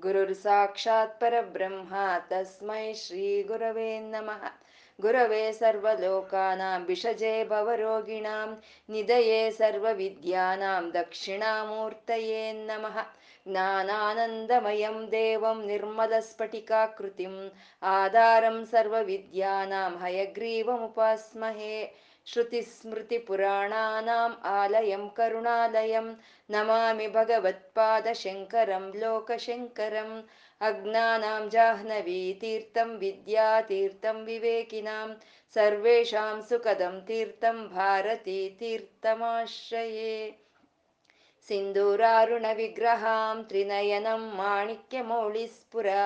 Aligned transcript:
ಗುರುರ್ 0.00 0.34
ಸಾಕ್ಷಾತ್ 0.34 1.20
ಪರಬ್ರಹ್ಮ 1.20 1.94
ತಸ್ಮೈ 2.28 2.92
ಶ್ರೀ 2.94 3.42
ಗುರವೇ 3.42 3.98
ನಮಃ 3.98 4.44
ಗುರವೇ 5.00 5.52
ಸರ್ವಲೋಕಾನಾಂ 5.52 6.84
ವಿಷಜೇ 6.84 7.44
ಭವರೋಗಿಣಾಂ 7.44 8.62
ನಿಧಯೇ 8.90 9.50
ಸರ್ವವಿದ್ಯಾನಾಂ 9.50 10.94
ದಕ್ಷಿಣಾಮೂರ್ತಯೇ 10.94 12.52
ನಮಃ 12.52 12.98
ज्ञानानन्दमयं 13.46 14.96
देवं 15.06 15.58
निर्मलस्फटिकाकृतिम्, 15.66 17.36
आधारं 17.82 18.56
सर्वविद्यानां, 18.64 19.92
हयग्रीवमुपास्महे। 20.02 21.76
श्रुतिस्मृतिपुराणानाम् 22.31 24.35
आलयं 24.53 25.03
करुणालयं 25.17 26.07
नमामि 26.55 27.07
भगवत्पादशङ्करं 27.15 28.85
लोकशङ्करम् 29.03 30.15
अज्ञानां 30.69 31.41
जाह्नवीतीर्थं 31.55 32.89
विद्यातीर्थं 33.03 34.17
विवेकिनां 34.25 35.07
सर्वेषां 35.55 36.35
सुखदं 36.49 36.95
तीर्थं 37.07 37.57
भारतीतीर्थमाश्रये 37.75 40.13
सिन्दूरारुणविग्रहां 41.47 43.35
त्रिनयनं 43.49 44.21
माणिक्यमौळिस्फुरा 44.37 46.03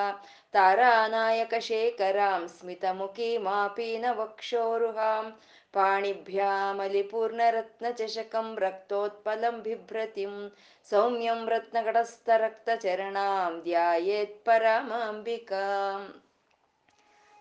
तारानायकशेखरां 0.54 2.42
स्मितमुखीमापीनवक्षोरुहां 2.54 5.26
पाणिभ्यामलिपूर्णरत्नचषकं 5.74 8.58
रक्तोत्पलं 8.58 9.64
बिभ्रतिं 9.64 10.50
सौम्यं 10.90 11.48
रत्नगडस्थरक्तचरणां 11.48 13.64
ಧ್ಯಾಯೇತ್ಪರಮಾಂಬಿಕಾಂ 13.64 16.14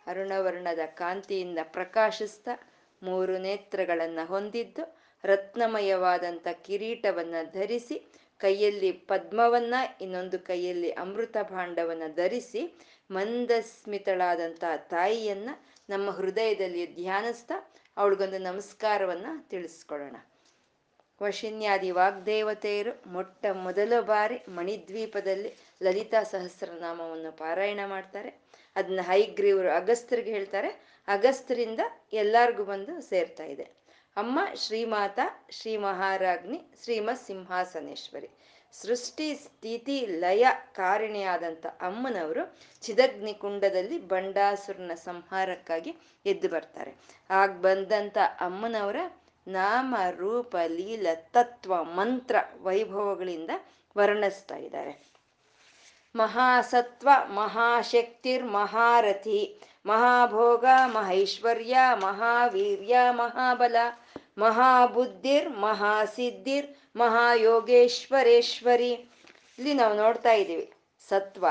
ಅರುಣವರ್ಣದ 0.06 0.80
ಕಾಂತಿಯಿಂದ 0.96 1.58
ಪ್ರಕಾಶಿಸ್ತಾ 1.72 2.58
ಮೂರು 3.02 3.38
ನೇತ್ರಗಳನ್ನು 3.38 4.26
ಹೊಂದಿದ್ದು 4.26 4.96
ರತ್ನಮಯವಾದಂಥ 5.24 6.46
ಕಿರೀಟವನ್ನ 6.62 7.34
ಧರಿಸಿ 7.54 8.10
ಕೈಯಲ್ಲಿ 8.40 9.02
ಪದ್ಮವನ್ನ 9.06 9.74
ಇನ್ನೊಂದು 10.00 10.40
ಕೈಯಲ್ಲಿ 10.40 10.94
ಅಮೃತ 10.94 11.36
ಭಾಂಡವನ್ನ 11.50 12.02
ಧರಿಸಿ 12.16 12.74
ಮಂದಸ್ಮಿತಳಾದಂಥ 13.10 14.64
ತಾಯಿಯನ್ನ 14.90 15.48
ನಮ್ಮ 15.88 16.10
ಹೃದಯದಲ್ಲಿ 16.10 16.94
ಧ್ಯಾನಿಸ್ತಾ 16.94 17.70
ಅವಳಿಗೊಂದು 17.99 18.37
ನಮಸ್ಕಾರವನ್ನ 18.37 19.25
ತಿಳಿಸ್ಕೊಡೋಣ. 19.49 20.15
ವಶಿನ್ಯಾದಿ 21.21 21.91
ವಾಗ್ದೇವತೆಯರು 21.91 23.11
ಮೊಟ್ಟ 23.11 23.45
ಮೊದಲ 23.45 23.93
ಬಾರಿ 24.01 24.37
ಮಣಿದ್ವೀಪದಲ್ಲಿ 24.49 25.55
ಲಲಿತಾ 25.83 26.23
ಸಹಸ್ರನಾಮವನ್ನು 26.23 27.37
ಪಾರಾಯಣ 27.37 27.79
ಮಾಡ್ತಾರೆ. 27.87 28.29
ಅದನ್ನ 28.75 28.99
ಹೈಗ್ರೀವರು 29.03 29.71
ಅಗಸ್ತ್ರಿಗೆ 29.71 30.31
ಹೇಳ್ತಾರೆ. 30.31 30.69
ಅಗಸ್ತ್ರಿಂದ 31.07 31.79
ಎಲ್ಲಾರ್ಗೂ 32.13 32.63
ಬಂದು 32.63 33.01
ಸೇರ್ತಾ 33.01 33.43
ಇದೆ. 33.43 33.63
ಅಮ್ಮ 34.15 34.39
ಶ್ರೀಮಾತ 34.55 35.19
ಶ್ರೀ 35.49 35.77
ಮಹಾರಾಜ್ನಿ 35.77 36.61
ಶ್ರೀಮತ್ 36.83 37.25
ಸಿಂಹಾಸನೇಶ್ವರಿ 37.25 38.29
ಸೃಷ್ಟಿ 38.73 39.35
ಸ್ಥಿತಿ 39.35 40.05
ಲಯ 40.05 40.47
ಕಾರಣಿಯಾದಂಥ 40.71 41.65
ಅಮ್ಮನವರು 41.65 42.57
ಚಿದಗ್ನಿ 42.81 43.33
ಕುಂಡದಲ್ಲಿ 43.33 43.99
ಬಂಡಾಸುರನ 43.99 44.91
ಸಂಹಾರಕ್ಕಾಗಿ 44.95 45.95
ಎದ್ದು 46.25 46.49
ಬರ್ತಾರೆ. 46.49 46.95
ಆಗ 47.29 47.51
ಬಂದಂಥ 47.51 48.17
ಅಮ್ಮನವರ 48.17 48.95
ನಾಮ, 49.47 49.95
ರೂಪ, 50.17 50.55
ಲೀಲ, 50.67 51.07
ತತ್ವ, 51.13 51.83
ಮಂತ್ರ, 51.83 52.35
ವೈಭವಗಳಿಂದ 52.61 53.49
ವರ್ಣಿಸ್ತಾ 53.97 54.55
ಇದ್ದಾರೆ. 54.55 55.13
ಮಹಾಸತ್ವ, 56.15 57.09
ಮಹಾಶಕ್ತಿರ್, 57.27 58.45
ಮಹಾರಥಿ, 58.45 59.61
ಮಹಾಭೋಗ, 59.85 60.65
ಮಹೈಶ್ವರ್ಯ, 60.85 61.77
ಮಹಾವೀರ್ಯ, 61.93 62.97
ಮಹಾಬಲ, 63.11 63.75
ಮಹಾಬುದ್ಧಿರ್, 64.37 65.49
ಮಹಾಸಿದ್ಧಿರ್ 65.49 66.88
ಮಹಾಯೋಗೇಶ್ವರೇಶ್ವರಿ. 66.99 68.91
ಇಲ್ಲಿ 69.59 69.73
ನಾವು 69.73 69.97
ನೋಡ್ತಾ 69.97 70.31
ಇದ್ದೀವಿ. 70.31 70.71
ಸತ್ವ, 71.09 71.45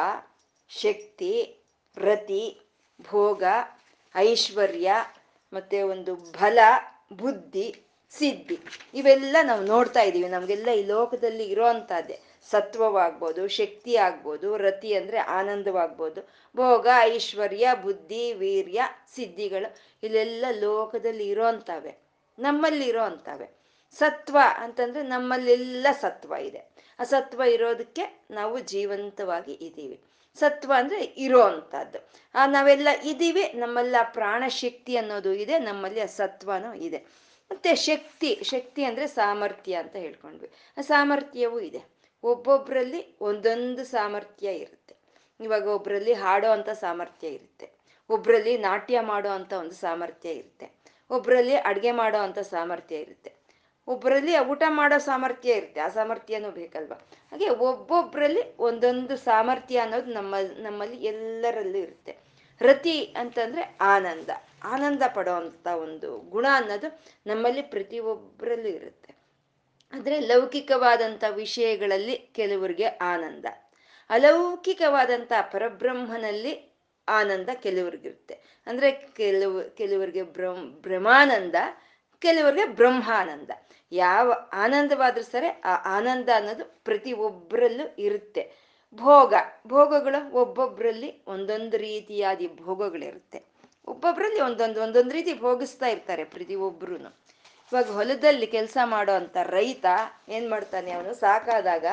ಶಕ್ತಿ, 0.70 1.64
ರತಿ, 1.96 2.60
ಭೋಗ, 3.02 3.42
ಐಶ್ವರ್ಯ, 4.16 4.92
ಮತ್ತೆ 5.52 5.82
ಒಂದು 5.82 6.14
ಬಲ, 6.14 6.58
ಬುದ್ಧಿ, 7.12 7.84
ಸಿದ್ಧಿ. 8.10 8.58
ಇವೆಲ್ಲ 8.94 9.36
ನಾವು 9.42 9.64
ನೋಡ್ತಾ 9.64 10.00
ಇದ್ದೀವಿ. 10.00 10.28
ನಮಗೆಲ್ಲ 10.28 10.68
ಈ 10.70 10.82
ಲೋಕದಲ್ಲಿ 10.82 11.44
ಇರೋವಂಥದ್ದೇ. 11.44 12.18
ಸತ್ವವಾಗ್ಬೋದು, 12.50 13.48
ಶಕ್ತಿ 13.48 13.96
ಆಗ್ಬೋದು, 13.96 14.56
ರತಿ 14.56 14.94
ಅಂದರೆ 14.94 15.18
ಆನಂದವಾಗ್ಬೋದು, 15.18 16.20
ಭೋಗ, 16.56 16.86
ಐಶ್ವರ್ಯ, 17.00 17.68
ಬುದ್ಧಿ, 17.82 18.32
ವೀರ್ಯ, 18.32 18.82
ಸಿದ್ಧಿಗಳು. 19.14 19.76
ಇಲ್ಲೆಲ್ಲ 20.02 20.44
ಲೋಕದಲ್ಲಿ 20.50 21.28
ಇರೋಂಥವೆ 21.28 21.92
ನಮ್ಮಲ್ಲಿ 22.38 22.84
ಇರೋಂಥವೆ 22.84 23.57
ಸತ್ವ 23.90 24.38
ಅಂತಂದ್ರೆ 24.56 25.02
ನಮ್ಮಲ್ಲೆಲ್ಲ 25.02 25.86
ಸತ್ವ 26.00 26.34
ಇದೆ. 26.34 26.70
ಆ 26.98 27.04
ಸತ್ವ 27.04 27.42
ಇರೋದಕ್ಕೆ 27.42 28.24
ನಾವು 28.30 28.58
ಜೀವಂತವಾಗಿ 28.58 29.52
ಇದ್ದೀವಿ. 29.52 30.00
ಸತ್ವ 30.38 30.72
ಅಂದ್ರೆ 30.76 31.04
ಇರೋ 31.04 31.42
ಅಂಥದ್ದು. 31.42 32.08
ಆ 32.34 32.46
ನಾವೆಲ್ಲ 32.46 32.88
ಇದ್ದೀವಿ, 33.04 33.52
ನಮ್ಮೆಲ್ಲ 33.54 33.96
ಪ್ರಾಣಶಕ್ತಿ 34.12 34.96
ಅನ್ನೋದು 34.96 35.32
ಇದೆ, 35.32 35.58
ನಮ್ಮಲ್ಲಿ 35.58 36.00
ಆ 36.00 36.06
ಸತ್ವನೂ 36.06 36.74
ಇದೆ. 36.74 36.98
ಮತ್ತೆ 37.50 37.74
ಶಕ್ತಿ 37.74 38.40
ಶಕ್ತಿ 38.42 38.84
ಅಂದ್ರೆ 38.84 39.06
ಸಾಮರ್ಥ್ಯ 39.06 39.74
ಅಂತ 39.74 39.96
ಹೇಳ್ಕೊಂಡ್ವಿ. 39.96 40.50
ಆ 40.78 40.80
ಸಾಮರ್ಥ್ಯವೂ 40.80 41.60
ಇದೆ. 41.60 41.82
ಒಬ್ಬೊಬ್ಬರಲ್ಲಿ 42.22 43.16
ಒಂದೊಂದು 43.20 43.84
ಸಾಮರ್ಥ್ಯ 43.84 44.52
ಇರುತ್ತೆ. 44.52 44.96
ಇವಾಗ 45.40 45.66
ಒಬ್ಬರಲ್ಲಿ 45.66 46.12
ಹಾಡೋ 46.12 46.50
ಅಂತ 46.50 46.68
ಸಾಮರ್ಥ್ಯ 46.68 47.28
ಇರುತ್ತೆ. 47.28 47.70
ಒಬ್ಬರಲ್ಲಿ 48.10 48.58
ನಾಟ್ಯ 48.58 49.00
ಮಾಡೋ 49.00 49.28
ಅಂತ 49.28 49.52
ಒಂದು 49.52 49.72
ಸಾಮರ್ಥ್ಯ 49.72 50.28
ಇರುತ್ತೆ. 50.28 50.70
ಒಬ್ಬರಲ್ಲಿ 51.10 51.56
ಅಡುಗೆ 51.56 51.92
ಮಾಡೋ 51.92 52.42
ಸಾಮರ್ಥ್ಯ 52.42 52.96
ಇರುತ್ತೆ. 52.96 53.37
ಒಬ್ಬರಲ್ಲಿ 53.88 54.32
ಊಟ 54.38 54.62
ಮಾಡೋ 54.68 54.98
ಸಾಮರ್ಥ್ಯ 54.98 55.58
ಇರುತ್ತೆ, 55.60 55.80
ಆ 55.80 55.88
ಸಾಮರ್ಥ್ಯನೂ 55.88 56.50
ಬೇಕಲ್ವ? 56.50 56.92
ಹಾಗೆ 57.30 57.48
ಒಬ್ಬೊಬ್ಬರಲ್ಲಿ 57.48 58.42
ಒಂದೊಂದು 58.58 59.16
ಸಾಮರ್ಥ್ಯ 59.16 59.78
ಅನ್ನೋದು 59.78 60.10
ನಮ್ಮ, 60.12 60.34
ನಮ್ಮಲ್ಲಿ 60.58 60.98
ಎಲ್ಲರಲ್ಲೂ 61.04 61.78
ಇರುತ್ತೆ. 61.78 62.12
ರತಿ 62.60 62.96
ಅಂತಂದ್ರೆ 63.16 63.62
ಆನಂದ. 63.80 64.30
ಆನಂದ 64.64 65.02
ಪಡೋ 65.14 65.32
ಅಂಥ 65.32 65.66
ಒಂದು 65.66 66.08
ಗುಣ 66.30 66.46
ಅನ್ನೋದು 66.54 66.88
ನಮ್ಮಲ್ಲಿ 67.26 67.62
ಪ್ರತಿಯೊಬ್ಬರಲ್ಲೂ 67.62 68.68
ಇರುತ್ತೆ. 68.68 69.10
ಆದರೆ 69.92 70.16
ಲೌಕಿಕವಾದಂಥ 70.20 71.24
ವಿಷಯಗಳಲ್ಲಿ 71.34 72.16
ಕೆಲವರಿಗೆ 72.34 72.86
ಆನಂದ. 72.86 73.46
ಅಲೌಕಿಕವಾದಂಥ 74.10 75.32
ಪರಬ್ರಹ್ಮನಲ್ಲಿ 75.52 76.52
ಆನಂದ 77.08 77.48
ಕೆಲವ್ರಿಗಿರುತ್ತೆ. 77.54 78.34
ಅಂದರೆ 78.66 78.88
ಕೆಲವು, 78.92 79.76
ಕೆಲವರಿಗೆ 79.76 80.22
ಬ್ರಹ್ಮ, 80.22 80.64
ಬ್ರಹ್ಮಾನಂದ 80.82 81.54
ಕೆಲವರಿಗೆ 82.22 82.66
ಬ್ರಹ್ಮಾನಂದ 82.66 83.50
ಯಾವ 83.92 84.32
ಆನಂದವಾದ್ರೂ 84.52 85.24
ಸರಿ, 85.24 85.46
ಆ 85.46 85.96
ಆನಂದ 85.96 86.28
ಅನ್ನೋದು 86.34 86.64
ಪ್ರತಿ 86.84 87.12
ಒಬ್ಬರಲ್ಲೂ 87.12 87.94
ಇರುತ್ತೆ. 87.98 88.68
ಭೋಗ, 88.94 89.34
ಭೋಗಗಳು 89.66 90.32
ಒಬ್ಬೊಬ್ಬರಲ್ಲಿ 90.32 91.24
ಒಂದೊಂದು 91.26 91.76
ರೀತಿಯಾದ 91.76 92.40
ಭೋಗಗಳಿರುತ್ತೆ. 92.56 93.44
ಒಬ್ಬೊಬ್ಬರಲ್ಲಿ 93.88 94.40
ಒಂದೊಂದು 94.40 94.82
ಒಂದೊಂದು 94.82 95.10
ರೀತಿ 95.10 95.34
ಭೋಗಿಸ್ತಾ 95.34 95.86
ಇರ್ತಾರೆ 95.86 96.24
ಪ್ರತಿ 96.24 96.54
ಒಬ್ರು 96.54 96.98
ಇವಾಗ 97.72 97.90
ಹೊಲದಲ್ಲಿ 97.90 98.46
ಕೆಲಸ 98.46 98.78
ಮಾಡೋ 98.84 99.12
ಅಂತ 99.12 99.36
ರೈತ 99.42 99.86
ಏನ್ 100.28 100.50
ಮಾಡ್ತಾನೆ 100.50 100.90
ಅವನು? 100.90 101.14
ಸಾಕಾದಾಗ 101.14 101.86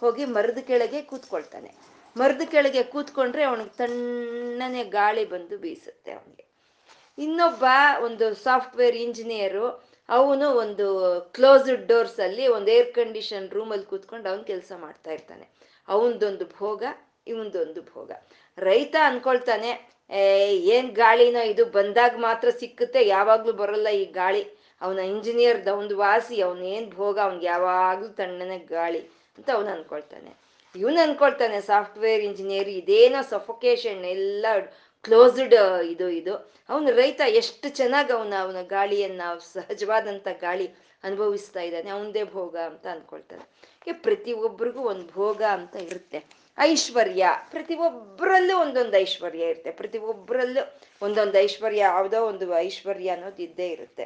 ಹೋಗಿ 0.00 0.24
ಮರದ 0.24 0.58
ಕೆಳಗೆ 0.58 1.02
ಕೂತ್ಕೊಳ್ತಾನೆ. 1.02 1.74
ಮರದ 2.16 2.40
ಕೆಳಗೆ 2.44 2.82
ಕೂತ್ಕೊಂಡ್ರೆ 2.82 3.42
ಅವನಿಗೆ 3.42 3.70
ತಣ್ಣನೆ 3.70 4.84
ಗಾಳಿ 4.84 5.24
ಬಂದು 5.24 5.58
ಬೀಸುತ್ತೆ 5.58 6.12
ಅವನಿಗೆ. 6.12 6.49
ಇನ್ನೊಬ್ಬ 7.24 7.64
ಒಂದು 8.06 8.26
ಸಾಫ್ಟ್ವೇರ್ 8.46 8.96
ಇಂಜಿನಿಯರು, 9.06 9.66
ಅವನು 10.18 10.46
ಒಂದು 10.62 10.86
ಕ್ಲೋಸ್ಡ್ 11.36 11.82
ಡೋರ್ಸ್ 11.90 12.18
ಅಲ್ಲಿ 12.26 12.44
ಒಂದು 12.56 12.70
ಏರ್ 12.76 12.90
ಕಂಡೀಷನ್ 13.00 13.46
ರೂಮಲ್ಲಿ 13.56 13.86
ಕೂತ್ಕೊಂಡು 13.92 14.26
ಅವನು 14.30 14.44
ಕೆಲಸ 14.52 14.72
ಮಾಡ್ತಾ 14.84 15.10
ಇರ್ತಾನೆ. 15.16 15.46
ಅವನದೊಂದು 15.88 16.46
ಭೋಗ, 16.58 16.82
ಇವನದೊಂದು 17.32 17.82
ಭೋಗ. 17.92 18.10
ರೈತ 18.58 18.96
ಅನ್ಕೊಳ್ತಾನೆ 19.10 19.70
ಏನ್ 20.76 20.88
ಗಾಳಿನೋ 21.02 21.42
ಇದು 21.52 21.64
ಬಂದಾಗ 21.76 22.14
ಮಾತ್ರ 22.28 22.48
ಸಿಕ್ಕುತ್ತೆ, 22.60 23.00
ಯಾವಾಗ್ಲೂ 23.14 23.52
ಬರಲ್ಲ 23.62 23.88
ಈ 24.02 24.04
ಗಾಳಿ. 24.20 24.42
ಅವನ 24.84 25.00
ಇಂಜಿನಿಯರ್ 25.14 25.60
ಒಂದು 25.82 25.94
ವಾಸಿ, 26.04 26.36
ಅವನ 26.46 26.62
ಏನ್ 26.76 26.88
ಭೋಗ, 26.98 27.16
ಅವ್ನಿಗೆ 27.26 27.48
ಯಾವಾಗ್ಲೂ 27.54 28.08
ತಣ್ಣನೆ 28.20 28.58
ಗಾಳಿ 28.76 29.02
ಅಂತ 29.38 29.48
ಅವನು 29.56 29.70
ಅನ್ಕೊಳ್ತಾನೆ. 29.76 30.30
ಇವನು 30.74 30.98
ಅನ್ಕೊಳ್ತಾನೆ, 31.06 31.58
ಸಾಫ್ಟ್ವೇರ್ 31.70 32.22
ಇಂಜಿನಿಯರ್ 32.28 32.70
ಇದೇನೋ 32.80 33.20
ಸಫೊಕೇಶನ್ 33.30 34.02
ಎಲ್ಲ 34.16 34.46
ಕ್ಲೋಸ್ಡ್ 35.02 35.82
ಇದು 35.84 36.08
ಇದು. 36.08 36.34
ಅವನು 36.68 36.90
ರೈತ, 36.90 37.20
ಎಷ್ಟು 37.26 37.68
ಚೆನ್ನಾಗಿ 37.68 38.12
ಅವನ 38.12 38.34
ಅವನ 38.40 38.56
ಗಾಳಿಯನ್ನ, 38.62 39.22
ಸಹಜವಾದಂತ 39.52 40.28
ಗಾಳಿ 40.40 40.66
ಅನುಭವಿಸ್ತಾ 41.04 41.60
ಇದ್ದಾನೆ. 41.60 41.90
ಅವನದೇ 41.90 42.24
ಭೋಗ 42.24 42.56
ಅಂತ 42.56 42.86
ಅನ್ಕೊಳ್ತಾನೆ. 42.86 43.44
ಪ್ರತಿ 43.92 44.32
ಒಬ್ರಿಗೂ 44.32 44.80
ಒಂದು 44.80 45.06
ಭೋಗ 45.06 45.42
ಅಂತ 45.42 45.76
ಇರುತ್ತೆ. 45.76 46.24
ಐಶ್ವರ್ಯ. 46.58 47.26
ಪ್ರತಿ 47.50 47.74
ಒಬ್ಬರಲ್ಲೂ 47.74 48.60
ಒಂದೊಂದು 48.60 48.96
ಐಶ್ವರ್ಯ 48.96 49.38
ಇರುತ್ತೆ. 49.38 49.70
ಪ್ರತಿ 49.70 49.98
ಒಬ್ಬರಲ್ಲೂ 49.98 50.78
ಒಂದೊಂದು 51.02 51.38
ಐಶ್ವರ್ಯ, 51.38 51.78
ಯಾವುದೋ 51.78 52.26
ಒಂದು 52.26 52.58
ಐಶ್ವರ್ಯ 52.58 53.08
ಅನ್ನೋದು 53.08 53.42
ಇದ್ದೇ 53.42 53.68
ಇರುತ್ತೆ. 53.68 54.04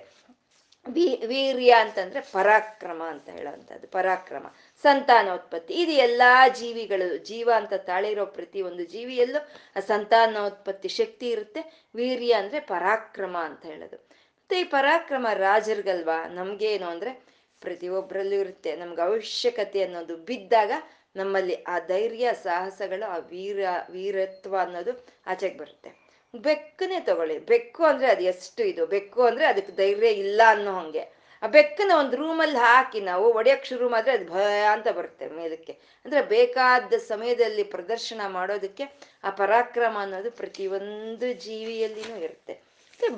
ವೀರ್ಯ 1.26 1.76
ಅಂತಂದ್ರೆ 1.81 2.20
ಪರಾಕ್ರಮ 2.20 3.02
ಅಂತ 3.08 3.29
ಹೇಳುವಂಥದ್ದು. 3.29 3.87
ಪರಾಕ್ರಮ. 3.87 4.46
ಸಂತಾನೋತ್ಪತ್ತಿ. 4.84 5.75
ಇದು 5.75 5.92
ಎಲ್ಲಾ 5.92 6.48
ಜೀವಿಗಳು, 6.48 7.16
ಜೀವ 7.16 7.50
ಅಂತ 7.56 7.75
ತಾಳಿರೋ 7.75 8.26
ಪ್ರತಿ 8.26 8.62
ಒಂದು 8.62 8.84
ಜೀವಿಯಲ್ಲೂ 8.84 9.48
ಆ 9.76 9.81
ಸಂತಾನೋತ್ಪತ್ತಿ 9.81 10.88
ಶಕ್ತಿ 10.88 11.28
ಇರುತ್ತೆ. 11.28 11.84
ವೀರ್ಯ 11.94 12.32
ಅಂದ್ರೆ 12.32 12.60
ಪರಾಕ್ರಮ 12.60 13.36
ಅಂತ 13.40 13.66
ಹೇಳೋದು. 13.66 13.96
ಮತ್ತೆ 13.96 14.60
ಈ 14.60 14.64
ಪರಾಕ್ರಮ 14.64 15.26
ರಾಜರಿಗಲ್ವಾ? 15.34 16.28
ನಮ್ಗೇನು 16.28 16.86
ಅಂದ್ರೆ 16.86 17.25
ಪ್ರತಿಯೊಬ್ಬರಲ್ಲೂ 17.60 18.34
ಇರುತ್ತೆ. 18.34 18.76
ನಮ್ಗೆ 18.76 19.02
ಅವಶ್ಯಕತೆ 19.02 19.84
ಅನ್ನೋದು 19.84 20.16
ಬಿದ್ದಾಗ 20.16 20.72
ನಮ್ಮಲ್ಲಿ 21.16 21.54
ಆ 21.54 21.78
ಧೈರ್ಯ, 21.78 22.31
ಸಾಹಸಗಳು, 22.42 23.10
ಆ 23.10 23.16
ವೀರ, 23.16 23.60
ವೀರತ್ವ 23.90 24.58
ಅನ್ನೋದು 24.58 25.06
ಆಚೆಗೆ 25.26 25.56
ಬರುತ್ತೆ. 25.56 25.90
ಬೆಕ್ಕನೆ 26.34 27.00
ತಗೊಳ್ಳಿ. 27.00 27.38
ಬೆಕ್ಕು 27.38 27.84
ಅಂದ್ರೆ 27.84 28.06
ಅದು 28.08 28.22
ಎಷ್ಟು 28.22 28.62
ಇದು? 28.64 28.86
ಬೆಕ್ಕು 28.86 29.22
ಅಂದ್ರೆ 29.22 29.46
ಅದಕ್ಕೆ 29.46 29.72
ಧೈರ್ಯ 29.72 30.08
ಇಲ್ಲ 30.08 30.42
ಅನ್ನೋ 30.46 30.72
ಹಂಗೆ. 30.72 31.13
ಆ 31.44 31.46
ಬೆಕ್ಕನ 31.46 31.93
ಒಂದು 31.99 32.17
ರೂಮಲ್ಲಿ 32.17 32.58
ಹಾಕಿ 32.58 33.00
ನಾವು 33.00 33.35
ಒಡೆಯಕ್ಕೆ 33.35 33.69
ಶುರು 33.69 33.88
ಮಾಡಿದ್ರೆ 33.88 34.14
ಅದು 34.14 34.26
ಭಯ 34.32 34.64
ಅಂತ 34.67 34.88
ಬರುತ್ತೆ 34.88 35.26
ಮೇದಕ್ಕೆ 35.29 35.73
ಅಂದ್ರೆ 36.05 36.23
ಬೇಕಾದ 36.23 36.93
ಸಮಯದಲ್ಲಿ 37.08 37.64
ಪ್ರದರ್ಶನ 37.64 38.20
ಮಾಡೋದಕ್ಕೆ 38.29 38.85
ಆ 39.25 39.31
ಪರಾಕ್ರಮ 39.31 39.96
ಅನ್ನೋದು 40.00 40.31
ಪ್ರತಿಯೊಂದು 40.31 41.32
ಜೀವಿಯಲ್ಲಿನೂ 41.32 42.17
ಇರುತ್ತೆ. 42.17 42.55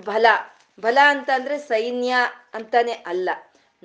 ಬಲ 0.05 0.27
ಬಲ 0.81 0.99
ಅಂತ 1.09 1.31
ಅಂದ್ರೆ 1.35 1.59
ಸೈನ್ಯ 1.59 2.15
ಅಂತಾನೆ 2.55 2.93
ಅಲ್ಲ. 2.93 3.31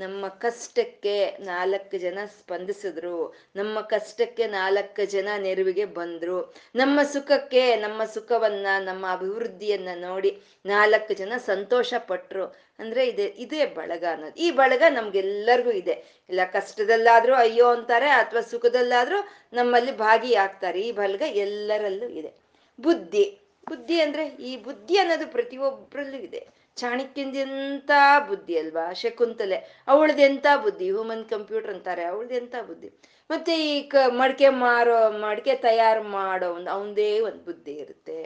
ನಮ್ಮ 0.02 0.28
ಕಷ್ಟಕ್ಕೆ 0.28 1.38
ನಾಲ್ಕು 1.40 1.98
ಜನ 1.98 2.20
ಸ್ಪಂದಿಸಿದ್ರು. 2.26 3.36
ನಮ್ಮ 3.56 3.82
ಕಷ್ಟಕ್ಕೆ 3.82 4.46
ನಾಲ್ಕು 4.48 5.06
ಜನ 5.06 5.28
ನೆರವಿಗೆ 5.38 5.86
ಬಂದ್ರು. 5.86 6.56
ನಮ್ಮ 6.76 7.00
ಸುಖಕ್ಕೆ, 7.04 7.76
ನಮ್ಮ 7.76 8.04
ಸುಖವನ್ನ, 8.04 8.68
ನಮ್ಮ 8.80 9.06
ಅಭಿವೃದ್ಧಿಯನ್ನ 9.12 9.88
ನೋಡಿ 9.96 10.32
ನಾಲ್ಕು 10.66 11.14
ಜನ 11.14 11.34
ಸಂತೋಷ 11.38 11.94
ಪಟ್ರು 11.98 12.46
ಅಂದ್ರೆ 12.80 13.08
ಇದೆ, 13.08 13.26
ಇದೇ 13.26 13.66
ಬಳಗ 13.66 14.04
ಅನ್ನೋದು. 14.12 14.36
ಈ 14.36 14.52
ಬಳಗ 14.52 14.84
ನಮ್ಗೆಲ್ಲರಿಗೂ 14.90 15.72
ಇದೆ. 15.72 15.96
ಇಲ್ಲ, 16.30 16.40
ಕಷ್ಟದಲ್ಲಾದ್ರೂ 16.54 17.36
ಅಯ್ಯೋ 17.36 17.68
ಅಂತಾರೆ, 17.68 18.10
ಅಥವಾ 18.10 18.42
ಸುಖದಲ್ಲಾದ್ರೂ 18.42 19.20
ನಮ್ಮಲ್ಲಿ 19.54 19.92
ಭಾಗಿಯಾಗ್ತಾರೆ. 19.98 20.82
ಈ 20.82 20.92
ಬಳಗ 20.92 21.22
ಎಲ್ಲರಲ್ಲೂ 21.22 22.08
ಇದೆ. 22.08 22.34
ಬುದ್ಧಿ. 22.82 23.26
ಬುದ್ಧಿ 23.70 24.02
ಅಂದ್ರೆ 24.02 24.26
ಈ 24.26 24.64
ಬುದ್ಧಿ 24.64 24.98
ಅನ್ನೋದು 24.98 25.28
ಪ್ರತಿಯೊಬ್ಬರಲ್ಲೂ 25.28 26.18
ಇದೆ. 26.18 26.61
ಚಾಣಕ್ಯಂದೆಂತ 26.78 27.92
ಬುದ್ಧಿ 28.28 28.56
ಅಲ್ವಾ? 28.58 28.94
ಶಕುಂತಲೆ. 28.94 29.58
ಅವಳದೆಂತ 29.88 30.46
ಬುದ್ಧಿ? 30.64 30.86
ಹ್ಯೂಮನ್ 30.92 31.26
ಕಂಪ್ಯೂಟರ್ 31.26 31.74
ಅಂತಾರೆ. 31.74 32.04
ಅವಳದೆಂತ 32.04 32.56
ಬುದ್ಧಿ? 32.68 32.90
ಮತ್ತೆ 33.30 33.54
ಈ 33.72 33.82
ಕ, 33.82 33.96
ಮಡಿಕೆ 34.10 34.50
ಮಾರೋ, 34.50 35.12
ಮಡಿಕೆ 35.26 35.56
ತಯಾರು 35.56 36.04
ಮಾಡೋ 36.04 36.48
ಒಂದು 36.54 36.70
ಅವನದೇ 36.72 37.20
ಒಂದು 37.20 37.42
ಬುದ್ಧಿ 37.44 37.74
ಇರುತ್ತೆ. 37.84 38.18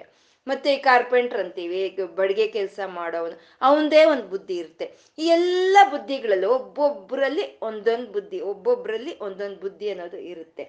ಮತ್ತೆ 0.47 0.73
ಈ 0.73 0.77
ಕಾರ್ಪೆಂಟರ್ 0.77 1.39
ಅಂತೀವಿ 1.39 1.81
ಬಡಿಗೆ 2.15 2.47
ಕೆಲಸ 2.47 2.79
ಮಾಡೋವನು 2.85 3.35
ಅವನದೇ 3.61 4.01
ಒಂದು 4.05 4.25
ಬುದ್ಧಿ 4.27 4.55
ಇರುತ್ತೆ. 4.57 4.85
ಈ 5.19 5.27
ಎಲ್ಲ 5.27 5.77
ಬುದ್ಧಿಗಳಲ್ಲಿ 5.91 6.45
ಒಬ್ಬೊಬ್ಬರಲ್ಲಿ 6.45 7.45
ಒಂದೊಂದು 7.61 8.09
ಬುದ್ಧಿ 8.11 8.39
ಒಬ್ಬೊಬ್ಬರಲ್ಲಿ 8.51 9.13
ಒಂದೊಂದು 9.27 9.59
ಬುದ್ಧಿ 9.59 9.89
ಅನ್ನೋದು 9.89 10.17
ಇರುತ್ತೆ. 10.17 10.65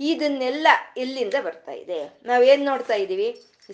ಇದನ್ನೆಲ್ಲ 0.00 0.68
ಎಲ್ಲಿಂದ 0.96 1.34
ಬರ್ತಾ 1.42 1.72
ಇದೆ. 1.72 1.98
ನಾವೇನ್ 2.24 2.64
ನೋಡ್ತಾ 2.64 2.94
ಇದ್ದೀವಿ 2.94 3.28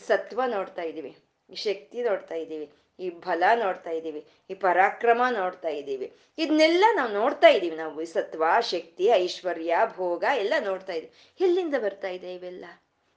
ಸತ್ವ 0.08 0.40
ನೋಡ್ತಾ 0.56 0.82
ಇದ್ದೀವಿ 0.82 1.12
ಶಕ್ತಿ 1.50 1.98
ನೋಡ್ತಾ 2.02 2.34
ಇದ್ದೀವಿ 2.34 2.66
ಈ 2.98 3.10
ಬಲ 3.10 3.44
ನೋಡ್ತಾ 3.54 3.90
ಇದ್ದೀವಿ, 3.90 4.26
ಈ 4.50 4.54
ಪರಾಕ್ರಮ 4.54 5.22
ನೋಡ್ತಾ 5.30 5.68
ಇದ್ದೀವಿ. 5.68 6.08
ಇದನ್ನೆಲ್ಲ 6.38 6.84
ನಾವು 6.94 7.12
ನೋಡ್ತಾ 7.12 7.48
ಇದ್ದೀವಿ, 7.48 7.76
ನಾವು 7.76 8.04
ಸತ್ವ, 8.06 8.44
ಶಕ್ತಿ, 8.60 9.06
ಐಶ್ವರ್ಯ, 9.06 9.76
ಭೋಗ 9.96 10.24
ಎಲ್ಲ 10.42 10.54
ನೋಡ್ತಾ 10.60 10.92
ಇದೀವಿ 10.92 11.12
ಎಲ್ಲಿಂದ 11.40 11.74
ಬರ್ತಾ 11.74 12.08
ಇದೆ 12.08 12.34
ಇವೆಲ್ಲ? 12.34 12.64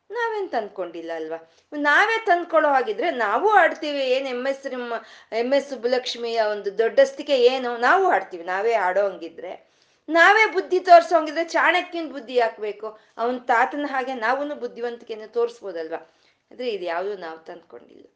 ನಾವೇನ್ 0.09 0.49
ತಂದ್ಕೊಂಡಿಲ್ಲ 0.49 1.11
ಅಲ್ವಾ? 1.15 1.39
ನಾವೇ 1.73 2.25
ತಂದ್ಕೊಳ್ಳೋ 2.25 2.69
ಹಾಗಿದ್ರೆ 2.69 3.11
ನಾವು 3.11 3.49
ಆಡ್ತೀವಿ 3.49 4.03
ಏನ್ 4.15 4.27
ಎಂ 4.27 4.47
ಎಸ್ 4.47 4.65
ಎಂ 5.41 5.51
ಎಸ್ 5.53 5.69
ಸುಬ್ಬಲಕ್ಷ್ಮಿಯ 5.69 6.39
ಒಂದು 6.53 6.77
ದೊಡ್ಡಸ್ತಿಕೆ 6.77 7.35
ಏನು? 7.53 7.77
ನಾವು 7.77 8.05
ಆಡ್ತೀವಿ 8.09 8.43
ನಾವೇ 8.43 8.73
ಆಡೋ 8.73 9.03
ಹಂಗಿದ್ರೆ. 9.09 9.51
ನಾವೇ 10.09 10.45
ಬುದ್ಧಿ 10.53 10.79
ತೋರ್ಸೋಂಗಿದ್ರೆ 10.79 11.43
ಚಾಣಕ್ಯನ 11.43 12.07
ಬುದ್ಧಿ 12.11 12.39
ಹಾಕ್ಬೇಕು. 12.39 12.87
ಅವನ್ 13.17 13.39
ತಾತನ 13.51 13.87
ಹಾಗೆ 13.87 14.13
ನಾವು 14.13 14.55
ಬುದ್ಧಿವಂತಿಕೆಯನ್ನು 14.63 15.29
ತೋರಿಸ್ಬೋದಲ್ವಾ? 15.33 16.01
ಅಂದ್ರೆ 16.51 16.69
ಇದು 16.69 16.85
ಯಾವುದು 16.85 17.17
ನಾವು 17.17 17.39
ತಂದ್ಕೊಂಡಿಲ್ಲ. 17.49 18.07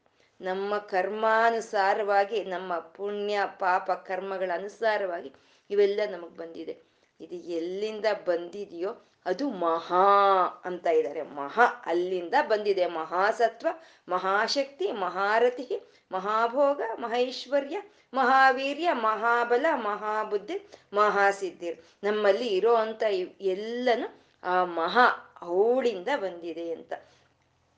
ನಮ್ಮ 0.43 0.77
ಕರ್ಮಾನುಸಾರವಾಗಿ, 0.77 2.43
ನಮ್ಮ 2.43 2.79
ಪುಣ್ಯ, 2.79 3.39
ಪಾಪ 3.59 3.91
ಕರ್ಮಗಳ 3.91 4.51
ಅನುಸಾರವಾಗಿ 4.53 5.33
ಇವೆಲ್ಲ 5.69 5.99
ನಮಗ್ 6.09 6.37
ಬಂದಿದೆ. 6.37 6.77
ಇದು 7.21 7.35
ಎಲ್ಲಿಂದ 7.35 8.05
ಬಂದಿದೆಯೋ 8.25 9.07
ಅದು 9.25 9.49
ಮಹಾ 9.49 10.61
ಅಂತ 10.65 10.87
ಇದ್ದಾರೆ. 10.87 11.21
ಮಹಾ 11.21 11.65
ಅಲ್ಲಿಂದ 11.85 12.33
ಬಂದಿದೆ. 12.41 12.85
ಮಹಾಸತ್ವ, 12.85 13.67
ಮಹಾಶಕ್ತಿ 14.09 14.91
ಮಹಾರಥಿ 14.91 15.81
ಮಹಾಭೋಗ, 16.11 16.81
ಮಹೈಶ್ವರ್ಯ, 16.95 17.81
ಮಹಾವೀರ್ಯ, 18.13 18.89
ಮಹಾಬಲ, 18.93 19.65
ಮಹಾಬುದ್ಧಿ, 19.73 20.71
ಮಹಾಸಿದ್ಧಿ. 20.93 21.73
ನಮ್ಮಲ್ಲಿ 22.03 22.47
ಇರೋ 22.47 22.75
ಅಂತ 22.75 23.03
ಎಲ್ಲನು 23.41 24.23
ಆ 24.43 24.65
ಮಹಾ 24.65 25.37
ಅವಳಿಂದ 25.41 26.07
ಬಂದಿದೆ 26.15 26.71
ಅಂತ. 26.71 26.93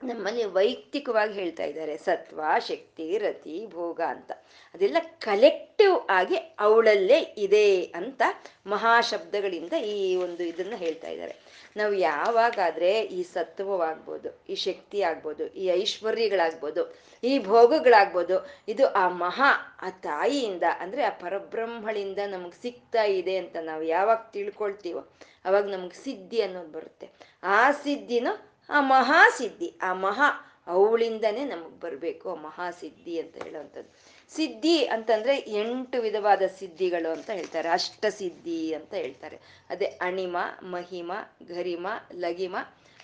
ನಮ್ಮಲ್ಲಿ 0.05 0.43
ವೈಯಕ್ತಿಕವಾಗಿ 0.43 1.33
ಹೇಳ್ತಾ 1.33 1.63
ಇದ್ದಾರೆ, 1.63 1.97
ಸತ್ವ, 1.97 2.41
ಶಕ್ತಿ, 2.59 3.17
ರತಿ, 3.17 3.67
ಭೋಗ 3.67 4.01
ಅಂತ. 4.07 4.31
ಅದೆಲ್ಲ 4.75 4.97
ಕಲೆಕ್ಟಿವ್ 5.19 5.95
ಆಗಿ 6.09 6.35
ಅವಳಲ್ಲೇ 6.35 7.19
ಇದೆ 7.37 7.67
ಅಂತ 7.99 8.21
ಮಹಾಶಬ್ದಗಳಿಂದ 8.67 9.73
ಈ 9.73 10.15
ಒಂದು 10.15 10.43
ಇದನ್ನ 10.43 10.73
ಹೇಳ್ತಾ 10.75 11.07
ಇದ್ದಾರೆ. 11.07 11.35
ನಾವು 11.77 11.93
ಯಾವಾಗಾದ್ರೆ 11.93 13.01
ಈ 13.01 13.23
ಸತ್ವವಾಗ್ಬೋದು, 13.23 14.29
ಈ 14.49 14.55
ಶಕ್ತಿ 14.55 15.01
ಆಗ್ಬೋದು, 15.01 15.45
ಈ 15.47 15.65
ಐಶ್ವರ್ಯಗಳಾಗ್ಬೋದು, 15.67 16.83
ಈ 17.23 17.39
ಭೋಗಗಳಾಗ್ಬೋದು, 17.39 18.37
ಇದು 18.67 18.87
ಆ 18.87 19.09
ಮಹಾ, 19.09 19.51
ಆ 19.81 19.89
ತಾಯಿಯಿಂದ, 19.89 20.63
ಅಂದ್ರೆ 20.79 21.03
ಆ 21.03 21.09
ಪರಬ್ರಹ್ಮಳಿಂದ 21.09 22.19
ನಮ್ಗೆ 22.27 22.61
ಸಿಗ್ತಾ 22.61 23.03
ಇದೆ 23.03 23.37
ಅಂತ 23.37 23.55
ನಾವು 23.61 23.83
ಯಾವಾಗ 23.83 24.17
ತಿಳ್ಕೊಳ್ತೀವೋ, 24.33 25.01
ಅವಾಗ 25.45 25.65
ನಮ್ಗೆ 25.69 25.97
ಸಿದ್ಧಿ 26.03 26.41
ಅನ್ನೋದು 26.41 26.71
ಬರುತ್ತೆ. 26.71 27.09
ಆ 27.43 27.71
ಸಿದ್ಧಿನೂ 27.71 28.33
ಆ 28.69 28.81
ಮಹಾಸಿದ್ಧಿ, 28.81 29.73
ಆ 29.81 29.93
ಮಹಾ 29.93 30.51
ಅವಳಿಂದನೇ 30.67 31.43
ನಮಗ್ 31.43 31.81
ಬರಬೇಕು, 31.81 32.31
ಆ 32.31 32.41
ಮಹಾಸಿದ್ಧಿ 32.41 33.19
ಅಂತ 33.19 33.43
ಹೇಳುವಂಥದ್ದು. 33.43 34.15
ಸಿದ್ಧಿ 34.35 34.85
ಅಂತಂದ್ರೆ 34.85 35.37
ಎಂಟು 35.37 36.01
ವಿಧವಾದ 36.01 36.41
ಸಿದ್ಧಿಗಳು 36.59 37.11
ಅಂತ 37.11 37.29
ಹೇಳ್ತಾರೆ 37.29 37.69
ಅಷ್ಟ 37.69 38.05
ಸಿದ್ಧಿ 38.09 38.73
ಅಂತ 38.73 38.93
ಹೇಳ್ತಾರೆ. 38.93 39.39
ಅದೇ 39.69 39.85
ಅಣಿಮ, 39.85 40.37
ಮಹಿಮ 40.63 41.11
ಗರಿಮ 41.47 41.87
ಲಗಿಮ 42.13 42.55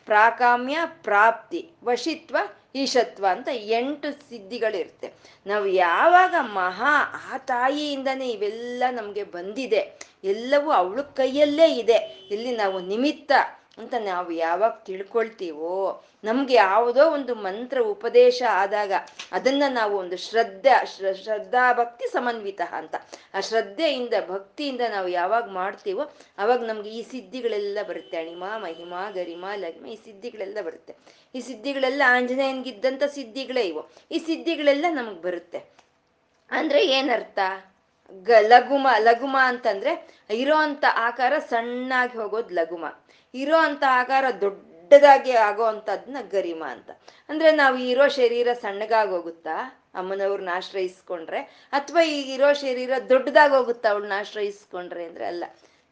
ಪ್ರಾಕಾಮ್ಯ, 0.05 0.77
ಪ್ರಾಪ್ತಿ, 0.85 1.69
ವಶಿತ್ವ, 1.83 2.37
ಈಶತ್ವ 2.75 3.25
ಅಂತ 3.31 3.47
ಎಂಟು 3.51 4.29
ಸಿದ್ಧಿಗಳಿರುತ್ತೆ. 4.29 5.13
ನಾವು 5.45 5.67
ಯಾವಾಗ 5.67 6.35
ಮಹಾ, 6.41 6.93
ಆ 7.33 7.37
ತಾಯಿಯಿಂದನೇ 7.37 8.29
ಇವೆಲ್ಲ 8.29 8.83
ನಮಗೆ 8.91 9.23
ಬಂದಿದೆ, 9.23 9.99
ಎಲ್ಲವೂ 10.23 10.71
ಅವಳ 10.71 11.01
ಕೈಯಲ್ಲೇ 11.01 11.73
ಇದೆ, 11.73 12.27
ಇಲ್ಲಿ 12.31 12.55
ನಾವು 12.55 12.79
ನಿಮಿತ್ತ 12.79 13.31
ಅಂತ 13.81 13.93
ನಾವು 13.99 14.31
ಯಾವಾಗ 14.31 14.71
ತಿಳ್ಕೊಳ್ತೀವೋ, 14.71 16.03
ನಮ್ಗೆ 16.23 16.53
ಯಾವುದೋ 16.53 17.09
ಒಂದು 17.09 17.35
ಮಂತ್ರ 17.35 17.81
ಉಪದೇಶ 17.81 18.43
ಆದಾಗ 18.49 18.93
ಅದನ್ನ 19.31 19.63
ನಾವು 19.69 19.97
ಒಂದು 19.97 20.17
ಶ್ರದ್ಧೆ 20.17 20.85
ಶ್ರದ್ಧಾ 21.23 21.73
ಭಕ್ತಿ 21.73 22.05
ಸಮನ್ವಿತ 22.11 22.61
ಅಂತ. 22.71 22.95
ಆ 23.33 23.39
ಶ್ರದ್ಧೆಯಿಂದ, 23.39 24.13
ಭಕ್ತಿಯಿಂದ 24.29 24.81
ನಾವು 24.89 25.07
ಯಾವಾಗ 25.07 25.49
ಮಾಡ್ತೀವೋ, 25.49 26.03
ಅವಾಗ 26.37 26.63
ನಮ್ಗೆ 26.63 26.89
ಈ 26.89 27.01
ಸಿದ್ಧಿಗಳೆಲ್ಲ 27.01 27.79
ಬರುತ್ತೆ. 27.87 28.17
ಅಣಿಮಾ, 28.17 28.57
ಮಹಿಮಾ, 28.57 29.09
ಗರಿಮ 29.09 29.45
ಲಗ್ಮ 29.55 29.85
ಈ 29.85 29.95
ಸಿದ್ಧಿಗಳೆಲ್ಲ 29.95 30.57
ಬರುತ್ತೆ. 30.61 30.95
ಈ 31.35 31.39
ಸಿದ್ಧಿಗಳೆಲ್ಲ 31.39 32.01
ಆಂಜನೇಯನ್ಗಿದ್ದಂಥ 32.07 33.03
ಸಿದ್ಧಿಗಳೇ 33.03 33.63
ಇವು. 33.67 33.83
ಈ 34.11 34.17
ಸಿದ್ಧಿಗಳೆಲ್ಲ 34.17 34.85
ನಮಗ್ 34.89 35.21
ಬರುತ್ತೆ. 35.21 35.59
ಅಂದ್ರೆ 36.51 36.85
ಏನರ್ಥ? 36.87 37.39
ಗ, 38.23 38.31
ಲಘುಮ 38.39 38.87
ಲಘುಮ 38.99 39.37
ಅಂತಂದ್ರೆ 39.41 40.21
ಇರೋ 40.29 40.55
ಅಂತ 40.55 40.85
ಆಕಾರ 40.95 41.33
ಸಣ್ಣಾಗಿ 41.49 42.17
ಹೋಗೋದು 42.17 42.55
ಲಘುಮ. 42.55 42.85
ಇರೋ 43.33 43.57
ಅಂತ 43.57 43.83
ಆಕಾರ 43.87 44.25
ದೊಡ್ಡದಾಗಿ 44.41 45.31
ಆಗೋ 45.31 45.63
ಗರಿಮ 46.31 46.63
ಅಂತ. 46.67 46.89
ಅಂದ್ರೆ 47.29 47.51
ನಾವು 47.51 47.77
ಇರೋ 47.77 48.07
ಶರೀರ 48.07 48.53
ಸಣ್ಣಗಾಗಿ 48.53 49.09
ಹೋಗುತ್ತಾ? 49.09 49.83
ಅಮ್ಮನವ್ರನ್ನ 49.93 50.49
ಆಶ್ರಯಿಸ್ಕೊಂಡ್ರೆ? 50.53 51.39
ಅಥವಾ 51.71 52.03
ಈಗ 52.03 52.29
ಇರೋ 52.29 52.53
ಶರೀರ 52.53 52.91
ದೊಡ್ಡದಾಗಿ 53.09 53.53
ಹೋಗುತ್ತಾ 53.53 53.89
ಅವಳನ್ನ 53.89 54.13
ಆಶ್ರಯಿಸ್ಕೊಂಡ್ರೆ 54.15 55.05
ಅಂದ್ರೆ? 55.05 55.25
ಅಲ್ಲ, 55.25 55.43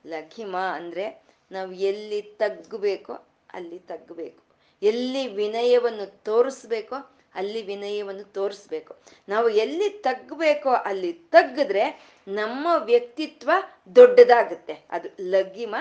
ಲಘಿಮ 0.08 0.58
ಅಂದ್ರೆ 0.58 1.24
ನಾವು 1.52 1.72
ಎಲ್ಲಿ 1.72 2.22
ತಗ್ಗಬೇಕೋ, 2.22 3.14
ಅಲ್ಲಿ 3.54 3.80
ತಗ್ಗಬೇಕು. 3.80 4.44
ಎಲ್ಲಿ 4.84 5.28
ವಿನಯವನ್ನು 5.28 6.24
ತೋರಿಸ್ಬೇಕೋ, 6.24 6.96
ಅಲ್ಲಿ 7.36 7.62
ವಿನಯವನ್ನು 7.62 8.24
ತೋರಿಸ್ಬೇಕು. 8.24 8.96
ನಾವು 9.30 9.50
ಎಲ್ಲಿ 9.50 9.90
ತಗ್ಬೇಕೋ 9.90 10.70
ಅಲ್ಲಿ 10.70 11.14
ತಗ್ಗಿದ್ರೆ 11.14 12.10
ನಮ್ಮ 12.28 12.68
ವ್ಯಕ್ತಿತ್ವ 12.78 13.52
ದೊಡ್ಡದಾಗುತ್ತೆ. 13.96 14.74
ಅದು 14.90 15.10
ಲಘಿಮ 15.22 15.76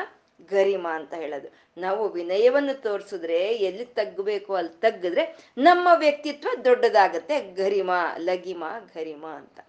ಗರಿಮ 0.47 0.89
ಅಂತ 0.91 1.15
ಹೇಳೋದು. 1.15 1.49
ನಾವು 1.81 2.09
ವಿನಯವನ್ನು 2.09 2.83
ತೋರಿಸಿದ್ರೆ 2.83 3.55
ಎಲ್ಲಿ 3.55 3.85
ತಗ್ಗಬೇಕು 3.85 4.55
ಅಲ್ಲಿ 4.55 4.81
ತಗ್ಗಿದ್ರೆ 4.81 5.53
ನಮ್ಮ 5.59 5.89
ವ್ಯಕ್ತಿತ್ವ 5.95 6.49
ದೊಡ್ಡದಾಗತ್ತೆ. 6.65 7.41
ಗರಿಮ, 7.41 7.91
ಲಗಿಮ, 8.19 8.65
ಗರಿಮ 8.95 9.27
ಅಂತ. 9.27 9.61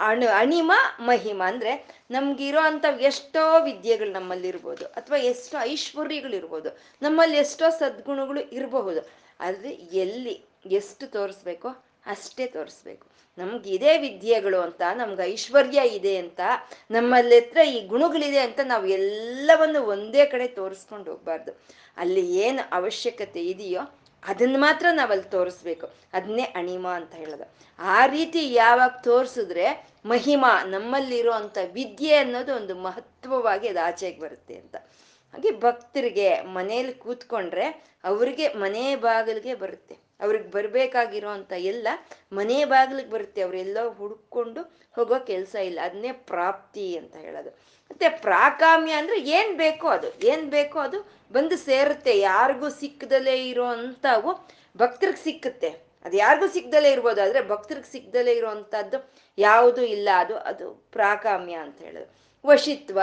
ಅಣು, 0.00 0.28
ಅಣಿಮ, 0.28 0.72
ಮಹಿಮ 1.00 1.42
ಅಂದ್ರೆ 1.46 2.02
ನಮ್ಗಿರೋ 2.10 2.60
ಅಂತ 2.60 2.84
ಎಷ್ಟೋ 3.00 3.64
ವಿದ್ಯೆಗಳು 3.64 4.12
ನಮ್ಮಲ್ಲಿ 4.12 4.48
ಇರ್ಬೋದು 4.48 4.86
ಅಥವಾ 4.86 5.18
ಎಷ್ಟೋ 5.18 5.60
ಐಶ್ವರ್ಯಗಳಿರ್ಬೋದು. 5.60 6.78
ನಮ್ಮಲ್ಲಿ 7.02 7.36
ಎಷ್ಟೋ 7.36 7.70
ಸದ್ಗುಣಗಳು 7.70 8.40
ಇರಬಹುದು. 8.40 9.08
ಆದ್ರೆ 9.40 9.70
ಎಲ್ಲಿ 9.70 10.44
ಎಷ್ಟು 10.66 11.06
ತೋರಿಸ್ಬೇಕೋ 11.06 11.68
ಅಷ್ಟೇ 12.06 12.46
ತೋರಿಸ್ಬೇಕು. 12.46 13.09
ನಮ್ಗೆ 13.38 13.70
ಇದೇ 13.70 13.98
ವಿದ್ಯೆಗಳು 13.98 14.60
ಅಂತ, 14.60 14.82
ನಮ್ಗೆ 14.94 15.32
ಐಶ್ವರ್ಯ 15.32 15.80
ಇದೆ 15.88 16.16
ಅಂತ, 16.16 16.40
ನಮ್ಮಲ್ಲಿ 16.90 17.38
ಹತ್ರ 17.38 17.58
ಈ 17.58 17.86
ಗುಣಗಳಿದೆ 17.86 18.38
ಅಂತ 18.38 18.60
ನಾವು 18.64 18.86
ಎಲ್ಲವನ್ನು 18.86 19.82
ಒಂದೇ 19.82 20.24
ಕಡೆ 20.26 20.48
ತೋರಿಸ್ಕೊಂಡು 20.48 21.10
ಹೋಗ್ಬಾರ್ದು. 21.10 21.60
ಅಲ್ಲಿ 21.96 22.36
ಏನು 22.36 22.68
ಅವಶ್ಯಕತೆ 22.72 23.42
ಇದೆಯೋ 23.44 23.80
ಅದನ್ನ 24.28 24.56
ಮಾತ್ರ 24.58 24.86
ನಾವಲ್ಲಿ 24.92 25.30
ತೋರಿಸ್ಬೇಕು. 25.30 25.86
ಅದನ್ನೇ 26.12 26.42
ಅಣಿಮ 26.42 26.88
ಅಂತ 26.88 27.14
ಹೇಳೋದು. 27.14 27.54
ಆ 27.78 28.06
ರೀತಿ 28.06 28.52
ಯಾವಾಗ 28.52 28.90
ತೋರಿಸಿದ್ರೆ 29.04 29.86
ಮಹಿಮಾ, 30.06 30.64
ನಮ್ಮಲ್ಲಿರೋ 30.64 31.32
ಅಂಥ 31.32 31.58
ವಿದ್ಯೆ 31.72 32.14
ಅನ್ನೋದು 32.14 32.56
ಒಂದು 32.56 32.74
ಮಹತ್ವವಾಗಿ 32.74 33.68
ಅದು 33.68 33.86
ಆಚೆಗೆ 33.86 34.20
ಬರುತ್ತೆ 34.20 34.54
ಅಂತ. 34.54 34.76
ಹಾಗೆ 35.32 35.50
ಭಕ್ತರಿಗೆ 35.50 36.40
ಮನೇಲಿ 36.40 36.92
ಕೂತ್ಕೊಂಡ್ರೆ 36.92 37.84
ಅವ್ರಿಗೆ 38.04 38.48
ಮನೆ 38.48 38.96
ಬಾಗಿಲಿಗೆ 38.96 39.54
ಬರುತ್ತೆ. 39.54 40.09
ಅವ್ರಿಗೆ 40.22 40.50
ಬರಬೇಕಾಗಿರೋ 40.50 41.28
ಅಂತ 41.28 41.52
ಎಲ್ಲ 41.58 41.88
ಮನೆ 42.32 42.64
ಬಾಗಿಲಿಗೆ 42.64 43.10
ಬರುತ್ತೆ. 43.10 43.42
ಅವರೆಲ್ಲೋ 43.42 43.90
ಹುಡ್ಕೊಂಡು 43.90 44.62
ಹೋಗೋ 44.96 45.18
ಕೆಲಸ 45.18 45.54
ಇಲ್ಲ. 45.54 45.78
ಅದನ್ನೇ 45.82 46.12
ಪ್ರಾಪ್ತಿ 46.12 46.96
ಅಂತ 46.96 47.16
ಹೇಳೋದು. 47.16 47.50
ಮತ್ತೆ 47.90 48.08
ಪ್ರಾಕಾಮ್ಯ 48.08 48.92
ಅಂದ್ರೆ 48.92 49.20
ಏನ್ 49.20 49.58
ಬೇಕೋ 49.58 49.88
ಅದು. 49.88 50.26
ಏನ್ 50.26 50.50
ಬೇಕೋ 50.50 50.78
ಅದು 50.78 51.12
ಬಂದು 51.32 51.56
ಸೇರುತ್ತೆ. 51.56 52.18
ಯಾರಿಗೂ 52.18 52.68
ಸಿಕ್ಕದಲ್ಲೇ 52.68 53.48
ಇರೋ 53.48 53.64
ಅಂಥವು 53.64 54.48
ಭಕ್ತರಿಗೆ 54.76 55.24
ಸಿಕ್ಕುತ್ತೆ. 55.24 55.68
ಅದು 56.04 56.16
ಯಾರಿಗೂ 56.16 56.46
ಸಿಕ್ಕದಲ್ಲೇ 56.46 56.92
ಇರ್ಬೋದು. 56.92 57.22
ಆದ್ರೆ 57.22 57.48
ಭಕ್ತರಿಗೆ 57.48 57.92
ಸಿಕ್ಕದಲ್ಲೇ 57.92 58.32
ಇರೋ 58.32 58.48
ಯಾವುದೂ 58.48 59.10
ಯಾವುದು 59.38 59.82
ಇಲ್ಲ. 59.82 60.08
ಅದು 60.16 60.36
ಅದು 60.36 60.74
ಪ್ರಾಕಾಮ್ಯ 60.92 61.54
ಅಂತ 61.54 61.82
ಹೇಳೋದು. 61.82 62.14
ವಶಿತ್ವ. 62.46 63.00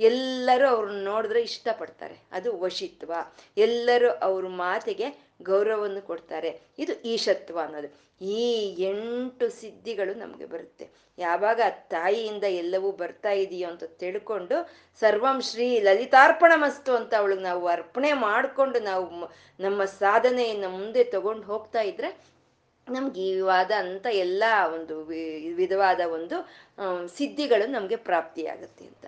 ಎಲ್ಲರೂ 0.00 0.68
ಅವ್ರನ್ನ 0.68 1.04
ನೋಡಿದ್ರೆ 1.04 1.42
ಇಷ್ಟಪಡ್ತಾರೆ. 1.42 2.16
ಅದು 2.32 2.60
ವಶಿತ್ವ. 2.60 3.12
ಎಲ್ಲರೂ 3.56 4.10
ಅವ್ರ 4.10 4.46
ಮಾತಿಗೆ 4.46 5.31
ಗೌರವವನ್ನು 5.42 6.02
ಕೊಡ್ತಾರೆ. 6.10 6.50
ಇದು 6.78 6.94
ಈಶತ್ವ 7.12 7.58
ಅನ್ನೋದು. 7.66 7.88
ಈ 8.36 8.42
ಎಂಟು 8.90 9.46
ಸಿದ್ಧಿಗಳು 9.60 10.12
ನಮಗೆ 10.14 10.46
ಬರುತ್ತೆ. 10.46 10.86
ಯಾವಾಗ 11.18 11.60
ತಾಯಿಯಿಂದ 11.94 12.46
ಎಲ್ಲವೂ 12.62 12.90
ಬರ್ತಾ 12.92 13.32
ಇದೆಯೋ 13.44 13.66
ಅಂತ 13.70 13.84
ತಿಳ್ಕೊಂಡು 14.02 14.56
ಸರ್ವಂ 15.02 15.38
ಶ್ರೀ 15.48 15.68
ಲಲಿತಾರ್ಪಣ 15.80 16.52
ಮಸ್ತು 16.56 16.92
ಅಂತ 16.96 17.14
ಅವಳಿಗೆ 17.20 17.44
ನಾವು 17.50 17.64
ಅರ್ಪಣೆ 17.68 18.12
ಮಾಡಿಕೊಂಡು 18.26 18.80
ನಾವು 18.90 19.06
ನಮ್ಮ 19.60 19.84
ಸಾಧನೆಯನ್ನು 20.02 20.70
ಮುಂದೆ 20.78 21.04
ತಗೊಂಡು 21.16 21.46
ಹೋಗ್ತಾ 21.46 21.82
ಇದ್ರೆ 21.92 22.10
ನಮ್ಗೆ 22.88 23.24
ವಿವಾದ 23.34 23.72
ಅಂತ 23.84 24.06
ಎಲ್ಲ 24.24 24.44
ಒಂದು 24.76 24.94
ವಿಧವಾದ 25.60 26.00
ಒಂದು 26.16 26.36
ಸಿದ್ಧಿಗಳು 27.16 27.66
ನಮಗೆ 27.76 27.98
ಪ್ರಾಪ್ತಿಯಾಗುತ್ತೆ 28.08 28.84
ಅಂತ. 28.84 29.04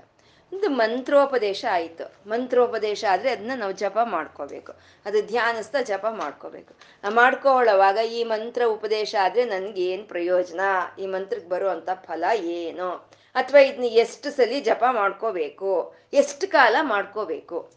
ಇದು 0.53 0.71
ಮಂತ್ರೋಪದೇಶ 0.71 1.65
ಆಯಿತು. 1.71 2.29
ಮಂತ್ರೋಪದೇಶ 2.29 3.05
ಆದರೆ 3.11 3.31
ಅದನ್ನ 3.31 3.53
ನಾವು 3.57 3.73
ಜಪ 3.73 3.99
ಮಾಡ್ಕೋಬೇಕು. 4.05 4.73
ಅದು 5.07 5.27
ಧ್ಯಾನಿಸ್ತಾ 5.27 5.83
ಜಪ 5.83 6.07
ಮಾಡ್ಕೋಬೇಕು. 6.11 6.75
ಮಾಡ್ಕೊಳ್ಳೋವಾಗ 7.11 7.97
ಈ 7.97 8.25
ಮಂತ್ರ 8.25 8.63
ಉಪದೇಶ 8.65 9.15
ಆದರೆ 9.23 9.45
ನನಗೆ 9.45 9.83
ಏನು 9.83 10.05
ಪ್ರಯೋಜನ? 10.05 10.61
ಈ 10.99 11.07
ಮಂತ್ರಕ್ಕೆ 11.07 11.49
ಬರುವಂಥ 11.49 11.89
ಫಲ 11.95 12.25
ಏನು? 12.35 12.91
ಅಥವಾ 13.35 13.61
ಇದನ್ನ 13.61 13.85
ಎಷ್ಟು 13.85 14.31
ಸಲಿ 14.31 14.61
ಜಪ 14.61 14.85
ಮಾಡ್ಕೋಬೇಕು? 14.91 15.95
ಎಷ್ಟು 16.13 16.49
ಕಾಲ 16.49 16.77
ಮಾಡ್ಕೋಬೇಕು? 16.83 17.71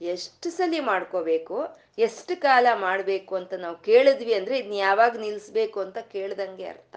ಎಷ್ಟು 0.00 0.50
ಸಲಿ 0.50 0.80
ಮಾಡ್ಕೋಬೇಕು? 0.80 1.76
ಎಷ್ಟು 1.98 2.40
ಕಾಲ 2.40 2.66
ಮಾಡಬೇಕು 2.74 3.36
ಅಂತ 3.36 3.54
ನಾವು 3.54 3.76
ಕೇಳಿದ್ವಿ 3.76 4.34
ಅಂದರೆ 4.34 4.58
ಇದನ್ನ 4.58 4.74
ಯಾವಾಗ 4.74 5.16
ನಿಲ್ಲಿಸ್ಬೇಕು 5.16 5.80
ಅಂತ 5.80 5.98
ಕೇಳ್ದಂಗೆ 5.98 6.66
ಅರ್ಥ. 6.66 6.96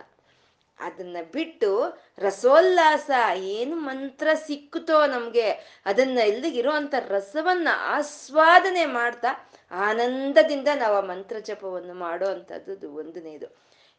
ಅದನ್ನ 0.83 1.17
ಬಿಟ್ಟು 1.33 1.69
ರಸೋಲ್ಲಾಸ 2.17 3.09
ಏನು 3.35 3.75
ಮಂತ್ರ 3.75 4.27
ಸಿಕ್ಕುತ್ತೋ 4.33 5.05
ನಮ್ಗೆ 5.05 5.47
ಅದನ್ನ 5.85 6.19
ಇಲ್ಲಿಗಿರುವಂತ 6.19 6.93
ರಸವನ್ನ 7.07 7.67
ಆಸ್ವಾದನೆ 7.73 8.85
ಮಾಡ್ತಾ 8.85 9.49
ಆನಂದದಿಂದ 9.71 10.67
ನಾವು 10.75 10.95
ಆ 10.95 11.01
ಮಂತ್ರ 11.01 11.39
ಜಪವನ್ನು 11.39 11.93
ಮಾಡೋ 11.93 12.27
ಅಂತದ್ದು 12.27 12.95
ಒಂದನೇದು. 12.95 13.47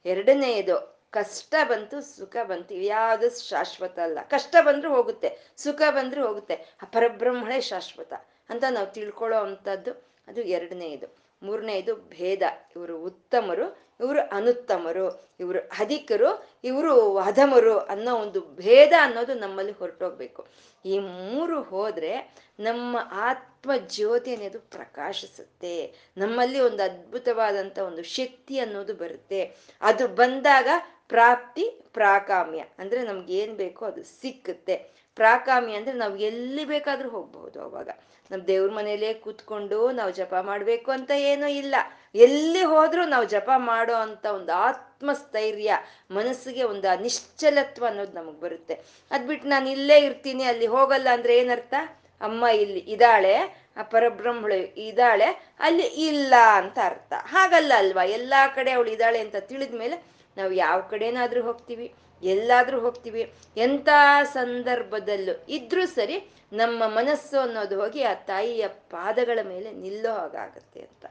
ಎರಡನೇದು, 0.05 0.77
ಕಷ್ಟ 1.11 1.55
ಬಂತು 1.65 2.01
ಸುಖ 2.01 2.37
ಬಂತು. 2.43 2.75
ಯಾವುದು 2.75 3.49
ಶಾಶ್ವತ 3.49 3.99
ಅಲ್ಲ. 3.99 4.19
ಕಷ್ಟ 4.23 4.57
ಬಂದ್ರೂ 4.61 4.91
ಹೋಗುತ್ತೆ, 4.95 5.31
ಸುಖ 5.57 5.83
ಬಂದ್ರೂ 5.91 6.27
ಹೋಗುತ್ತೆ. 6.27 6.55
ಆ 6.55 6.87
ಪರಬ್ರಹ್ಮಣೇ 6.93 7.61
ಶಾಶ್ವತ 7.61 8.13
ಅಂತ 8.51 8.65
ನಾವು 8.71 8.87
ತಿಳ್ಕೊಳ್ಳೋ 8.87 9.39
ಅಂಥದ್ದು 9.39 9.93
ಅದು 10.29 10.41
ಎರಡನೇದು. 10.41 11.24
ಮೂರನೇದು 11.45 11.97
ಭೇದ. 11.97 12.43
ಇವರು 12.77 12.99
ಉತ್ತಮರು, 12.99 13.79
ಇವರು 14.01 14.37
ಅನುತ್ತಮರು, 14.37 15.31
ಇವರು 15.41 15.59
ಅಧಿಕರು, 15.59 16.49
ಇವರು 16.65 17.19
ಅಧಮರು 17.19 17.79
ಅನ್ನೋ 17.79 18.17
ಒಂದು 18.17 18.41
ಭೇದ 18.41 18.93
ಅನ್ನೋದು 19.03 19.35
ನಮ್ಮಲ್ಲಿ 19.35 19.73
ಹೊರಟೋಗ್ಬೇಕು. 19.73 20.47
ಈ 20.85 20.99
ಮೂರು 20.99 21.63
ಹೋದ್ರೆ 21.63 22.35
ನಮ್ಮ 22.61 22.97
ಆತ್ಮ 23.13 23.71
ಜ್ಯೋತಿ 23.77 24.35
ಅನ್ನೋದು 24.35 24.61
ಪ್ರಕಾಶಿಸುತ್ತೆ. 24.61 25.95
ನಮ್ಮಲ್ಲಿ 26.17 26.61
ಒಂದು 26.61 26.83
ಅದ್ಭುತವಾದಂಥ 26.83 27.79
ಒಂದು 27.79 28.03
ಶಕ್ತಿ 28.03 28.59
ಅನ್ನೋದು 28.59 28.95
ಬರುತ್ತೆ. 28.95 29.57
ಅದು 29.81 30.09
ಬಂದಾಗ 30.09 30.69
ಪ್ರಾಪ್ತಿ, 31.09 31.81
ಪ್ರಾಕಾಮ್ಯ. 31.93 32.65
ಅಂದ್ರೆ 32.79 33.03
ನಮ್ಗೆ 33.03 33.35
ಏನ್ 33.35 33.57
ಬೇಕೋ 33.57 33.87
ಅದು 33.87 34.03
ಸಿಕ್ಕುತ್ತೆ. 34.03 35.04
ಪ್ರಾಕಾಮ್ಯ 35.17 35.75
ಅಂದ್ರೆ 35.75 35.97
ನಾವು 35.97 36.17
ಎಲ್ಲಿ 36.17 36.65
ಬೇಕಾದ್ರೂ 36.65 37.09
ಹೋಗ್ಬಹುದು 37.09 37.63
ಅವಾಗ. 37.63 37.89
ನಮ್ 38.31 38.47
ದೇವ್ರ 38.47 38.71
ಮನೇಲೇ 38.71 39.15
ಕೂತ್ಕೊಂಡು 39.15 39.91
ನಾವು 39.91 40.11
ಜಪ 40.11 40.35
ಮಾಡ್ಬೇಕು 40.41 40.91
ಅಂತ 40.91 41.11
ಏನೂ 41.11 41.47
ಇಲ್ಲ. 41.47 41.75
ಎಲ್ಲಿ 42.15 42.63
ಹೋದ್ರೂ 42.63 43.05
ನಾವು 43.05 43.25
ಜಪ 43.25 43.51
ಮಾಡೋ 43.57 43.95
ಅಂತ 43.95 44.27
ಒಂದು 44.27 44.53
ಆತ್ಮಸ್ಥೈರ್ಯ, 44.53 45.79
ಮನಸ್ಸಿಗೆ 46.11 46.63
ಒಂದು 46.63 47.03
ನಿಶ್ಚಲತ್ವ 47.03 47.87
ಅನ್ನೋದು 47.87 48.13
ನಮಗ್ 48.13 48.41
ಬರುತ್ತೆ. 48.41 48.75
ಅದ್ಬಿಟ್ಟು 49.11 49.49
ನಾನು 49.49 49.69
ಇಲ್ಲೇ 49.69 49.99
ಇರ್ತೀನಿ, 49.99 50.45
ಅಲ್ಲಿ 50.45 50.67
ಹೋಗಲ್ಲ 50.67 51.09
ಅಂದ್ರೆ 51.13 51.39
ಏನರ್ಥ? 51.39 51.75
ಅಮ್ಮ 52.21 52.47
ಇಲ್ಲಿ 52.47 52.79
ಇದಾಳೆ 52.79 53.65
ಆ 53.77 53.83
ಪರಬ್ರಹ್ಮಳು 53.83 54.55
ಇದ್ದಾಳೆ, 54.81 55.53
ಅಲ್ಲಿ 55.61 55.83
ಇಲ್ಲ 55.83 56.35
ಅಂತ 56.55 56.79
ಅರ್ಥ. 56.85 57.13
ಹಾಗಲ್ಲ 57.17 57.73
ಅಲ್ವಾ? 57.77 58.05
ಎಲ್ಲಾ 58.05 58.47
ಕಡೆ 58.47 58.71
ಅವಳು 58.71 58.91
ಇದ್ದಾಳೆ 58.91 59.19
ಅಂತ 59.19 59.37
ತಿಳಿದ್ಮೇಲೆ 59.37 60.03
ನಾವು 60.37 60.53
ಯಾವ 60.53 60.81
ಕಡೆನಾದ್ರೂ 60.81 61.43
ಹೋಗ್ತೀವಿ. 61.43 61.95
ಎಲ್ಲಾದ್ರೂ 62.23 62.81
ಹೋಗ್ತೀವಿ. 62.81 63.33
ಎಂಥ 63.57 63.89
ಸಂದರ್ಭದಲ್ಲೂ 64.23 65.45
ಇದ್ರೂ 65.49 65.87
ಸರಿ 65.87 66.31
ನಮ್ಮ 66.53 66.83
ಮನಸ್ಸು 66.87 67.39
ಅನ್ನೋದು 67.39 67.81
ಹೋಗಿ 67.81 68.03
ಆ 68.03 68.15
ತಾಯಿಯ 68.15 68.69
ಪಾದಗಳ 68.69 69.39
ಮೇಲೆ 69.43 69.73
ನಿಲ್ಲೋ 69.73 70.13
ಹಾಗಾಗತ್ತೆ 70.13 70.81
ಅಂತ. 70.81 71.05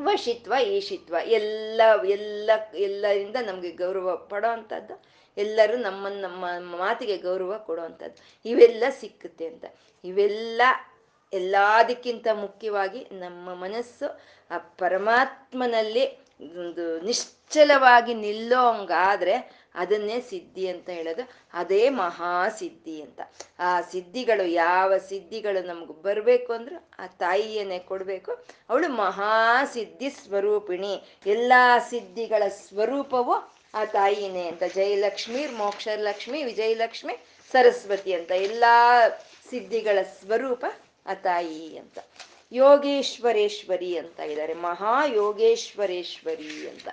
ವಶಿತ್ವ 0.00 0.54
ಈಶಿತ್ವ 0.66 1.16
ಎಲ್ಲ 1.24 1.82
ಎಲ್ಲ, 2.04 2.50
ಎಲ್ಲರಿಂದ 2.74 3.36
ನಮಗೆ 3.46 3.70
ಗೌರವ 3.70 4.16
ಪಡೋ 4.16 4.48
ಅಂಥದ್ದು 4.48 5.04
ಎಲ್ಲರೂ 5.36 5.76
ನಮ್ಮ 5.76 6.08
ನಮ್ಮ 6.08 6.44
ಮಾತಿಗೆ 6.76 7.16
ಗೌರವ 7.16 7.58
ಕೊಡುವಂಥದ್ದು 7.58 8.42
ಇವೆಲ್ಲ 8.44 8.84
ಸಿಕ್ಕುತ್ತೆ 8.90 9.46
ಅಂತ. 9.46 9.64
ಇವೆಲ್ಲ 10.04 10.62
ಎಲ್ಲದಕ್ಕಿಂತ 11.32 12.26
ಮುಖ್ಯವಾಗಿ 12.32 13.08
ನಮ್ಮ 13.12 13.54
ಮನಸ್ಸು 13.54 14.20
ಆ 14.50 14.58
ಪರಮಾತ್ಮನಲ್ಲಿ 14.58 16.18
ಒಂದು 16.42 17.00
ನಿಶ್ಚಲವಾಗಿ 17.00 18.14
ನಿಲ್ಲೋಂಗಾದ್ರೆ 18.14 19.59
ಅದನ್ನೇ 19.74 20.20
ಸಿದ್ಧಿ 20.20 20.68
ಅಂತ 20.68 20.90
ಹೇಳೋದು. 20.90 21.28
ಅದೇ 21.52 21.88
ಮಹಾಸಿದ್ಧಿ 21.88 23.02
ಅಂತ. 23.02 23.20
ಆ 23.58 23.80
ಸಿದ್ಧಿಗಳು 23.80 24.46
ಯಾವ 24.46 24.98
ಸಿದ್ಧಿಗಳು 24.98 25.66
ನಮ್ಗೆ 25.66 26.02
ಬರಬೇಕು 26.02 26.52
ಅಂದ್ರೆ 26.52 26.76
ಆ 26.98 27.06
ತಾಯಿಯನ್ನೇ 27.06 27.78
ಕೊಡಬೇಕು. 27.78 28.44
ಅವಳು 28.70 28.88
ಮಹಾಸಿದ್ಧಿ 28.88 30.10
ಸ್ವರೂಪಿಣಿ. 30.10 31.02
ಎಲ್ಲ 31.26 31.52
ಸಿದ್ಧಿಗಳ 31.88 32.42
ಸ್ವರೂಪವು 32.48 33.60
ಆ 33.74 33.84
ತಾಯಿನೇ 33.84 34.48
ಅಂತ. 34.48 34.62
ಜಯಲಕ್ಷ್ಮಿ, 34.74 35.46
ಮೋಕ್ಷಲಕ್ಷ್ಮಿ, 35.46 36.44
ವಿಜಯಲಕ್ಷ್ಮಿ, 36.44 37.14
ಸರಸ್ವತಿ 37.52 38.12
ಅಂತ. 38.12 38.30
ಎಲ್ಲ 38.30 38.64
ಸಿದ್ಧಿಗಳ 39.50 40.02
ಸ್ವರೂಪ 40.02 40.64
ಆ 41.06 41.14
ತಾಯಿ 41.14 41.78
ಅಂತ. 41.78 41.98
ಯೋಗೇಶ್ವರೇಶ್ವರಿ 42.52 43.98
ಅಂತ 43.98 44.20
ಇದ್ದಾರೆ. 44.20 44.54
ಮಹಾ 44.54 45.04
ಯೋಗೇಶ್ವರೇಶ್ವರಿ 45.06 46.68
ಅಂತ. 46.68 46.88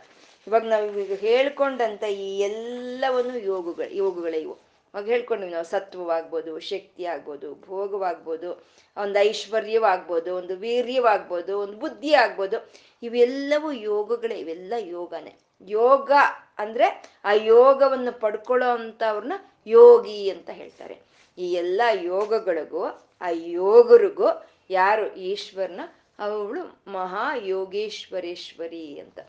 ಇವಾಗ 0.48 0.64
ನಾವು 0.64 1.00
ಈಗ 1.00 1.14
ಹೇಳ್ಕೊಂಡಂತ 1.20 2.04
ಈ 2.04 2.40
ಎಲ್ಲವನ್ನು 2.40 3.38
ಯೋಗಗಳು, 3.38 3.90
ಯೋಗಗಳೇ 3.96 4.38
ಇವು. 4.38 4.56
ಇವಾಗ 4.94 5.06
ಹೇಳ್ಕೊಂಡ್ವಿ 5.06 5.52
ನಾವು 5.52 5.66
ಸತ್ವವಾಗ್ಬೋದು, 5.66 6.60
ಶಕ್ತಿ 6.60 7.06
ಆಗ್ಬೋದು, 7.06 7.54
ಭೋಗವಾಗ್ಬೋದು, 7.68 8.68
ಒಂದು 8.98 9.20
ಐಶ್ವರ್ಯವಾಗ್ಬೋದು, 9.20 10.36
ಒಂದು 10.36 10.56
ವೀರ್ಯವಾಗ್ಬೋದು, 10.56 11.60
ಒಂದು 11.60 11.78
ಬುದ್ಧಿ 11.78 12.14
ಆಗ್ಬೋದು. 12.14 12.72
ಇವೆಲ್ಲವೂ 13.04 13.72
ಯೋಗಗಳೇ, 13.72 14.40
ಇವೆಲ್ಲ 14.40 14.74
ಯೋಗನೇ. 14.78 15.34
ಯೋಗ 15.68 16.12
ಅಂದ್ರೆ 16.58 17.04
ಆ 17.26 17.34
ಯೋಗವನ್ನು 17.34 18.20
ಪಡ್ಕೊಳ್ಳೋ 18.20 18.70
ಅಂಥವ್ರನ್ನ 18.70 19.34
ಯೋಗಿ 19.68 20.30
ಅಂತ 20.30 20.50
ಹೇಳ್ತಾರೆ. 20.50 21.02
ಈ 21.38 21.54
ಎಲ್ಲ 21.54 21.82
ಯೋಗಗಳಿಗೂ, 22.02 22.84
ಆ 23.22 23.30
ಯೋಗರಿಗೂ 23.30 24.48
ಯಾರು? 24.70 25.16
ಈಶ್ವರನ, 25.16 25.80
ಅವಳು 26.20 26.92
ಮಹಾ 26.92 27.36
ಯೋಗೇಶ್ವರೇಶ್ವರಿ 27.36 29.00
ಅಂತ. 29.00 29.20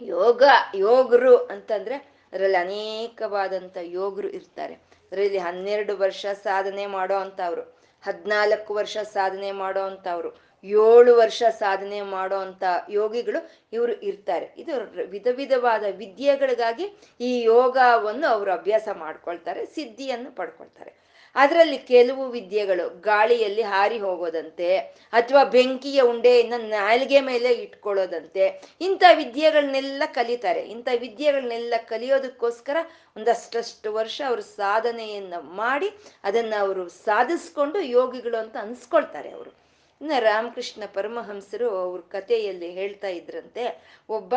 ಯೋಗ, 0.00 0.42
ಯೋಗರು 0.74 1.36
ಅಂತಂದ್ರೆ 1.36 1.94
ಅದರಲ್ಲಿ 2.32 2.56
ಅನೇಕವಾದಂಥ 2.56 3.76
ಯೋಗರು 3.82 4.28
ಇರ್ತಾರೆ. 4.28 4.74
ಅದರಲ್ಲಿ 5.12 5.38
ಹನ್ನೆರಡು 5.38 5.96
ವರ್ಷ 5.96 6.26
ಸಾಧನೆ 6.26 6.86
ಮಾಡೋ 6.86 7.14
ಅಂಥವ್ರು 7.14 7.62
ಹದಿನಾಲ್ಕು 8.02 8.74
ವರ್ಷ 8.74 8.98
ಸಾಧನೆ 8.98 9.52
ಮಾಡೋ 9.52 9.80
ಅಂಥವ್ರು 9.80 10.48
ಏಳು 10.64 11.16
ವರ್ಷ 11.16 11.42
ಸಾಧನೆ 11.50 12.02
ಮಾಡೋ 12.02 12.36
ಅಂತ 12.36 12.64
ಯೋಗಿಗಳು 12.90 13.66
ಇವರು 13.72 14.00
ಇರ್ತಾರೆ. 14.00 14.54
ಇದು 14.56 14.72
ವಿಧ 15.10 15.26
ವಿಧವಾದ 15.36 15.84
ವಿದ್ಯೆಗಳಿಗಾಗಿ 15.96 16.86
ಈ 17.20 17.42
ಯೋಗವನ್ನು 17.42 18.26
ಅವರು 18.26 18.52
ಅಭ್ಯಾಸ 18.52 18.88
ಮಾಡ್ಕೊಳ್ತಾರೆ, 18.94 19.66
ಸಿದ್ಧಿಯನ್ನು 19.66 20.32
ಪಡ್ಕೊಳ್ತಾರೆ. 20.36 21.07
ಅದರಲ್ಲಿ 21.34 21.78
ಕೆಲವು 21.78 22.28
ವಿದ್ಯೆಗಳು 22.28 23.00
ಗಾಳಿಯಲ್ಲಿ 23.00 23.62
ಹಾರಿ 23.62 23.98
ಹೋಗೋದಂತೆ 23.98 24.78
ಅಥವಾ 25.12 25.44
ಬೆಂಕಿಯ 25.44 26.00
ಉಂಡೆಯನ್ನ 26.00 26.54
ನಾಲಿಗೆ 26.56 27.20
ಮೇಲೆ 27.20 27.52
ಇಟ್ಕೊಳ್ಳೋದಂತೆ. 27.52 28.62
ಇಂಥ 28.80 29.02
ವಿದ್ಯೆಗಳನ್ನೆಲ್ಲ 29.14 30.02
ಕಲಿತಾರೆ. 30.06 30.60
ಇಂಥ 30.60 30.88
ವಿದ್ಯೆಗಳನ್ನೆಲ್ಲ 30.98 31.74
ಕಲಿಯೋದಕ್ಕೋಸ್ಕರ 31.78 32.76
ಒಂದಷ್ಟಷ್ಟು 33.16 33.92
ವರ್ಷ 33.92 34.22
ಅವರು 34.26 34.42
ಸಾಧನೆಯನ್ನ 34.42 35.34
ಮಾಡಿ 35.38 35.90
ಅದನ್ನ 36.24 36.54
ಅವರು 36.58 36.88
ಸಾಧಿಸ್ಕೊಂಡು 36.88 37.80
ಯೋಗಿಗಳು 37.80 38.36
ಅಂತ 38.36 38.56
ಅನ್ಸ್ಕೊಳ್ತಾರೆ 38.56 39.30
ಅವರು. 39.30 39.68
ಇನ್ನು 40.00 40.22
ರಾಮಕೃಷ್ಣ 40.22 40.82
ಪರಮಹಂಸರು 40.94 41.68
ಅವ್ರ 41.70 42.00
ಕಥೆಯಲ್ಲಿ 42.00 42.70
ಹೇಳ್ತಾ 42.70 43.08
ಇದ್ರಂತೆ, 43.08 43.82
ಒಬ್ಬ 44.08 44.34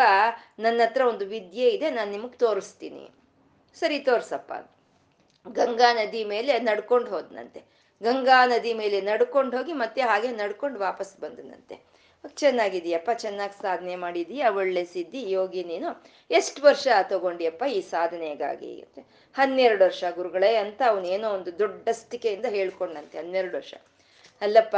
ನನ್ನ 0.60 0.82
ಹತ್ರ 0.86 1.02
ಒಂದು 1.02 1.26
ವಿದ್ಯೆ 1.26 1.70
ಇದೆ, 1.70 1.90
ನಾನು 1.90 2.12
ನಿಮಗೆ 2.12 2.38
ತೋರಿಸ್ತೀನಿ. 2.38 3.12
ಸರಿ, 3.80 4.00
ತೋರ್ಸಪ್ಪ 4.00 4.54
ಗಂಗಾ 5.48 5.94
ನದಿ 5.94 6.24
ಮೇಲೆ 6.24 6.60
ನಡ್ಕೊಂಡು 6.60 7.10
ಹೋದ್ನಂತೆ. 7.10 7.64
ಗಂಗಾ 8.04 8.46
ನದಿ 8.46 8.74
ಮೇಲೆ 8.74 9.02
ನಡ್ಕೊಂಡು 9.02 9.58
ಹೋಗಿ 9.58 9.74
ಮತ್ತೆ 9.74 10.02
ಹಾಗೆ 10.02 10.28
ನಡ್ಕೊಂಡು 10.28 10.80
ವಾಪಸ್ 10.80 11.18
ಬಂದನಂತೆ. 11.20 11.92
ಚೆನ್ನಾಗಿದೆಯಪ್ಪ 12.36 13.10
ಚೆನ್ನಾಗಿ 13.14 13.62
ಸಾಧನೆ 13.62 13.96
ಮಾಡಿದೀಯ 13.96 14.48
ಒಳ್ಳೆ 14.48 14.86
ಸಿದ್ಧಿ, 14.86 15.32
ಯೋಗಿ 15.32 15.64
ನೀನು. 15.64 16.06
ಎಷ್ಟು 16.32 16.64
ವರ್ಷ 16.64 16.88
ತಗೊಂಡಿಯಪ್ಪ 17.04 17.64
ಈ 17.64 17.82
ಸಾಧನೆಗಾಗಿ? 17.82 18.86
ಹನ್ನೆರಡು 19.36 19.84
ವರ್ಷ 19.84 20.04
ಗುರುಗಳೇ 20.16 20.56
ಅಂತ 20.56 20.82
ಅವನೇನೋ 20.88 21.30
ಒಂದು 21.30 21.60
ದೊಡ್ಡ 21.60 21.74
ದೊಡ್ಡಸ್ತಿಕೆಯಿಂದ 21.74 22.46
ಹೇಳ್ಕೊಂಡಂತೆ, 22.46 23.18
ಹನ್ನೆರಡು 23.18 23.58
ವರ್ಷ. 23.58 23.74
ಅಲ್ಲಪ್ಪ, 24.42 24.76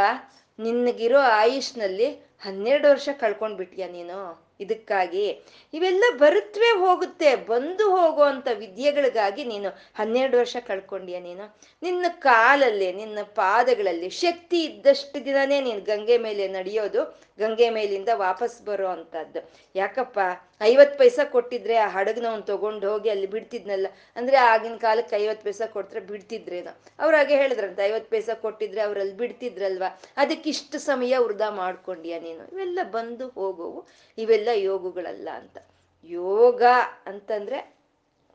ನಿನಗಿರೋ 0.59 1.19
ಆಯುಷ್ನಲ್ಲಿ 1.19 2.07
ಹನ್ನೆರಡು 2.41 2.89
ವರ್ಷ 2.89 3.09
ಕಳ್ಕೊಂಡ್ಬಿಟ್ಯಾ 3.19 3.87
ನೀನು? 3.87 4.45
ಇದಕ್ಕಾಗಿ 4.63 5.25
ಇವೆಲ್ಲ 5.73 6.03
ಬರುತ್ತವೆ 6.23 6.71
ಹೋಗುತ್ತೆ, 6.83 7.29
ಬಂದು 7.51 7.85
ಹೋಗುವಂಥ 7.95 8.47
ವಿದ್ಯೆಗಳಿಗಾಗಿ 8.63 9.43
ನೀನು 9.51 9.69
ಹನ್ನೆರಡು 9.99 10.35
ವರ್ಷ 10.41 10.57
ಕಳ್ಕೊಂಡಿಯ 10.69 11.19
ನೀನು. 11.19 11.45
ನಿನ್ನ 11.83 12.05
ಕಾಲಲ್ಲಿ, 12.29 12.89
ನಿನ್ನ 13.01 13.19
ಪಾದಗಳಲ್ಲಿ 13.41 14.09
ಶಕ್ತಿ 14.23 14.59
ಇದ್ದಷ್ಟು 14.69 15.19
ದಿನನೇ 15.27 15.59
ನೀನು 15.67 15.83
ಗಂಗೆ 15.91 16.17
ಮೇಲೆ 16.25 16.45
ನಡೆಯೋದು, 16.57 17.03
ಗಂಗೆ 17.39 17.69
ಮೇಲಿಂದ 17.77 18.11
ವಾಪಸ್ 18.25 18.57
ಬರೋ 18.67 18.89
ಅಂಥದ್ದು 18.95 19.41
ಯಾಕಪ್ಪ? 19.75 20.19
ಐವತ್ತು 20.63 20.97
ಪೈಸಾ 20.97 21.23
ಕೊಟ್ಟಿದ್ರೆ 21.23 21.75
ಆ 21.75 21.87
ಹಡಗ್ನವ್ನು 21.87 22.41
ತಗೊಂಡು 22.41 22.91
ಹೋಗಿ 22.91 23.09
ಅಲ್ಲಿ 23.09 23.27
ಬಿಡ್ತಿದ್ನಲ್ಲ, 23.27 23.87
ಅಂದ್ರೆ 24.15 24.37
ಆಗಿನ 24.37 24.75
ಕಾಲಕ್ಕೆ 24.75 25.15
ಐವತ್ತು 25.15 25.43
ಪೈಸಾ 25.43 25.65
ಕೊಟ್ರೆ 25.65 25.99
ಬಿಡ್ತಿದ್ರೇನೋ. 25.99 26.73
ಅವ್ರು 26.99 27.17
ಹಾಗೆ 27.17 27.35
ಹೇಳಿದ್ರಂತ, 27.35 27.79
ಐವತ್ತು 27.79 28.09
ಪೈಸಾ 28.09 28.33
ಕೊಟ್ಟಿದ್ರೆ 28.33 28.81
ಅವ್ರಲ್ಲಿ 28.81 29.17
ಬಿಡ್ತಿದ್ರಲ್ವಾ? 29.17 29.99
ಅದಕ್ಕೆ 30.17 30.49
ಇಷ್ಟು 30.49 30.79
ಸಮಯ 30.79 31.17
ವೃಧಾ 31.17 31.49
ಮಾಡ್ಕೊಂಡಿಯಾ 31.49 32.19
ನೀನು? 32.19 32.43
ಇವೆಲ್ಲ 32.51 32.79
ಬಂದು 32.91 33.27
ಹೋಗೋವು, 33.27 33.87
ಇವೆಲ್ಲ 34.17 34.49
ಯೋಗಗಳಲ್ಲ 34.53 35.29
ಅಂತ. 35.35 35.57
ಯೋಗ 36.03 36.63
ಅಂತಂದ್ರೆ 37.05 37.59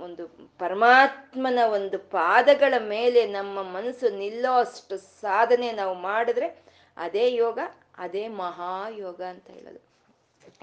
ಒಂದು 0.00 0.24
ಪರಮಾತ್ಮನ 0.58 1.58
ಒಂದು 1.72 1.98
ಪಾದಗಳ 1.98 2.74
ಮೇಲೆ 2.78 3.26
ನಮ್ಮ 3.26 3.62
ಮನಸ್ಸು 3.62 4.08
ನಿಲ್ಲೋ 4.18 4.52
ಅಷ್ಟು 4.52 4.96
ಸಾಧನೆ 5.20 5.72
ನಾವು 5.72 5.94
ಮಾಡಿದ್ರೆ 5.94 6.48
ಅದೇ 6.96 7.34
ಯೋಗ, 7.34 7.58
ಅದೇ 7.98 8.28
ಮಹಾಯೋಗ 8.28 9.22
ಅಂತ 9.22 9.50
ಹೇಳೋದು. 9.50 9.80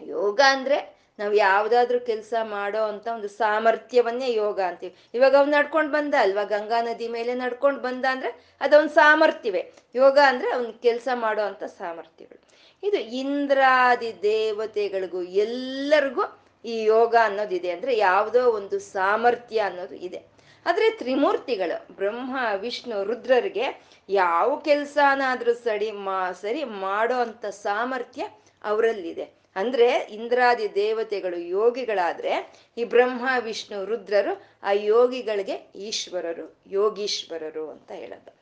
ಯೋಗ 0.06 0.40
ಅಂದ್ರೆ 0.48 1.05
ನಾವು 1.20 1.34
ಯಾವ್ದಾದ್ರು 1.34 2.00
ಕೆಲಸ 2.00 2.34
ಮಾಡೋ 2.44 2.84
ಅಂತ 2.84 3.08
ಒಂದು 3.08 3.28
ಸಾಮರ್ಥ್ಯವನ್ನೇ 3.28 4.34
ಯೋಗ 4.34 4.62
ಅಂತೀವಿ. 4.62 4.96
ಇವಾಗ 5.14 5.36
ಅವ್ನು 5.36 5.58
ನಡ್ಕೊಂಡು 5.58 5.92
ಬಂದ 5.92 6.14
ಅಲ್ವಾ? 6.20 6.44
ಗಂಗಾ 6.44 6.82
ನದಿ 6.82 7.08
ಮೇಲೆ 7.08 7.34
ನಡ್ಕೊಂಡು 7.34 7.82
ಬಂದ 7.82 8.06
ಅಂದ್ರೆ 8.06 8.56
ಅದೊಂದು 8.62 8.90
ಸಾಮರ್ಥ್ಯವೇ. 8.90 9.74
ಯೋಗ 9.96 10.20
ಅಂದ್ರೆ 10.28 10.52
ಅವ್ನ 10.52 10.72
ಕೆಲಸ 10.72 11.08
ಮಾಡೋ 11.14 11.42
ಅಂತ 11.42 11.64
ಸಾಮರ್ಥ್ಯಗಳು. 11.64 12.46
ಇದು 12.84 12.98
ಇಂದ್ರಾದಿ 12.98 14.22
ದೇವತೆಗಳಿಗೂ 14.22 15.22
ಎಲ್ಲರಿಗೂ 15.22 16.42
ಈ 16.66 16.84
ಯೋಗ 16.84 17.16
ಅನ್ನೋದಿದೆ 17.24 17.72
ಅಂದ್ರೆ 17.72 17.98
ಯಾವುದೋ 17.98 18.52
ಒಂದು 18.52 18.80
ಸಾಮರ್ಥ್ಯ 18.80 19.60
ಅನ್ನೋದು 19.60 19.96
ಇದೆ. 19.96 20.36
ಆದ್ರೆ 20.66 20.90
ತ್ರಿಮೂರ್ತಿಗಳು, 20.90 21.96
ಬ್ರಹ್ಮ, 21.96 22.38
ವಿಷ್ಣು, 22.56 23.04
ರುದ್ರರಿಗೆ 23.04 23.86
ಯಾವ 24.10 24.56
ಕೆಲಸನಾದ್ರೂ 24.56 25.54
ಸರಿ 25.54 25.92
ಮಾ, 25.92 26.32
ಸರಿ 26.32 26.64
ಮಾಡೋ 26.64 27.16
ಅಂತ 27.16 27.46
ಸಾಮರ್ಥ್ಯ 27.46 28.28
ಅವರಲ್ಲಿದೆ. 28.64 29.35
ಅಂದ್ರೆ 29.56 30.08
ಇಂದ್ರಾದಿ 30.10 30.76
ದೇವತೆಗಳು 30.76 31.38
ಯೋಗಿಗಳಾದ್ರೆ 31.38 32.54
ಈ 32.78 32.84
ಬ್ರಹ್ಮ, 32.84 33.30
ವಿಷ್ಣು, 33.40 33.86
ರುದ್ರರು 33.86 34.44
ಆ 34.64 34.72
ಯೋಗಿಗಳಿಗೆ 34.72 35.72
ಈಶ್ವರರು, 35.76 36.58
ಯೋಗೀಶ್ವರರು 36.68 37.70
ಅಂತ 37.70 37.92
ಹೇಳೋದು. 37.92 38.34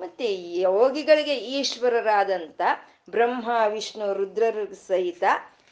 ಮತ್ತೆ 0.00 0.34
ಯೋಗಿಗಳಿಗೆ 0.60 1.34
ಈಶ್ವರರಾದಂಥ 1.34 2.60
ಬ್ರಹ್ಮ, 3.10 3.50
ವಿಷ್ಣು, 3.68 4.12
ರುದ್ರರು 4.12 4.74
ಸಹಿತ 4.74 5.24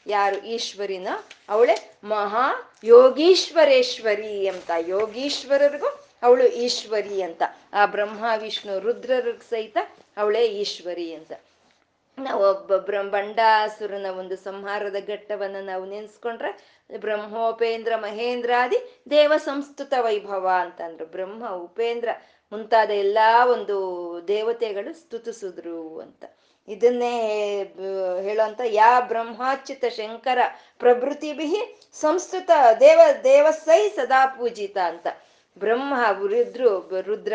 ಯಾರು? 0.07 0.45
ಈಶ್ವರಿನ 0.45 1.07
ಅವಳೆ 1.49 1.99
ಮಹಾ 2.03 2.77
ಯೋಗೀಶ್ವರೇಶ್ವರಿ 2.83 4.47
ಅಂತ. 4.47 4.71
ಯೋಗೀಶ್ವರರಿಗೂ 4.87 5.99
ಅವಳು 6.23 6.47
ಈಶ್ವರಿ 6.47 7.21
ಅಂತ. 7.21 7.41
ಆ 7.73 7.85
ಬ್ರಹ್ಮ, 7.85 8.25
ವಿಷ್ಣು, 8.37 8.79
ರುದ್ರರ 8.79 9.37
ಸಹಿತ 9.49 9.77
ಅವಳೇ 10.17 10.45
ಈಶ್ವರಿ 10.45 11.13
ಅಂತ. 11.13 11.33
ನಾವು 12.19 12.49
ಒಬ್ಬ 12.49 12.75
ಬಂಡಾಸುರನ 13.09 14.05
ಒಂದು 14.17 14.35
ಸಂಹಾರದ 14.35 14.95
ಘಟ್ಟವನ್ನ 15.07 15.55
ನಾವು 15.61 15.85
ನೆನ್ಸ್ಕೊಂಡ್ರೆ 15.85 16.51
ಬ್ರಹ್ಮೋಪೇಂದ್ರ 16.97 17.93
ಮಹೇಂದ್ರಾದಿ 17.95 18.77
ದೇವ 19.09 19.33
ಸಂಸ್ತುತ 19.37 19.93
ವೈಭವ 19.99 20.49
ಅಂತಂದ್ರು. 20.59 21.05
ಬ್ರಹ್ಮ, 21.05 21.49
ಉಪೇಂದ್ರ 21.49 22.09
ಮುಂತಾದ 22.51 22.89
ಎಲ್ಲಾ 22.89 23.45
ಒಂದು 23.45 23.77
ದೇವತೆಗಳು 24.27 24.93
ಸ್ತುತಿಸಿದ್ರು 24.93 25.99
ಅಂತ. 25.99 26.25
ಇದನ್ನೇ 26.67 27.15
ಹೇಳೋಂತ 28.21 28.61
ಯಾ 28.65 28.99
ಬ್ರಹ್ಮಾಚ್ಯುತ 28.99 29.85
ಶಂಕರ 29.89 30.39
ಪ್ರಭೃತಿ 30.79 31.33
ಬಿಹಿ 31.33 31.89
ಸಂಸ್ಕೃತ 31.93 32.51
ದೇವ 32.79 32.99
ದೇವಸೈ 33.23 33.89
ಸದಾ 33.89 34.25
ಪೂಜಿತ 34.25 34.77
ಅಂತ. 34.77 35.07
ಬ್ರಹ್ಮ, 35.59 35.93
ರುದ್ರು, 36.11 37.01
ರುದ್ರ 37.01 37.33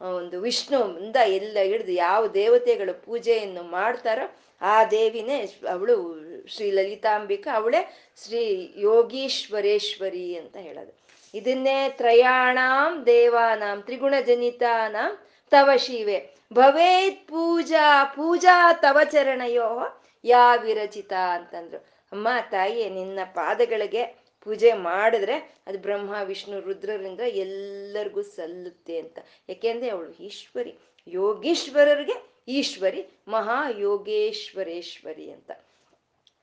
ಒಂದು 0.00 0.40
ವಿಷ್ಣುವಿಂದ 0.40 1.16
ಎಲ್ಲ 1.16 1.58
ಹಿಡಿದು 1.62 1.92
ಯಾವ 1.92 2.26
ದೇವತೆಗಳು 2.26 3.04
ಪೂಜೆಯನ್ನು 3.04 3.62
ಮಾಡ್ತಾರೋ 3.62 4.36
ಆ 4.60 4.84
ದೇವಿನೇ 4.84 5.44
ಅವಳು 5.70 6.24
ಶ್ರೀ 6.48 6.70
ಲಲಿತಾಂಬಿಕಾ, 6.70 7.56
ಅವಳೇ 7.56 8.10
ಶ್ರೀ 8.24 8.72
ಯೋಗೀಶ್ವರೇಶ್ವರಿ 8.76 10.36
ಅಂತ 10.36 10.56
ಹೇಳೋದು. 10.56 10.92
ಇದನ್ನೇ 11.34 11.90
ತ್ರಯಾಣಾಂ 11.90 13.06
ದೇವಾನಾಂ 13.06 13.82
ತ್ರಿಗುಣ 13.82 14.14
ಜನಿತಾನಾಂ 14.26 15.18
ತವ 15.50 15.70
ಶಿವೆ. 15.76 16.30
ಭವೇತ್ 16.52 17.28
ಪೂಜಾ 17.28 18.04
ಪೂಜಾ 18.04 18.72
ತವ 18.72 18.98
ಚರಣಯೋ 19.04 20.00
ಯಾ 20.24 20.54
ವಿರಚಿತ 20.54 21.12
ಅಂತಂದ್ರು. 21.12 21.78
ಅಮ್ಮ, 22.12 22.28
ತಾಯಿ, 22.50 22.90
ನಿನ್ನ 22.90 23.18
ಪಾದಗಳಿಗೆ 23.24 24.23
ಪೂಜೆ 24.44 24.72
ಮಾಡಿದ್ರೆ 24.72 25.56
ಅದು 25.66 25.78
ಬ್ರಹ್ಮ, 25.78 26.14
ವಿಷ್ಣು 26.24 26.60
ರುದ್ರರಿಂದ 26.60 27.20
ಎಲ್ಲರಿಗೂ 27.20 28.22
ಸಲ್ಲುತ್ತೆ 28.22 28.98
ಅಂತ. 28.98 29.18
ಯಾಕೆಂದ್ರೆ 29.48 29.88
ಅವಳು 29.88 30.10
ಈಶ್ವರಿ, 30.10 30.74
ಯೋಗೀಶ್ವರರಿಗೆ 31.06 32.34
ಈಶ್ವರಿ 32.48 33.06
ಮಹಾ 33.28 33.70
ಯೋಗೇಶ್ವರೇಶ್ವರಿ 33.78 35.30
ಅಂತ. 35.30 35.50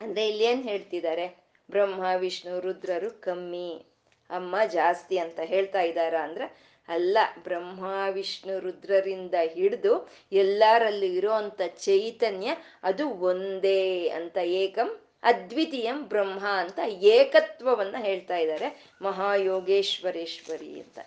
ಅಂದ್ರೆ 0.01 0.27
ಇಲ್ಲಿ 0.27 0.43
ಏನ್ 0.43 0.63
ಹೇಳ್ತಿದ್ದಾರೆ? 0.63 1.43
ಬ್ರಹ್ಮ, 1.71 2.03
ವಿಷ್ಣು, 2.17 2.59
ರುದ್ರರು 2.59 3.21
ಕಮ್ಮಿ, 3.21 3.85
ಅಮ್ಮ 4.29 4.55
ಜಾಸ್ತಿ 4.71 5.17
ಅಂತ 5.17 5.39
ಹೇಳ್ತಾ 5.39 5.81
ಇದ್ದಾರ 5.81 6.15
ಅಂದ್ರೆ, 6.17 6.71
ಅಲ್ಲ, 6.87 7.17
ಬ್ರಹ್ಮ, 7.43 7.85
ವಿಷ್ಣು, 8.11 8.59
ರುದ್ರರಿಂದ 8.59 9.33
ಹಿಡಿದು 9.53 10.09
ಎಲ್ಲರಲ್ಲಿ 10.31 11.15
ಇರೋಂಥ 11.15 11.61
ಚೈತನ್ಯ 11.61 12.51
ಅದು 12.83 13.09
ಒಂದೇ 13.09 14.09
ಅಂತ 14.09 14.37
ಏಕಂ 14.37 15.01
ಅದ್ವಿತೀಯಂ 15.23 16.03
ಬ್ರಹ್ಮ 16.03 16.47
ಅಂತ 16.47 16.79
ಏಕತ್ವವನ್ನ 16.87 17.95
ಹೇಳ್ತಾ 17.99 18.37
ಇದ್ದಾರೆ. 18.37 18.85
ಮಹಾಯೋಗೇಶ್ವರೇಶ್ವರಿ 19.01 20.79
ಅಂತ. 20.79 20.99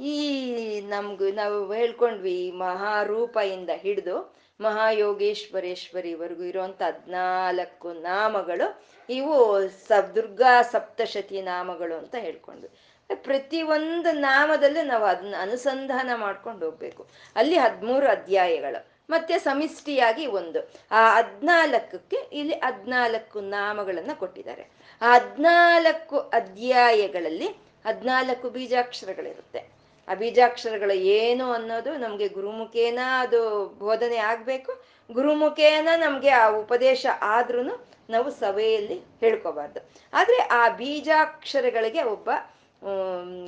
ಈ 0.00 0.80
ನಮ್ಗೆ 0.80 1.32
ನಾವು 1.32 1.72
ಹೇಳ್ಕೊಂಡ್ವಿ 1.72 2.50
ಮಹಾರೂಪದಿಂದ 2.50 3.70
ಹಿಡಿದು 3.74 4.36
ಮಹಾಯೋಗೇಶ್ವರೇಶ್ವರಿವರೆಗೂ 4.60 6.42
ಇರುವಂತ 6.42 6.82
ಹದ್ನಾಲ್ಕು 6.82 7.92
ನಾಮಗಳು. 7.92 8.82
ಇವು 9.10 9.68
ಸ 9.68 9.92
ದುರ್ಗಾ 10.14 10.62
ಸಪ್ತಶತಿ 10.62 11.42
ನಾಮಗಳು 11.42 11.94
ಅಂತ 11.94 12.14
ಹೇಳ್ಕೊಂಡ್ವಿ. 12.14 12.68
ಪ್ರತಿ 13.14 13.62
ಒಂದು 13.62 14.12
ನಾಮದಲ್ಲೂ 14.12 14.86
ನಾವು 14.86 15.04
ಅದನ್ನ 15.04 15.34
ಅನುಸಂಧಾನ 15.40 16.10
ಮಾಡ್ಕೊಂಡು 16.14 16.64
ಹೋಗ್ಬೇಕು. 16.64 17.06
ಅಲ್ಲಿ 17.36 17.58
ಹದಿಮೂರು 17.58 18.08
ಅಧ್ಯಾಯಗಳು. 18.08 18.95
ಮತ್ತೆ 19.10 19.38
ಸಮಿಷ್ಟಿಯಾಗಿ 19.38 20.26
ಒಂದು. 20.26 20.72
ಆ 20.90 21.16
ಹದ್ನಾಲ್ಕಕ್ಕೆ 21.16 22.16
ಇಲ್ಲಿ 22.32 22.54
ಹದ್ನಾಲ್ಕು 22.54 23.40
ನಾಮಗಳನ್ನ 23.40 24.10
ಕೊಟ್ಟಿದ್ದಾರೆ. 24.12 24.70
ಆ 25.02 25.14
ಹದ್ನಾಲ್ಕು 25.14 26.18
ಅಧ್ಯಾಯಗಳಲ್ಲಿ 26.18 27.46
ಹದ್ನಾಲ್ಕು 27.86 28.50
ಬೀಜಾಕ್ಷರಗಳಿರುತ್ತೆ. 28.50 29.76
ಆ 30.08 30.14
ಬೀಜಾಕ್ಷರಗಳು 30.14 30.94
ಏನು 30.94 31.52
ಅನ್ನೋದು 31.52 31.96
ನಮಗೆ 31.96 32.28
ಗುರುಮುಖೇನ 32.28 32.98
ಅದು 33.20 33.66
ಬೋಧನೆ 33.78 34.16
ಆಗ್ಬೇಕು. 34.16 34.72
ಗುರುಮುಖೇನ 35.12 35.88
ನಮ್ಗೆ 35.96 36.30
ಆ 36.30 36.48
ಉಪದೇಶ 36.48 37.06
ಆದ್ರೂ 37.22 37.62
ನಾವು 38.10 38.30
ಸಭೆಯಲ್ಲಿ 38.30 38.98
ಹೇಳ್ಕೋಬಾರ್ದು. 39.20 39.80
ಆದ್ರೆ 40.12 40.36
ಆ 40.36 40.68
ಬೀಜಾಕ್ಷರಗಳಿಗೆ 40.68 42.02
ಒಬ್ಬ 42.02 42.30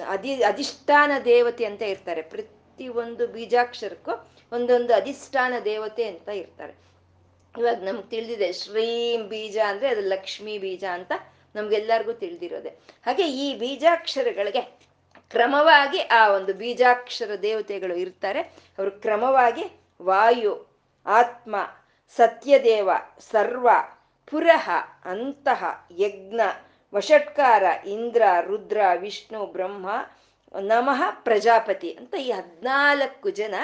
ಅಧಿ, 0.09 0.43
ಅಧಿಷ್ಠಾನ 0.43 1.13
ದೇವತೆ 1.25 1.65
ಅಂತ 1.65 1.83
ಇರ್ತಾರೆ. 1.83 2.23
ಒಂದು 2.87 3.27
ಬೀಜಾಕ್ಷರಕ್ಕೂ 3.27 4.31
ಒಂದೊಂದು 4.53 4.95
ಅಧಿಷ್ಠಾನ 4.95 5.55
ದೇವತೆ 5.65 6.05
ಅಂತ 6.05 6.29
ಇರ್ತಾರೆ. 6.29 6.75
ಇವಾಗ 7.59 7.85
ನಮ್ಗೆ 7.85 8.11
ತಿಳಿದಿದೆ, 8.11 8.53
ಶ್ರೀಂ 8.53 9.29
ಬೀಜ 9.29 9.59
ಅಂದ್ರೆ 9.67 9.89
ಅದು 9.89 10.01
ಲಕ್ಷ್ಮೀ 10.01 10.59
ಬೀಜ 10.59 10.85
ಅಂತ 10.93 11.13
ನಮ್ಗೆಲ್ಲರಿಗೂ 11.55 12.13
ತಿಳಿದಿರೋದೆ. 12.13 12.69
ಹಾಗೆ 13.07 13.29
ಈ 13.29 13.59
ಬೀಜಾಕ್ಷರಗಳಿಗೆ 13.59 14.81
ಕ್ರಮವಾಗಿ 15.31 16.01
ಆ 16.01 16.29
ಒಂದು 16.29 16.55
ಬೀಜಾಕ್ಷರ 16.55 17.35
ದೇವತೆಗಳು 17.43 17.95
ಇರ್ತಾರೆ. 17.95 18.41
ಅವರು 18.41 18.91
ಕ್ರಮವಾಗಿ 18.91 19.81
ವಾಯು, 20.03 20.67
ಆತ್ಮ, 21.07 21.57
ಸತ್ಯದೇವ, 22.17 22.91
ಸರ್ವ, 23.19 23.69
ಪುರಹ 24.27 24.71
ಅಂತಹ 25.05 25.89
ಯಜ್ಞ, 25.99 26.41
ವಷಟ್ಕಾರ, 26.95 27.63
ಇಂದ್ರ, 27.87 28.23
ರುದ್ರ, 28.41 28.81
ವಿಷ್ಣು, 28.97 29.47
ಬ್ರಹ್ಮ 29.47 29.91
ನಮಃ 30.55 31.11
ಪ್ರಜಾಪತಿ 31.11 31.93
ಅಂತ 31.93 32.15
ಈ 32.15 32.31
ಹದ್ನಾಲ್ಕು 32.31 33.31
ಜನ 33.31 33.55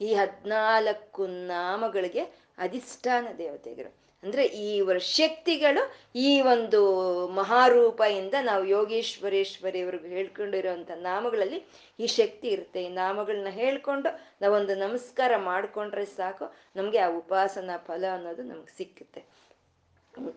ಈ 0.00 0.14
ಹದ್ನಾಲ್ಕು 0.14 1.26
ನಾಮಗಳಿಗೆ 1.26 2.22
ಅಧಿಷ್ಠಾನ 2.58 3.26
ದೇವತೆಗಳು. 3.38 4.02
ಅಂದ್ರೆ 4.22 4.44
ಈ 4.44 4.82
ಶಕ್ತಿಗಳು 4.98 6.10
ಈ 6.16 6.40
ಒಂದು 6.40 6.80
ಮಹಾರೂಪದಿಂದ 7.26 8.34
ನಾವು 8.40 8.64
ಯೋಗೇಶ್ವರೇಶ್ವರಿ 8.64 9.80
ಅವ್ರಿಗೆ 9.82 10.08
ಹೇಳ್ಕೊಂಡಿರುವಂತ 10.08 10.90
ನಾಮಗಳಲ್ಲಿ 10.96 11.66
ಈ 11.98 12.06
ಶಕ್ತಿ 12.06 12.48
ಇರುತ್ತೆ. 12.48 12.84
ಈ 12.84 12.88
ನಾಮಗಳನ್ನ 12.88 13.48
ಹೇಳ್ಕೊಂಡು 13.48 14.08
ನಾವೊಂದು 14.42 14.74
ನಮಸ್ಕಾರ 14.74 15.32
ಮಾಡ್ಕೊಂಡ್ರೆ 15.36 16.04
ಸಾಕು, 16.04 16.54
ನಮ್ಗೆ 16.76 16.98
ಆ 16.98 17.08
ಉಪಾಸನಾ 17.08 17.76
ಫಲ 17.76 18.04
ಅನ್ನೋದು 18.12 18.42
ನಮ್ಗೆ 18.42 18.76
ಸಿಕ್ಕುತ್ತೆ. 18.76 19.51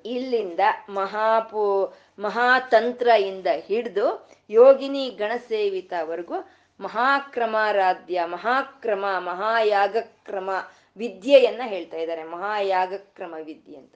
ಇಲ್ಲಿಂದ 0.06 0.60
ಮಹಾಪೂ 0.90 1.94
ಮಹಾತಂತ್ರ 2.20 3.08
ಇಂದ 3.08 3.48
ಹಿಡಿದು 3.66 4.30
ಯೋಗಿನಿ 4.50 5.10
ಗಣಸೇವಿತವರೆಗೂ 5.10 6.34
ಮಹಾಕ್ರಮಾರಾಧ್ಯ, 6.80 8.22
ಮಹಾಕ್ರಮ, 8.26 9.06
ಮಹಾಯಾಗಕ್ರಮ 9.20 10.50
ವಿದ್ಯೆಯನ್ನ 10.98 11.62
ಹೇಳ್ತಾ 11.66 11.98
ಇದ್ದಾರೆ. 11.98 12.24
ಮಹಾಯಾಗಕ್ರಮ 12.24 13.36
ವಿದ್ಯೆ 13.44 13.78
ಅಂತ. 13.78 13.96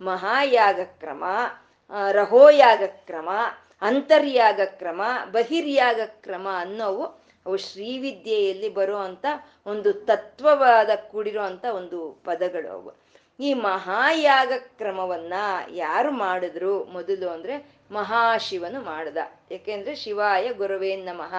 ಮಹಾಯಾಗಕ್ರಮ 0.00 1.24
ರಹೋಯಾಗಕ್ರಮ 2.12 3.28
ಬಹಿರ್ಯಾಗ 5.30 6.00
ಕ್ರಮ 6.04 6.48
ಅನ್ನೋವು 6.56 7.04
ಅವು 7.46 7.56
ಶ್ರೀವಿದ್ಯೆಯಲ್ಲಿ 7.56 8.68
ಬರೋ 8.68 8.98
ಒಂದು 9.66 9.92
ತತ್ವವಾದ 9.92 10.90
ಕೂಡಿರೋ 11.10 11.42
ಒಂದು 11.74 12.22
ಪದಗಳು 12.24 12.68
ಅವು. 12.68 13.09
ಈ 13.40 13.54
ಮಹಾಯಾಗ 13.54 14.52
ಕ್ರಮವನ್ನ 14.78 15.34
ಯಾರು 15.70 16.10
ಮಾಡಿದ್ರು? 16.10 16.84
ಮೊದಲು 16.84 17.28
ಅಂದ್ರೆ 17.28 17.66
ಮಹಾಶಿವನು 17.90 18.80
ಮಾಡ್ದ. 18.80 19.16
ಯಾಕೆಂದ್ರೆ 19.50 19.94
ಶಿವಾಯ 19.94 20.52
ಗುರುವೇ 20.52 20.96
ನಮಃ. 20.96 21.34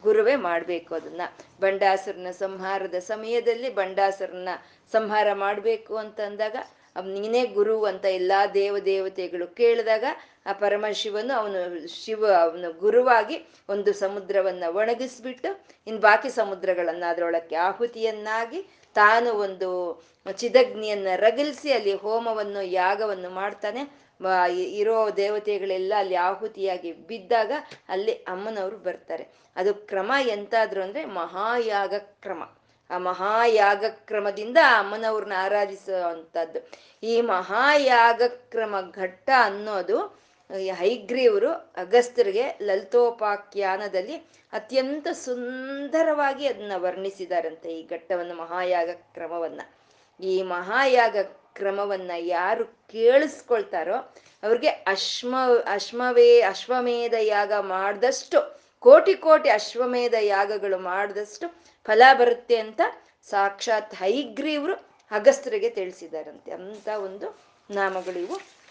ಗುರುವೇ 0.00 0.36
ಮಾಡ್ಬೇಕು 0.36 0.94
ಅದನ್ನ. 0.94 1.20
ಬಂಡಾಸುರನ 1.60 2.26
ಸಂಹಾರದ 2.30 2.94
ಸಮಯದಲ್ಲಿ 2.94 3.70
ಬಂಡಾಸುರನ 3.70 4.48
ಸಂಹಾರ 4.92 5.32
ಮಾಡ್ಬೇಕು 5.32 5.96
ಅಂತ 5.96 6.20
ಅಂದಾಗ 6.20 6.56
ನೀನೇ 7.04 7.46
ಗುರು 7.46 7.84
ಅಂತ 7.84 8.04
ಎಲ್ಲಾ 8.04 8.46
ದೇವ 8.46 8.78
ದೇವತೆಗಳು 8.78 9.46
ಕೇಳಿದಾಗ, 9.54 10.04
ಆ 10.46 10.52
ಪರಮಶಿವನು 10.52 11.32
ಅವನು 11.38 11.86
ಶಿವ, 12.04 12.26
ಅವನು 12.26 12.72
ಗುರುವಾಗಿ 12.72 13.48
ಒಂದು 13.68 13.92
ಸಮುದ್ರವನ್ನ 13.92 14.64
ಒಣಗಿಸ್ಬಿಟ್ಟು, 14.68 15.64
ಇನ್ 15.86 15.98
ಬಾಕಿ 15.98 16.28
ಸಮುದ್ರಗಳನ್ನ 16.28 17.04
ಅದರೊಳಕ್ಕೆ 17.08 17.56
ಆಹುತಿಯನ್ನಾಗಿ 17.56 18.83
ತಾನು 18.94 19.30
ಒಂದು 19.32 20.02
ಚಿದಗ್ನಿಯನ್ನ 20.32 21.08
ರಗಲ್ಸಿ 21.16 21.72
ಅಲ್ಲಿ 21.72 21.94
ಹೋಮವನ್ನು, 21.94 22.62
ಯಾಗವನ್ನು 22.62 23.30
ಮಾಡ್ತಾನೆ. 23.30 24.04
ಇರೋ 24.72 25.10
ದೇವತೆಗಳೆಲ್ಲ 25.10 25.92
ಅಲ್ಲಿ 25.98 26.14
ಆಹುತಿಯಾಗಿ 26.14 26.92
ಬಿದ್ದಾಗ 26.92 27.52
ಅಲ್ಲಿ 27.88 28.12
ಅಮ್ಮನವರು 28.12 28.76
ಬರ್ತಾರೆ. 28.76 29.28
ಅದು 29.56 29.74
ಕ್ರಮ 29.74 30.12
ಎಂತಾದ್ರು 30.20 30.82
ಅಂದ್ರೆ 30.82 31.04
ಮಹಾಯಾಗ 31.04 31.94
ಕ್ರಮ. 31.98 32.42
ಆ 32.90 32.98
ಮಹಾಯಾಗ 32.98 33.84
ಕ್ರಮದಿಂದ 33.88 34.58
ಅಮ್ಮನವ್ರನ್ನ 34.78 35.32
ಆರಾಧಿಸುವಂಥದ್ದು. 35.36 36.70
ಈ 37.02 37.20
ಮಹಾಯಾಗ 37.20 38.22
ಕ್ರಮ 38.26 38.74
ಘಟ್ಟ 38.92 39.30
ಅನ್ನೋದು 39.40 40.23
ಹೈಗ್ರೀವರು 40.50 41.50
ಅಗಸ್ತರಿಗೆ 41.52 42.58
ಲಲಿತೋಪಾಖ್ಯಾನದಲ್ಲಿ 42.62 44.16
ಅತ್ಯಂತ 44.52 45.08
ಸುಂದರವಾಗಿ 45.12 46.46
ಅದನ್ನ 46.46 46.72
ವರ್ಣಿಸಿದಾರಂತೆ 46.76 47.80
ಈ 47.80 47.86
ಘಟ್ಟವನ್ನು, 47.86 48.34
ಮಹಾಯಾಗ 48.34 48.90
ಕ್ರಮವನ್ನ. 49.14 49.60
ಈ 50.20 50.42
ಮಹಾಯಾಗ 50.42 51.16
ಕ್ರಮವನ್ನ 51.54 52.10
ಯಾರು 52.18 52.64
ಕೇಳಿಸ್ಕೊಳ್ತಾರೋ 52.66 54.14
ಅವ್ರಿಗೆ 54.42 54.68
ಅಶ್ಮ, 54.68 55.36
ಅಶ್ಮವೇ, 55.66 56.40
ಅಶ್ವಮೇಧ 56.40 57.14
ಯಾಗ 57.20 57.52
ಮಾಡಿದಷ್ಟು, 57.52 58.60
ಕೋಟಿ 58.80 59.14
ಕೋಟಿ 59.14 59.48
ಅಶ್ವಮೇಧ 59.48 60.14
ಯಾಗಗಳು 60.20 60.78
ಮಾಡಿದಷ್ಟು 60.78 61.64
ಫಲ 61.84 62.02
ಬರುತ್ತೆ 62.12 62.56
ಅಂತ 62.56 62.80
ಸಾಕ್ಷಾತ್ 63.30 63.94
ಹೈಗ್ರೀವ್ರು 63.94 64.74
ಅಗಸ್ತ್ರಿಗೆ 65.10 65.70
ತಿಳಿಸಿದಾರಂತೆ. 65.70 66.50
ಅಂತ 66.50 66.88
ಒಂದು 66.88 67.38
ನಾಮಗಳು 67.70 68.18
ಇವು. 68.18 68.63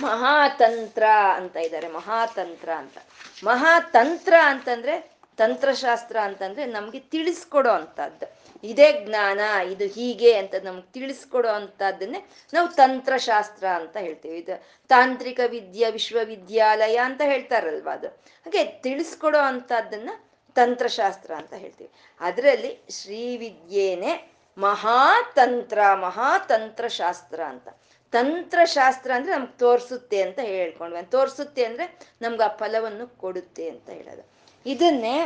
ಮಹಾತಂತ್ರ 0.00 1.02
ಅಂತ 1.34 1.56
ಇದ್ದಾರೆ. 1.56 1.88
ಮಹಾತಂತ್ರ 1.88 2.68
ಅಂತ. 2.76 2.98
ಮಹಾತಂತ್ರ 3.44 4.34
ಅಂತಂದ್ರೆ 4.44 5.12
ತಂತ್ರಶಾಸ್ತ್ರ 5.36 6.20
ಅಂತಂದ್ರೆ 6.20 6.66
ನಮ್ಗೆ 6.66 7.00
ತಿಳಿಸ್ಕೊಡೋ 7.00 7.70
ಅಂತದ್ದು. 7.70 8.42
ಇದೇ 8.64 8.92
ಜ್ಞಾನ, 8.92 9.66
ಇದು 9.66 9.84
ಹೀಗೆ 9.84 10.36
ಅಂತ 10.36 10.54
ನಮ್ಗೆ 10.62 10.92
ತಿಳಿಸ್ಕೊಡೋ 10.92 11.48
ಅಂತದನ್ನೇ 11.48 12.26
ನಾವು 12.52 12.68
ತಂತ್ರಶಾಸ್ತ್ರ 12.68 13.66
ಅಂತ 13.66 13.96
ಹೇಳ್ತೀವಿ. 13.96 14.38
ಇದು 14.38 14.66
ತಾಂತ್ರಿಕ 14.88 15.40
ವಿದ್ಯಾ, 15.46 15.88
ವಿಶ್ವವಿದ್ಯಾಲಯ 15.88 16.96
ಅಂತ 16.96 17.20
ಹೇಳ್ತಾರಲ್ವ 17.24 17.88
ಅದು. 17.92 18.08
ಹಾಗೆ 18.08 18.64
ತಿಳಿಸ್ಕೊಡೋ 18.64 19.38
ಅಂತದನ್ನ 19.38 20.10
ತಂತ್ರಶಾಸ್ತ್ರ 20.54 21.34
ಅಂತ 21.34 21.52
ಹೇಳ್ತೀವಿ. 21.52 21.90
ಅದರಲ್ಲಿ 22.20 22.78
ಶ್ರೀವಿದ್ಯೇನೆ 22.90 24.32
ಮಹಾತಂತ್ರ 24.58 26.88
ಶಾಸ್ತ್ರ 26.88 27.42
ಅಂತ. 27.42 27.68
ತಂತ್ರಶಾಸ್ತ್ರ 28.12 29.10
ಅಂದ್ರೆ 29.16 29.32
ನಮ್ಗೆ 29.34 29.58
ತೋರಿಸುತ್ತೆ 29.58 30.18
ಅಂತ 30.22 30.40
ಹೇಳ್ಕೊಂಡ್ವಿ. 30.54 31.02
ತೋರಿಸುತ್ತೆ 31.10 31.64
ಅಂದ್ರೆ 31.64 31.84
ನಮ್ಗೆ 32.22 32.44
ಆ 32.44 32.56
ಫಲವನ್ನು 32.56 33.06
ಕೊಡುತ್ತೆ 33.22 33.64
ಅಂತ 33.70 33.88
ಹೇಳೋದು. 33.90 34.24
ಇದನ್ನೇ 34.66 35.16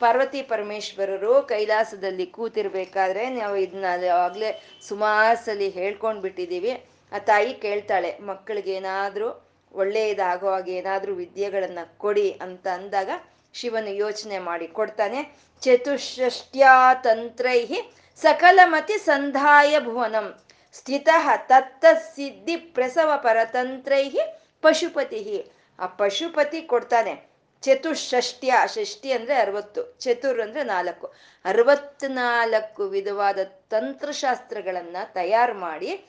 ಪಾರ್ವತಿ 0.00 0.40
ಪರಮೇಶ್ವರರು 0.42 1.32
ಕೈಲಾಸದಲ್ಲಿ 1.42 2.26
ಕೂತಿರ್ಬೇಕಾದ್ರೆ 2.26 3.24
ನಾವು 3.30 3.56
ಇದನ್ನ 3.56 3.84
ಆಗ್ಲೇ 4.24 4.50
ಸುಮಾರು 4.88 5.44
ಸಲಿ 5.44 5.68
ಹೇಳ್ಕೊಂಡ್ 5.70 6.22
ಬಿಟ್ಟಿದೀವಿ 6.22 6.72
ಆ 7.12 7.18
ತಾಯಿ 7.18 7.52
ಕೇಳ್ತಾಳೆ, 7.54 8.10
ಮಕ್ಕಳಿಗೆ 8.20 8.72
ಏನಾದ್ರೂ 8.72 9.28
ಒಳ್ಳೆಯದಾಗೋ 9.74 10.48
ಹಾಗೆ 10.50 10.72
ಏನಾದ್ರೂ 10.72 11.12
ವಿದ್ಯೆಗಳನ್ನ 11.14 11.78
ಕೊಡಿ 11.98 12.28
ಅಂತ 12.42 12.66
ಅಂದಾಗ 12.66 13.10
ಶಿವನು 13.54 13.92
ಯೋಚನೆ 14.04 14.38
ಮಾಡಿ 14.38 14.68
ಕೊಡ್ತಾನೆ. 14.68 15.20
ಚತುಷ್ಟ್ಯಾ 15.62 16.94
ತಂತ್ರೈ 16.94 17.60
ಸಕಲಮತಿ 18.22 18.96
ಸಂಧಾಯ 18.98 19.80
ಭುವನಂ. 19.80 20.26
ಸ್ಥಿತ 20.72 21.08
ತತ್ತ 21.36 21.84
ಸಿದ್ಧಿ 22.14 22.56
ಪ್ರಸವ 22.56 23.12
ಪರತಂತ್ರೈ 23.16 24.10
ಪಶುಪತಿ. 24.62 25.50
ಆ 25.78 25.86
ಪಶುಪತಿ 25.86 26.62
ಕೊಡ್ತಾನೆ. 26.62 27.30
ಚತುಷ್ಷ್ಟ್ಯ 27.62 28.54
ಷಷ್ಠಿ 28.66 29.12
ಅಂದ್ರೆ 29.12 29.34
ಅರವತ್ತು, 29.34 29.98
ಚತುರ್ 29.98 30.40
ಅಂದ್ರೆ 30.40 30.62
ನಾಲ್ಕು. 30.62 31.06
ಅರವತ್ನಾಲ್ಕು 31.44 32.88
ವಿಧವಾದ 32.88 33.38
ತಂತ್ರಶಾಸ್ತ್ರಗಳನ್ನ 33.44 34.96
ತಯಾರು 35.04 35.54
ಮಾಡಿ 35.54 36.04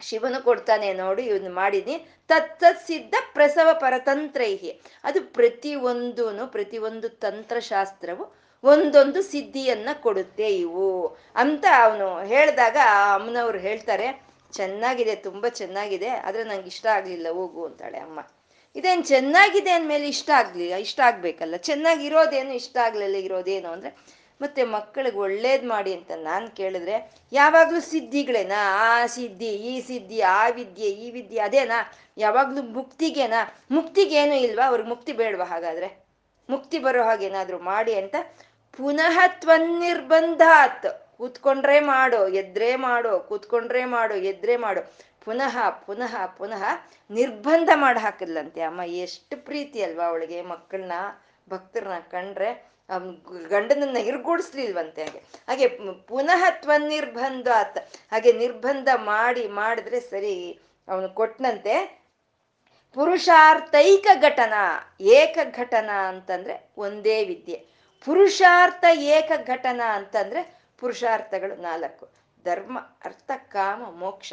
ಶಿವನು 0.00 0.44
ಕೊಡ್ತಾನೆ. 0.44 0.92
ನೋಡಿ, 0.92 1.22
ಇವನ್ 1.22 1.54
ಮಾಡಿನಿ 1.54 2.06
ತತ್ತ 2.28 2.64
ಸಿದ್ಧ 2.86 3.14
ಪ್ರಸವ 3.32 3.68
ಪರತಂತ್ರೈಹಿ 3.80 4.80
ಅದು 5.04 5.20
ಪ್ರತಿ 5.22 5.74
ಒಂದೂನು 5.74 6.46
ಪ್ರತಿ 6.46 6.78
ಒಂದು 6.78 7.08
ತಂತ್ರಶಾಸ್ತ್ರವು 7.08 8.39
ಒಂದೊಂದು 8.64 9.22
ಸಿದ್ಧಿಯನ್ನ 9.22 9.88
ಕೊಡುತ್ತೆ 10.00 10.56
ಇವು. 10.56 11.16
ಅಂತ 11.34 11.64
ಅವನು 11.82 12.24
ಹೇಳಿದಾಗ 12.24 12.76
ಅಮ್ಮನವ್ರು 13.14 13.58
ಹೇಳ್ತಾರೆ, 13.58 14.22
ಚೆನ್ನಾಗಿದೆ, 14.52 15.14
ತುಂಬಾ 15.14 15.48
ಚೆನ್ನಾಗಿದೆ, 15.48 16.08
ಆದ್ರೆ 16.08 16.44
ನಂಗೆ 16.44 16.66
ಇಷ್ಟ 16.66 16.86
ಆಗ್ಲಿಲ್ಲ, 16.86 17.28
ಹೋಗು, 17.28 17.66
ಅಂತಾಳೆ 17.66 17.98
ಅಮ್ಮ. 17.98 18.20
ಇದೇನು 18.76 19.02
ಚೆನ್ನಾಗಿದೆ 19.02 19.70
ಅಂದಮೇಲೆ 19.70 20.08
ಇಷ್ಟ 20.08 20.30
ಆಗ್ಲಿ, 20.30 20.70
ಇಷ್ಟ 20.70 21.00
ಆಗ್ಬೇಕಲ್ಲ. 21.00 21.56
ಚೆನ್ನಾಗಿರೋದೇನು, 21.56 22.52
ಇಷ್ಟ 22.52 22.76
ಆಗ್ಲಿಲ್ಲ 22.76 23.16
ಇರೋದೇನು 23.16 23.68
ಅಂದ್ರೆ, 23.68 23.96
ಮತ್ತೆ 24.40 24.64
ಮಕ್ಕಳಿಗೆ 24.64 25.18
ಒಳ್ಳೇದ್ 25.18 25.64
ಮಾಡಿ 25.66 25.94
ಅಂತ 25.94 26.10
ನಾನು 26.16 26.50
ಕೇಳಿದ್ರೆ, 26.50 27.12
ಯಾವಾಗ್ಲೂ 27.32 27.80
ಸಿದ್ಧಿಗಳೇನಾ? 27.80 28.76
ಆ 28.80 29.06
ಸಿದ್ಧಿ, 29.06 29.48
ಈ 29.48 29.80
ಸಿದ್ಧಿ, 29.80 30.20
ಆ 30.20 30.48
ವಿದ್ಯೆ, 30.48 30.90
ಈ 30.90 31.10
ವಿದ್ಯೆ, 31.10 31.40
ಅದೇನಾ? 31.40 31.92
ಯಾವಾಗ್ಲೂ 32.18 32.62
ಮುಕ್ತಿಗೇನಾ? 32.62 33.54
ಮುಕ್ತಿಗೇನು 33.70 34.34
ಇಲ್ವಾ? 34.34 34.66
ಅವ್ರಿಗೆ 34.66 34.88
ಮುಕ್ತಿ 34.88 35.12
ಬೇಡವಾ 35.12 35.44
ಹಾಗಾದ್ರೆ? 35.44 36.10
ಮುಕ್ತಿ 36.50 36.78
ಬರೋ 36.78 37.04
ಹಾಗೇನಾದರೂ 37.04 37.58
ಮಾಡಿ 37.58 37.94
ಅಂತ 37.94 38.14
ಪುನಃ 38.76 39.16
ತ್ವನ್ನಿರ್ಬಂಧಾತ್ 39.42 40.86
ಕೂತ್ಕೊಂಡ್ರೆ 41.18 41.78
ಮಾಡೋ, 41.80 42.20
ಎದ್ರೆ 42.40 42.70
ಮಾಡೋ, 42.76 43.12
ಕೂತ್ಕೊಂಡ್ರೆ 43.28 43.84
ಮಾಡೋ, 43.84 44.14
ಎದ್ರೆ 44.32 44.56
ಮಾಡೋ. 44.56 44.82
ಪುನಃ 45.24 45.56
ಪುನಃ 45.86 46.14
ಪುನಃ 46.38 46.62
ನಿರ್ಬಂಧ 47.10 47.70
ಮಾಡಿ 47.74 48.00
ಹಾಕಿದ್ಲಂತೆ 48.00 48.60
ಅಮ್ಮ, 48.68 48.80
ಎಷ್ಟು 49.04 49.34
ಪ್ರೀತಿ 49.48 49.78
ಅಲ್ವಾ 49.82 50.04
ಅವಳಿಗೆ. 50.04 50.38
ಮಕ್ಕಳನ್ನ 50.52 50.92
ಭಕ್ತರನ್ನ 51.50 51.98
ಕಂಡ್ರೆ 52.14 52.50
ಗಂಡನನ್ನ 53.50 53.98
ಇರ್ಗೂಡಿಸ್ಲಿಲ್ವಂತೆ 54.10 55.02
ಹಾಗೆ. 55.04 55.20
ಹಾಗೆ 55.48 55.66
ಪುನಃ 56.10 56.42
ತ್ವನ್ನಿರ್ಬಂಧ 56.62 57.48
ಆತ 57.58 57.78
ಹಾಗೆ 58.12 58.32
ನಿರ್ಬಂಧ 58.42 58.88
ಮಾಡಿ, 59.12 59.44
ಮಾಡಿದ್ರೆ 59.60 60.00
ಸರಿ, 60.12 60.36
ಅವನು 60.88 61.08
ಕೊಟ್ಟನಂತೆ 61.20 61.74
ಪುರುಷಾರ್ಥೈಕ 62.96 64.06
ಘಟನಾ 64.20 64.62
ಏಕ 65.18 65.38
ಘಟನಾ 65.60 65.98
ಅಂತಂದ್ರೆ 66.08 66.54
ಒಂದೇ 66.78 67.18
ವಿದ್ಯೆ. 67.24 67.58
ಪುರುಷಾರ್ಥ 68.04 68.84
ಏಕ 68.94 69.32
ಘಟನ 69.46 69.80
ಅಂತಂದ್ರೆ 69.92 70.60
ಪುರುಷಾರ್ಥಗಳು 70.78 71.54
ನಾಲ್ಕು. 71.62 72.08
ಧರ್ಮ, 72.44 72.78
ಅರ್ಥ, 72.78 73.30
ಕಾಮ, 73.36 73.82
ಮೋಕ್ಷ. 73.90 74.32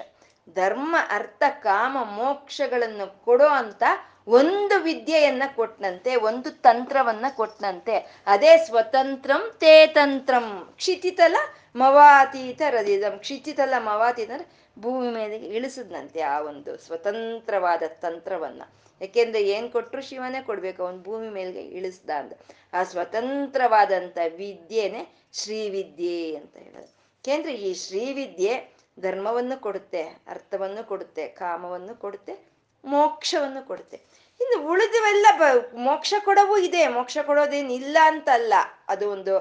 ಧರ್ಮ, 0.56 0.96
ಅರ್ಥ, 1.10 1.44
ಕಾಮ, 1.50 1.98
ಮೋಕ್ಷಗಳನ್ನು 2.04 3.26
ಕೊಡೋ 3.26 3.48
ಅಂತ 3.48 3.84
ಒಂದು 4.28 4.80
ವಿದ್ಯೆಯನ್ನ 4.80 5.44
ಕೊಟ್ಟನಂತೆ 5.56 6.16
ಒಂದು 6.16 6.52
ತಂತ್ರವನ್ನ 6.52 7.26
ಕೊಟ್ಟನಂತೆ 7.36 8.24
ಅದೇ 8.28 8.58
ಸ್ವತಂತ್ರಂ 8.58 9.56
ತೇ 9.58 9.88
ತಂತ್ರಂ. 9.88 10.74
ಕ್ಷಿತಿತಲ 10.78 11.36
ಮವಾತೀತ 11.76 12.62
ರದಿದಂ 12.70 13.20
ಕ್ಷಿತಿತಲ 13.20 13.74
ಮವಾತೀತ 13.78 14.32
ಅಂದ್ರೆ 14.32 14.50
ಭೂಮಿ 14.80 15.10
ಮೇಲೆ 15.10 15.36
ಇಳಿಸಿದ್ನಂತೆ 15.36 16.22
ಆ 16.22 16.40
ಒಂದು 16.42 16.78
ಸ್ವತಂತ್ರವಾದ 16.78 17.84
ತಂತ್ರವನ್ನ. 17.88 18.62
ಯಾಕೆಂದ್ರೆ 19.02 19.44
ಏನ್ 19.44 19.72
ಕೊಟ್ರು 19.72 20.02
ಶಿವನೇ 20.02 20.42
ಕೊಡ್ಬೇಕು, 20.42 20.84
ಅವನ್ 20.84 21.00
ಭೂಮಿ 21.04 21.30
ಮೇಲ್ಗೆ 21.30 21.60
ಇಳಿಸ್ದ 21.60 22.10
ಅಂದ 22.10 22.34
ಆ 22.74 22.84
ಸ್ವತಂತ್ರವಾದಂತ 22.84 24.18
ವಿದ್ಯೆನೆ 24.38 25.28
ಶ್ರೀವಿದ್ಯೆ 25.34 26.36
ಅಂತ 26.36 26.58
ಹೇಳೋದು. 26.58 26.92
ಯಾಕೆಂದ್ರೆ 27.16 27.54
ಈ 27.54 27.74
ಶ್ರೀವಿದ್ಯೆ 27.74 28.78
ಧರ್ಮವನ್ನು 29.00 29.62
ಕೊಡುತ್ತೆ, 29.62 30.04
ಅರ್ಥವನ್ನು 30.28 30.88
ಕೊಡುತ್ತೆ, 30.88 31.28
ಕಾಮವನ್ನು 31.28 31.96
ಕೊಡುತ್ತೆ, 31.96 32.58
ಮೋಕ್ಷವನ್ನು 32.86 33.68
ಕೊಡುತ್ತೆ. 33.68 33.98
ಇನ್ನು 34.42 34.70
ಉಳಿದವೆಲ್ಲ 34.72 35.26
ಬ, 35.40 35.44
ಮೋಕ್ಷ 35.76 36.14
ಕೊಡವು 36.26 36.58
ಇದೆ, 36.58 36.88
ಮೋಕ್ಷ 36.88 37.18
ಕೊಡೋದೇನು 37.26 37.74
ಇಲ್ಲ 37.74 37.98
ಅಂತಲ್ಲ. 38.06 38.54
ಅದು 38.88 39.12
ಒಂದು 39.12 39.34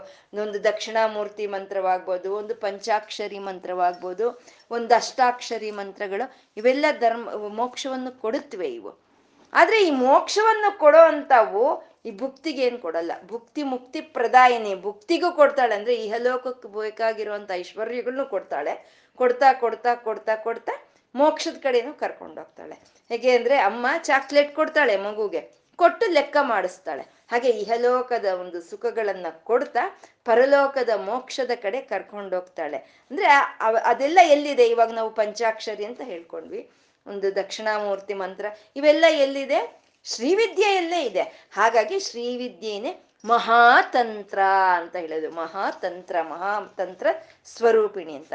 ಒಂದು 0.43 0.65
ದಕ್ಷಿಣಾಮೂರ್ತಿ 0.65 1.47
ಮಂತ್ರವಾಗ್ಬೋದು, 1.47 2.35
ಒಂದು 2.35 2.55
ಪಂಚಾಕ್ಷರಿ 2.55 3.39
ಮಂತ್ರವಾಗ್ಬೋದು, 3.39 4.43
ಒಂದು 4.71 4.95
ಅಷ್ಟಾಕ್ಷರಿ 4.95 5.71
ಮಂತ್ರಗಳು, 5.71 6.37
ಇವೆಲ್ಲ 6.57 6.87
ಧರ್ಮ, 6.99 7.49
ಮೋಕ್ಷವನ್ನು 7.49 8.21
ಕೊಡುತ್ತವೆ 8.21 8.69
ಇವು. 8.75 9.06
ಆದ್ರೆ 9.57 9.79
ಈ 9.89 9.91
ಮೋಕ್ಷವನ್ನು 10.05 10.71
ಕೊಡೋ 10.79 11.03
ಅಂತವು 11.13 11.65
ಈ 12.09 12.11
ಭುಕ್ತಿಗೆ 12.19 12.63
ಏನ್ 12.69 12.79
ಕೊಡಲ್ಲ. 12.79 13.13
ಭುಕ್ತಿ 13.27 13.63
ಮುಕ್ತಿ 13.73 14.01
ಪ್ರದಾಯಿನಿ. 14.17 14.73
ಭುಕ್ತಿಗೂ 14.87 15.33
ಕೊಡ್ತಾಳೆ 15.33 15.75
ಅಂದ್ರೆ 15.79 15.95
ಇಹಲೋಕಕ್ಕೆ 16.07 16.69
ಬೇಕಾಗಿರುವಂತ 16.77 17.51
ಐಶ್ವರ್ಯಗಳನ್ನು 17.63 18.27
ಕೊಡ್ತಾಳೆ. 18.35 18.75
ಕೊಡ್ತಾ 19.21 19.49
ಕೊಡ್ತಾ 19.63 19.93
ಕೊಡ್ತಾ 20.07 20.35
ಕೊಡ್ತಾ 20.47 20.75
ಮೋಕ್ಷದ 21.15 21.57
ಕಡೆನೂ 21.63 21.93
ಕರ್ಕೊಂಡು 21.95 22.39
ಹೋಗ್ತಾಳೆ. 22.41 22.77
ಹೇಗೆ 23.11 23.31
ಅಂದ್ರೆ 23.37 23.57
ಅಮ್ಮ 23.69 23.87
ಚಾಕ್ಲೇಟ್ 24.03 24.55
ಕೊಡ್ತಾಳೆ 24.55 24.97
ಮಗುಗೆ. 25.07 25.43
ಕೊಟ್ಟು 25.79 26.07
ಲೆಕ್ಕ 26.13 26.37
ಮಾಡಿಸ್ತಾಳೆ. 26.53 27.03
ಹಾಗೆ 27.31 27.51
ಇಹಲೋಕದ 27.63 28.29
ಒಂದು 28.43 28.59
ಸುಖಗಳನ್ನ 28.71 29.29
ಕೊಡ್ತಾ 29.51 29.83
ಪರಲೋಕದ 30.25 30.93
ಮೋಕ್ಷದ 31.09 31.53
ಕಡೆ 31.65 31.81
ಕರ್ಕೊಂಡೋಗ್ತಾಳೆ 31.93 32.79
ಅಂದ್ರೆ 33.11 33.27
ಅದೆಲ್ಲ 33.93 34.19
ಎಲ್ಲಿದೆ? 34.35 34.67
ಇವಾಗ 34.75 34.91
ನಾವು 34.93 35.11
ಪಂಚಾಕ್ಷರಿ 35.21 35.85
ಅಂತ 35.85 36.03
ಹೇಳ್ಕೊಂಡ್ವಿ. 36.05 36.63
ಒಂದು 37.07 37.35
ದಕ್ಷಿಣಾಮೂರ್ತಿ 37.35 38.15
ಮಂತ್ರ, 38.15 38.47
ಇವೆಲ್ಲ 38.77 39.05
ಎಲ್ಲಿದೆ? 39.09 39.83
ಶ್ರೀವಿದ್ಯೆಯಲ್ಲೇ 40.05 41.03
ಇದೆ. 41.03 41.21
ಹಾಗಾಗಿ 41.55 42.01
ಶ್ರೀವಿದ್ಯೆನೆ 42.01 43.07
ಮಹಾತಂತ್ರ 43.25 44.39
ಅಂತ 44.75 44.97
ಹೇಳೋದು. 44.97 45.31
ಮಹಾತಂತ್ರ 45.31 46.17
ಮಹಾತಂತ್ರ 46.23 47.07
ಸ್ವರೂಪಿಣಿ 47.45 48.15
ಅಂತ. 48.15 48.33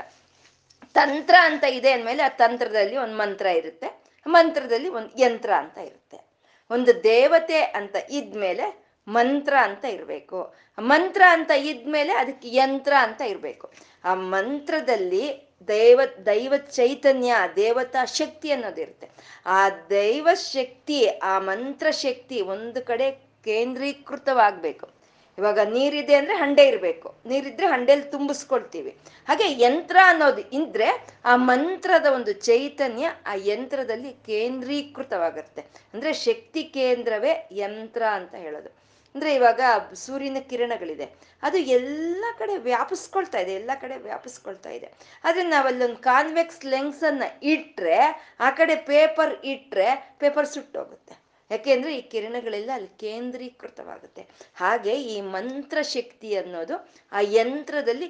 ತಂತ್ರ 0.93 1.35
ಅಂತ 1.39 1.63
ಇದೆ 1.63 1.91
ಅಂದಮೇಲೆ 1.91 2.23
ಆ 2.23 2.27
ತಂತ್ರದಲ್ಲಿ 2.27 2.97
ಒಂದು 2.97 3.17
ಮಂತ್ರ 3.17 3.45
ಇರುತ್ತೆ. 3.45 4.03
ಮಂತ್ರದಲ್ಲಿ 4.27 4.89
ಒಂದು 4.89 5.19
ಯಂತ್ರ 5.19 5.53
ಅಂತ 5.53 5.77
ಇರುತ್ತೆ. 5.77 6.31
ಒಂದು 6.71 7.03
ದೇವತೆ 7.03 7.61
ಅಂತ 7.61 7.95
ಇದ್ಮೇಲೆ 8.09 8.85
ಮಂತ್ರ 9.07 9.53
ಅಂತ 9.61 9.85
ಇರಬೇಕು. 9.85 10.55
ಮಂತ್ರ 10.79 11.21
ಅಂತ 11.29 11.51
ಇದ್ಮೇಲೆ 11.51 12.13
ಅದಕ್ಕೆ 12.13 12.47
ಯಂತ್ರ 12.55 12.93
ಅಂತ 12.99 13.21
ಇರಬೇಕು. 13.21 13.71
ಆ 14.03 14.13
ಮಂತ್ರದಲ್ಲಿ 14.13 15.50
ದೈವ 15.67 16.01
ದೈವ 16.25 16.53
ಚೈತನ್ಯ, 16.57 17.35
ದೇವತಾ 17.55 18.05
ಶಕ್ತಿ 18.05 18.51
ಅನ್ನೋದಿರುತ್ತೆ. 18.51 19.09
ಆ 19.45 19.69
ದೈವ 19.69 20.29
ಶಕ್ತಿ, 20.33 21.05
ಆ 21.05 21.39
ಮಂತ್ರ 21.39 21.91
ಶಕ್ತಿ 21.91 22.41
ಒಂದು 22.41 22.81
ಕಡೆ 22.81 23.11
ಕೇಂದ್ರೀಕೃತವಾಗಬೇಕು. 23.43 24.89
ಇವಾಗ 25.37 25.59
ನೀರಿದೆ 25.59 26.15
ಅಂದ್ರೆ 26.15 26.35
ಹಂಡೆ 26.35 26.63
ಇರಬೇಕು. 26.63 27.15
ನೀರಿದ್ರೆ 27.25 27.67
ಹಂಡೆಲಿ 27.67 28.01
ತುಂಬಿಸ್ಕೊಳ್ತೀವಿ. 28.01 28.97
ಹಾಗೆ 29.27 29.63
ಯಂತ್ರ 29.63 29.97
ಅನ್ನೋದು 30.05 30.41
ಇದ್ರೆ 30.41 31.07
ಆ 31.25 31.35
ಮಂತ್ರದ 31.35 32.05
ಒಂದು 32.05 32.31
ಚೈತನ್ಯ 32.31 33.07
ಆ 33.25 33.33
ಯಂತ್ರದಲ್ಲಿ 33.35 34.11
ಕೇಂದ್ರೀಕೃತವಾಗುತ್ತೆ. 34.11 35.61
ಅಂದ್ರೆ 35.61 36.13
ಶಕ್ತಿ 36.13 36.63
ಕೇಂದ್ರವೇ 36.63 37.47
ಯಂತ್ರ 37.51 38.03
ಅಂತ 38.03 38.35
ಹೇಳೋದು. 38.35 38.80
ಅಂದ್ರೆ 39.15 39.35
ಇವಾಗ 39.35 39.61
ಸೂರ್ಯನ 39.93 40.37
ಕಿರಣಗಳಿದೆ. 40.49 41.05
ಅದು 41.43 41.57
ಎಲ್ಲ 41.57 42.25
ಕಡೆ 42.39 42.57
ವ್ಯಾಪಿಸ್ಕೊಳ್ತಾ 42.57 43.39
ಇದೆ, 43.39 43.53
ಎಲ್ಲ 43.53 43.71
ಕಡೆ 43.81 43.97
ವ್ಯಾಪಿಸ್ಕೊಳ್ತಾ 43.97 44.69
ಇದೆ. 44.69 44.93
ಆದ್ರೆ 45.23 45.43
ನಾವಲ್ಲೊಂದು 45.43 45.97
ಕಾನ್ವೆಕ್ಸ್ 45.97 46.65
ಲೆನ್ಸ್ 46.65 47.03
ಅನ್ನ 47.03 47.23
ಇಟ್ರೆ, 47.43 47.99
ಆ 48.39 48.49
ಕಡೆ 48.51 48.75
ಪೇಪರ್ 48.75 49.45
ಇಟ್ಟರೆ 49.45 50.15
ಪೇಪರ್ 50.19 50.47
ಸುಟ್ಟೋಗುತ್ತೆ. 50.47 51.13
ಯಾಕೆಂದ್ರೆ 51.51 51.97
ಈ 51.97 52.01
ಕಿರಣಗಳೆಲ್ಲ 52.01 52.71
ಅಲ್ಲಿ 52.73 52.87
ಕೇಂದ್ರೀಕೃತವಾಗುತ್ತೆ. 52.87 54.27
ಹಾಗೆ 54.55 54.93
ಈ 55.01 55.21
ಮಂತ್ರ 55.21 55.81
ಶಕ್ತಿ 55.81 56.35
ಅನ್ನೋದು 56.35 56.75
ಆ 57.11 57.21
ಯಂತ್ರದಲ್ಲಿ 57.21 58.07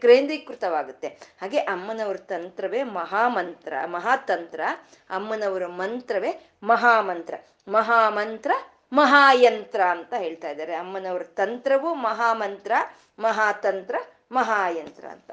ಕೇಂದ್ರೀಕೃತವಾಗುತ್ತೆ. 0.00 1.08
ಹಾಗೆ 1.08 1.58
ಅಮ್ಮನವರ 1.58 2.16
ತಂತ್ರವೇ 2.16 2.82
ಮಹಾಮಂತ್ರ, 2.82 3.72
ಮಹಾತಂತ್ರ, 3.86 4.60
ಅಮ್ಮನವರ 5.10 5.66
ಮಂತ್ರವೇ 5.66 6.32
ಮಹಾಮಂತ್ರ. 6.62 7.34
ಮಹಾಮಂತ್ರ 7.68 8.50
ಮಹಾಯಂತ್ರ 8.92 9.80
ಅಂತ 9.80 10.14
ಹೇಳ್ತಾ 10.14 10.50
ಇದ್ದಾರೆ. 10.50 10.74
ಅಮ್ಮನವರ 10.74 11.22
ತಂತ್ರವು 11.22 11.94
ಮಹಾಮಂತ್ರ, 11.94 12.72
ಮಹಾತಂತ್ರ, 13.18 13.94
ಮಹಾಯಂತ್ರ 14.32 15.04
ಅಂತ. 15.04 15.30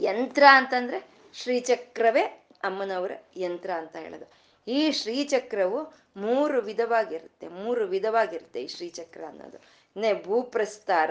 ಯಂತ್ರ 0.00 0.42
ಅಂತಂದ್ರೆ 0.52 1.04
ಶ್ರೀಚಕ್ರವೇ 1.34 2.46
ಅಮ್ಮನವರ 2.64 3.12
ಯಂತ್ರ 3.36 3.70
ಅಂತ 3.70 3.96
ಹೇಳೋದು. 3.96 4.32
ಈ 4.68 4.90
ಶ್ರೀಚಕ್ರವು 4.90 5.94
ಮೂರು 6.16 6.60
ವಿಧವಾಗಿರುತ್ತೆ 6.60 7.48
ಮೂರು 7.48 7.86
ವಿಧವಾಗಿರುತ್ತೆ 7.86 8.62
ಈ 8.62 8.68
ಶ್ರೀಚಕ್ರ 8.68 9.24
ಅನ್ನೋದು. 9.28 9.56
ಇನ್ನೇ 9.56 10.24
ಭೂಪ್ರಸ್ತಾರ 10.24 11.10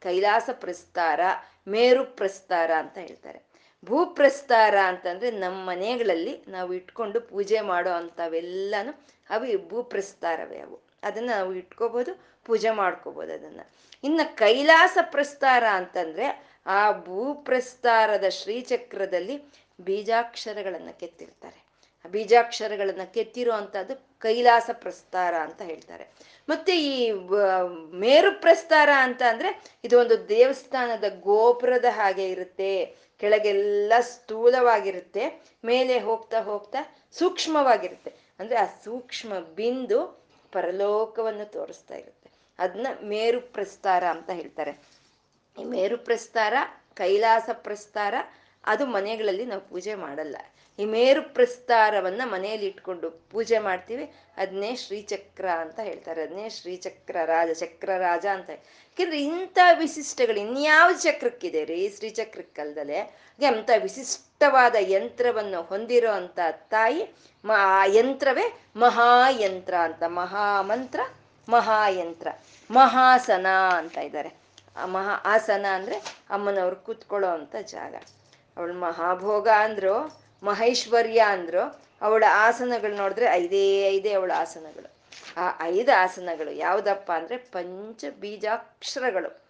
ಕೈಲಾಸ 0.00 0.50
ಪ್ರಸ್ತಾರ 0.52 1.20
ಮೇರು 1.68 2.04
ಪ್ರಸ್ತಾರ 2.04 2.70
ಅಂತ 2.72 2.98
ಹೇಳ್ತಾರೆ. 2.98 3.42
ಭೂಪ್ರಸ್ತಾರ 3.84 4.74
ಅಂತಂದ್ರೆ 4.78 5.30
ನಮ್ಮ 5.30 5.68
ಮನೆಗಳಲ್ಲಿ 5.68 6.44
ನಾವು 6.48 6.74
ಇಟ್ಕೊಂಡು 6.74 7.20
ಪೂಜೆ 7.20 7.60
ಮಾಡೋ 7.60 7.90
ಅಂಥವೆಲ್ಲನೂ 7.90 8.92
ಅವು 9.30 9.68
ಭೂಪ್ರಸ್ತಾರವೇ 9.68 10.58
ಅವು. 10.58 10.89
ಅದನ್ನ 11.02 11.30
ನಾವು 11.30 11.54
ಇಟ್ಕೋಬಹುದು 11.54 12.20
ಪೂಜೆ 12.44 12.70
ಮಾಡ್ಕೋಬಹುದು 12.70 13.32
ಅದನ್ನ. 13.32 13.60
ಇನ್ನು 14.04 14.36
ಕೈಲಾಸ 14.36 14.98
ಪ್ರಸ್ತಾರ 15.02 15.64
ಅಂತಂದ್ರೆ 15.64 16.50
ಆ 16.66 16.92
ಭೂಪ್ರಸ್ತಾರದ 16.92 18.28
ಶ್ರೀಚಕ್ರದಲ್ಲಿ 18.28 19.42
ಬೀಜಾಕ್ಷರಗಳನ್ನ 19.80 20.90
ಕೆತ್ತಿರ್ತಾರೆ. 20.90 21.64
ಬೀಜಾಕ್ಷರಗಳನ್ನ 22.10 23.00
ಕೆತ್ತಿರೋ 23.04 23.52
ಅಂತದ್ದು 23.52 24.18
ಕೈಲಾಸ 24.18 24.70
ಪ್ರಸ್ತಾರ 24.72 25.34
ಅಂತ 25.34 25.62
ಹೇಳ್ತಾರೆ. 25.62 26.08
ಮತ್ತೆ 26.48 26.80
ಈ 26.80 27.12
ಮೇರು 27.92 28.40
ಪ್ರಸ್ತಾರ 28.40 28.88
ಅಂತ 28.96 29.22
ಅಂದ್ರೆ 29.28 29.64
ಇದು 29.84 30.00
ಒಂದು 30.00 30.28
ದೇವಸ್ಥಾನದ 30.28 31.04
ಗೋಪುರದ 31.20 31.84
ಹಾಗೆ 31.90 32.30
ಇರುತ್ತೆ. 32.30 32.96
ಕೆಳಗೆಲ್ಲ 33.18 33.92
ಸ್ಥೂಲವಾಗಿರುತ್ತೆ. 34.00 35.42
ಮೇಲೆ 35.64 35.98
ಹೋಗ್ತಾ 35.98 36.40
ಹೋಗ್ತಾ 36.40 36.78
ಸೂಕ್ಷ್ಮವಾಗಿರುತ್ತೆ. 37.12 38.14
ಅಂದ್ರೆ 38.38 38.58
ಆ 38.58 38.64
ಸೂಕ್ಷ್ಮ 38.84 39.38
ಬಿಂದು 39.38 40.19
ಪರಲೋಕವನ್ನು 40.52 41.50
ತೋರಿಸ್ತಾ 41.52 41.94
ಇರುತ್ತೆ. 41.94 42.30
ಅದನ್ನ 42.58 42.86
ಮೇರು 43.02 43.40
ಪ್ರಸ್ತಾರ 43.40 44.04
ಅಂತ 44.04 44.30
ಹೇಳ್ತಾರೆ. 44.30 44.72
ಈ 45.58 45.64
ಮೇರು 45.64 45.98
ಪ್ರಸ್ತಾರ 45.98 46.54
ಕೈಲಾಸ 46.94 47.50
ಪ್ರಸ್ತಾರ 47.52 48.14
ಅದು 48.64 48.86
ಮನೆಗಳಲ್ಲಿ 48.86 49.44
ನಾವು 49.44 49.60
ಪೂಜೆ 49.60 49.94
ಮಾಡಲ್ಲ. 49.94 50.36
ಈ 50.80 50.84
ಮೇರು 50.84 51.34
ಪ್ರಸ್ತಾರವನ್ನ 51.34 52.20
ಮನೆಯಲ್ಲಿ 52.24 52.66
ಇಟ್ಕೊಂಡು 52.66 53.10
ಪೂಜೆ 53.10 53.58
ಮಾಡ್ತೀವಿ. 53.58 54.12
ಅದನ್ನೇ 54.36 54.76
ಶ್ರೀಚಕ್ರ 54.76 55.48
ಅಂತ 55.48 55.80
ಹೇಳ್ತಾರೆ. 55.80 56.22
ಅದನ್ನೇ 56.22 56.48
ಶ್ರೀಚಕ್ರ 56.48 57.16
ರಾಜ, 57.24 57.50
ಚಕ್ರ 57.52 57.90
ರಾಜ 57.98 58.26
ಅಂತ 58.26 58.50
ಯಾಕೆಂದ್ರೆ 58.50 59.24
ಇಂಥ 59.24 59.58
ವಿಶಿಷ್ಟಗಳು 59.78 60.40
ಇನ್ಯಾವ 60.40 60.92
ಚಕ್ರಕ್ಕಿದೆ 60.92 61.64
ರೀ? 61.64 61.88
ಶ್ರೀಚಕ್ರಕ್ಕಲ್ದಲೆ 61.96 62.98
ಅಂಥ 63.48 63.70
ವಿಶಿಷ್ಟವಾದ 63.82 64.74
ಯಂತ್ರವನ್ನು 64.80 65.62
ಹೊಂದಿರೋ 65.62 66.10
ಅಂತ 66.10 66.38
ತಾಯಿ 66.50 67.14
ಆ 67.50 67.84
ಯಂತ್ರವೇ 67.84 68.64
ಮಹಾಯಂತ್ರ 68.76 69.74
ಅಂತ. 69.74 70.02
ಮಹಾಮಂತ್ರ, 70.06 71.00
ಮಹಾಯಂತ್ರ. 71.48 72.28
ಮಹಾಸನ 72.70 73.46
ಅಂತ 73.76 73.98
ಇದ್ದಾರೆ. 73.98 74.40
ಆ 74.76 74.86
ಮಹಾ, 74.86 75.22
ಆಸನ 75.24 75.66
ಅಂದ್ರೆ 75.72 75.96
ಅಮ್ಮನವ್ರು 76.30 76.76
ಕೂತ್ಕೊಳ್ಳೋ 76.76 77.28
ಅಂತ 77.28 77.56
ಜಾಗ. 77.56 77.94
ಅವಳು 78.56 78.74
ಮಹಾಭೋಗ 78.74 79.48
ಅಂದ್ರು 79.48 80.29
ಮಹೇಶ್ವರ್ಯ 80.42 81.24
ಅಂದ್ರು, 81.28 81.82
ಅವಳ 82.02 82.24
ಆಸನಗಳು 82.30 82.96
ನೋಡಿದ್ರೆ 82.96 83.26
ಐದೇ 83.26 83.88
ಐದೇ 83.88 84.12
ಅವಳ 84.12 84.32
ಆಸನಗಳು. 84.36 85.00
ಆ 85.36 85.58
ಐದು 85.62 85.98
ಆಸನಗಳು 85.98 86.50
ಯಾವ್ದಪ್ಪ 86.50 87.12
ಅಂದ್ರೆ 87.12 87.36
ಪಂಚ 87.36 88.04
ಬೀಜಾಕ್ಷರಗಳು 88.20 89.40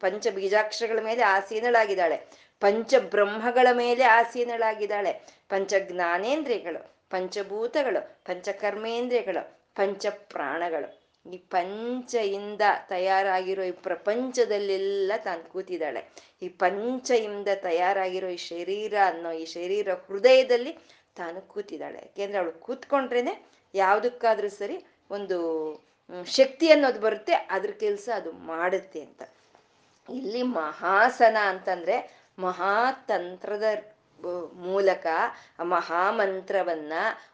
ಪಂಚ 0.00 0.26
ಬೀಜಾಕ್ಷರಗಳ 0.28 0.98
ಮೇಲೆ 1.02 1.22
ಆಸೀನಳಾಗಿದ್ದಾಳೆ. 1.22 2.16
ಪಂಚ 2.60 2.94
ಬ್ರಹ್ಮಗಳ 2.94 3.66
ಮೇಲೆ 3.72 4.04
ಆಸೀನಳಾಗಿದ್ದಾಳೆ. 4.04 5.12
ಪಂಚ 5.48 5.74
ಜ್ಞಾನೇಂದ್ರಿಯಗಳು 5.78 6.90
ಪಂಚಭೂತಗಳು, 7.10 8.24
ಪಂಚಕರ್ಮೇಂದ್ರಿಯಗಳು 8.24 9.58
ಪಂಚ 9.74 10.06
ಪ್ರಾಣಗಳು 10.06 10.99
ಈ 11.26 11.38
ಪಂಚಯಿಂದ 11.54 12.62
ತಯಾರಾಗಿರೋ 12.88 13.62
ಈ 13.62 13.70
ಪ್ರಪಂಚದಲ್ಲೆಲ್ಲ 13.70 15.12
ತಾನು 15.24 15.42
ಕೂತಿದ್ದಾಳೆ. 15.52 16.02
ಈ 16.42 16.48
ಪಂಚಯಿಂದ 16.48 17.48
ತಯಾರಾಗಿರೋ 17.62 18.28
ಈ 18.28 18.36
ಶರೀರ 18.36 18.94
ಅನ್ನೋ 19.06 19.32
ಈ 19.32 19.44
ಶರೀರ 19.44 19.94
ಹೃದಯದಲ್ಲಿ 20.08 20.72
ತಾನು 21.16 21.40
ಕೂತಿದ್ದಾಳೆ. 21.40 21.98
ಯಾಕೆಂದ್ರೆ 21.98 22.38
ಅವಳು 22.38 22.52
ಕೂತ್ಕೊಂಡ್ರೇನೆ 22.52 23.34
ಯಾವುದಕ್ಕಾದ್ರೂ 23.74 24.48
ಸರಿ 24.48 24.76
ಒಂದು 25.10 25.38
ಶಕ್ತಿ 26.26 26.66
ಅನ್ನೋದು 26.70 27.00
ಬರುತ್ತೆ, 27.00 27.32
ಅದ್ರ 27.32 27.70
ಕೆಲಸ 27.70 28.08
ಅದು 28.14 28.32
ಮಾಡುತ್ತೆ 28.32 29.00
ಅಂತ. 29.00 29.22
ಇಲ್ಲಿ 30.08 30.42
ಮಹಾಸನ 30.42 31.36
ಅಂತಂದ್ರೆ 31.42 31.96
ಮಹಾತಂತ್ರದ 32.38 33.64
ಮೂಲಕ 34.54 35.06
ಆ 35.58 35.62
ಮಹಾಮಂತ್ರವನ್ನ 35.62 36.92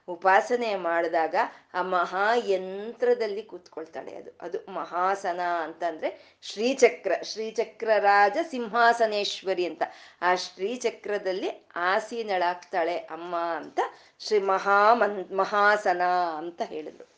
ಉಪಾಸನೆ 0.08 0.74
ಮಾಡಿದಾಗ 0.74 1.34
ಆ 1.74 1.82
ಮಹಾಯಂತ್ರದಲ್ಲಿ 1.82 3.42
ಕೂತ್ಕೊಳ್ತಾಳೆ 3.42 4.16
ಅದು. 4.16 4.30
ಅದು 4.42 4.58
ಮಹಾಸನ 4.72 5.40
ಅಂತಂದ್ರೆ 5.40 6.38
ಶ್ರೀಚಕ್ರ 6.42 7.12
ಶ್ರೀಚಕ್ರ 7.22 7.90
ರಾಜ 7.98 8.36
ಸಿಂಹಾಸನೇಶ್ವರಿ 8.42 9.66
ಅಂತ. 9.66 9.82
ಆ 10.22 10.34
ಶ್ರೀಚಕ್ರದಲ್ಲಿ 10.34 11.68
ಆಸೀನಳಾಗ್ತಾಳೆ 11.76 12.96
ಅಮ್ಮ 12.96 13.36
ಅಂತ 13.36 13.80
ಶ್ರೀ 14.18 14.38
ಮಹಾಮನ್, 14.38 15.32
ಮಹಾಸನ 15.32 16.02
ಅಂತ 16.36 16.62
ಹೇಳಿದ್ರು. 16.62 17.16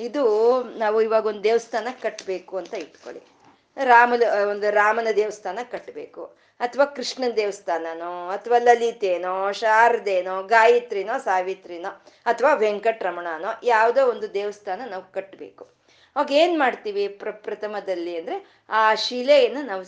ಇದು 0.00 0.62
ನಾವು 0.62 1.02
ಇವಾಗ 1.02 1.26
ಒಂದು 1.26 1.44
ದೇವಸ್ಥಾನ 1.44 1.88
ಕಟ್ಟಬೇಕು 2.02 2.56
ಅಂತ 2.56 2.74
ಇಟ್ಕೊಳ್ಳಿ. 2.74 3.33
ರಾಮ 3.82 4.12
ಒಂದು 4.50 4.70
ರಾಮನ 4.70 5.08
ದೇವಸ್ಥಾನ 5.16 5.58
ಕಟ್ಟಬೇಕು. 5.70 6.36
ಅಥವಾ 6.60 6.84
ಕೃಷ್ಣನ 6.84 7.30
ದೇವಸ್ಥಾನನೋ, 7.30 8.28
ಅಥವಾ 8.28 8.58
ಲಲಿತೇನೋ, 8.58 9.52
ಶಾರದೇನೋ, 9.52 10.42
ಗಾಯತ್ರಿನೋ, 10.42 11.18
ಸಾವಿತ್ರಿನೋ, 11.18 11.88
ಅಥವಾ 12.26 12.54
ವೆಂಕಟರಮಣನೋ, 12.54 13.48
ಯಾವುದೋ 13.62 14.06
ಒಂದು 14.06 14.34
ದೇವಸ್ಥಾನ 14.34 14.80
ನಾವು 14.86 15.12
ಕಟ್ಟಬೇಕು. 15.12 15.74
ಅವಾಗ 16.16 16.32
ಏನ್ 16.32 16.58
ಮಾಡ್ತೀವಿ 16.58 17.08
ಪ್ರ, 17.08 17.30
ಪ್ರಥಮದಲ್ಲಿ 17.30 18.16
ಅಂದ್ರೆ 18.16 18.64
ಆ 18.68 18.94
ಶಿಲೆಯನ್ನು 18.94 19.62
ನಾವು 19.62 19.82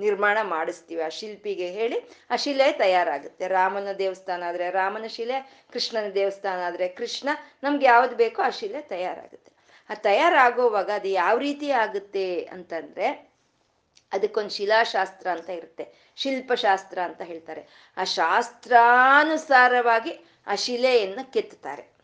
ನಿರ್ಮಾಣ 0.00 0.38
ಮಾಡಿಸ್ತೀವಿ. 0.42 1.02
ಆ 1.02 1.08
ಶಿಲ್ಪಿಗೆ 1.08 1.66
ಹೇಳಿ 1.66 2.10
ಆ 2.30 2.36
ಶಿಲೆ 2.36 2.72
ತಯಾರಾಗುತ್ತೆ. 2.72 3.48
ರಾಮನ 3.48 3.92
ದೇವಸ್ಥಾನ 3.98 4.42
ಆದ್ರೆ 4.46 4.70
ರಾಮನ 4.70 5.06
ಶಿಲೆ, 5.06 5.66
ಕೃಷ್ಣನ 5.72 6.10
ದೇವಸ್ಥಾನ 6.10 6.58
ಆದ್ರೆ 6.66 6.88
ಕೃಷ್ಣ, 6.88 7.28
ನಮ್ಗೆ 7.62 7.86
ಯಾವ್ದು 7.86 8.16
ಬೇಕೋ 8.16 8.42
ಆ 8.42 8.50
ಶಿಲೆ 8.50 8.80
ತಯಾರಾಗುತ್ತೆ. 8.80 9.57
ಆ 9.90 9.94
ತಯಾರಾಗೋವಾಗ 9.94 10.90
ಅದು 10.90 11.08
ಯಾವ 11.08 11.38
ರೀತಿ 11.38 11.70
ಆಗುತ್ತೆ 11.70 12.44
ಅಂತಂದ್ರೆ 12.44 13.28
ಅದಕ್ಕೊಂದು 14.12 14.50
ಶಿಲಾಶಾಸ್ತ್ರ 14.50 15.26
ಅಂತ 15.26 15.50
ಇರುತ್ತೆ. 15.50 16.12
ಶಿಲ್ಪಶಾಸ್ತ್ರ 16.16 16.98
ಅಂತ 16.98 17.22
ಹೇಳ್ತಾರೆ. 17.22 17.92
ಆ 17.96 18.04
ಶಾಸ್ತ್ರಾನುಸಾರವಾಗಿ 18.04 20.20
ಆ 20.46 20.54
ಶಿಲೆಯನ್ನು 20.54 21.32
ಕೆತ್ತುತ್ತಾರೆ. 21.32 21.98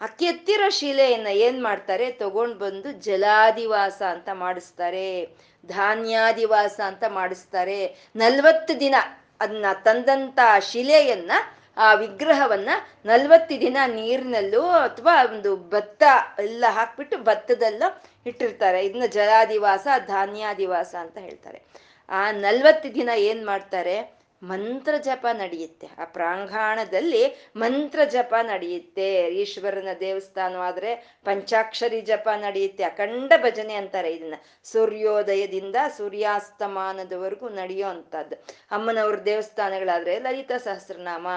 ಆ 0.00 0.06
ಕೆತ್ತಿರೋ 0.06 0.70
ಶಿಲೆಯನ್ನ 0.70 1.26
ಏನ್ 1.26 1.62
ಮಾಡ್ತಾರೆ? 1.62 2.12
ತಗೊಂಡ್ 2.12 2.58
ಬಂದು 2.58 2.92
ಜಲಾದಿವಾಸ 2.92 4.02
ಅಂತ 4.02 4.28
ಮಾಡಿಸ್ತಾರೆ. 4.32 5.28
ಧಾನ್ಯಾದಿವಾಸ 5.66 6.80
ಅಂತ 6.86 7.04
ಮಾಡಿಸ್ತಾರೆ. 7.08 7.96
ನಲ್ವತ್ತು 8.16 8.80
ದಿನ 8.80 8.94
ಅದನ್ನ 9.40 9.66
ತಂದಂತ 9.84 10.38
ಶಿಲೆಯನ್ನ 10.60 11.32
ಆ 11.76 11.94
ವಿಗ್ರಹವನ್ನ 11.94 12.68
ನಲ್ವತ್ತು 13.06 13.60
ದಿನ 13.60 13.76
ನೀರಿನಲ್ಲೂ 13.86 14.62
ಅಥವಾ 14.62 15.24
ಒಂದು 15.24 15.56
ಭತ್ತ 15.56 16.02
ಎಲ್ಲ 16.38 16.64
ಹಾಕ್ಬಿಟ್ಟು 16.68 17.18
ಭತ್ತದಲ್ಲೂ 17.18 18.02
ಇಟ್ಟಿರ್ತಾರೆ. 18.26 18.84
ಇದನ್ನ 18.84 19.06
ಜಲಾದಿವಾಸ, 19.06 19.86
ಧಾನ್ಯಾದಿವಾಸ 20.06 20.94
ಅಂತ 21.00 21.18
ಹೇಳ್ತಾರೆ. 21.18 21.62
ಆ 22.08 22.30
ನಲ್ವತ್ತು 22.30 22.94
ದಿನ 22.94 23.10
ಏನ್ 23.16 23.46
ಮಾಡ್ತಾರೆ? 23.46 24.23
ಮಂತ್ರ 24.50 24.94
ಜಪ 24.98 25.26
ನಡೆಯುತ್ತೆ. 25.32 25.88
ಆ 25.98 26.04
ಪ್ರಾಂಗಣದಲ್ಲಿ 26.04 27.22
ಮಂತ್ರ 27.56 28.04
ಜಪ 28.04 28.34
ನಡೆಯುತ್ತೆ. 28.42 29.06
ಈಶ್ವರನ 29.42 29.88
ದೇವಸ್ಥಾನವಾದ್ರೆ 30.00 30.94
ಪಂಚಾಕ್ಷರಿ 31.24 32.00
ಜಪ 32.00 32.28
ನಡೆಯುತ್ತೆ. 32.36 32.84
ಅಖಂಡ 32.84 33.32
ಭಜನೆ 33.36 33.74
ಅಂತಾರೆ 33.74 34.10
ಇದನ್ನ. 34.14 34.34
ಸೂರ್ಯೋದಯದಿಂದ 34.64 35.76
ಸೂರ್ಯಾಸ್ತಮಾನದವರೆಗೂ 35.96 37.48
ನಡೆಯೋ 37.48 37.88
ಅಂತದ್ದು 37.88 38.36
ಅಮ್ಮನವ್ರ 38.70 39.22
ದೇವಸ್ಥಾನಗಳಾದ್ರೆ 39.22 40.18
ಲಲಿತಾ 40.18 40.58
ಸಹಸ್ರನಾಮ 40.58 41.28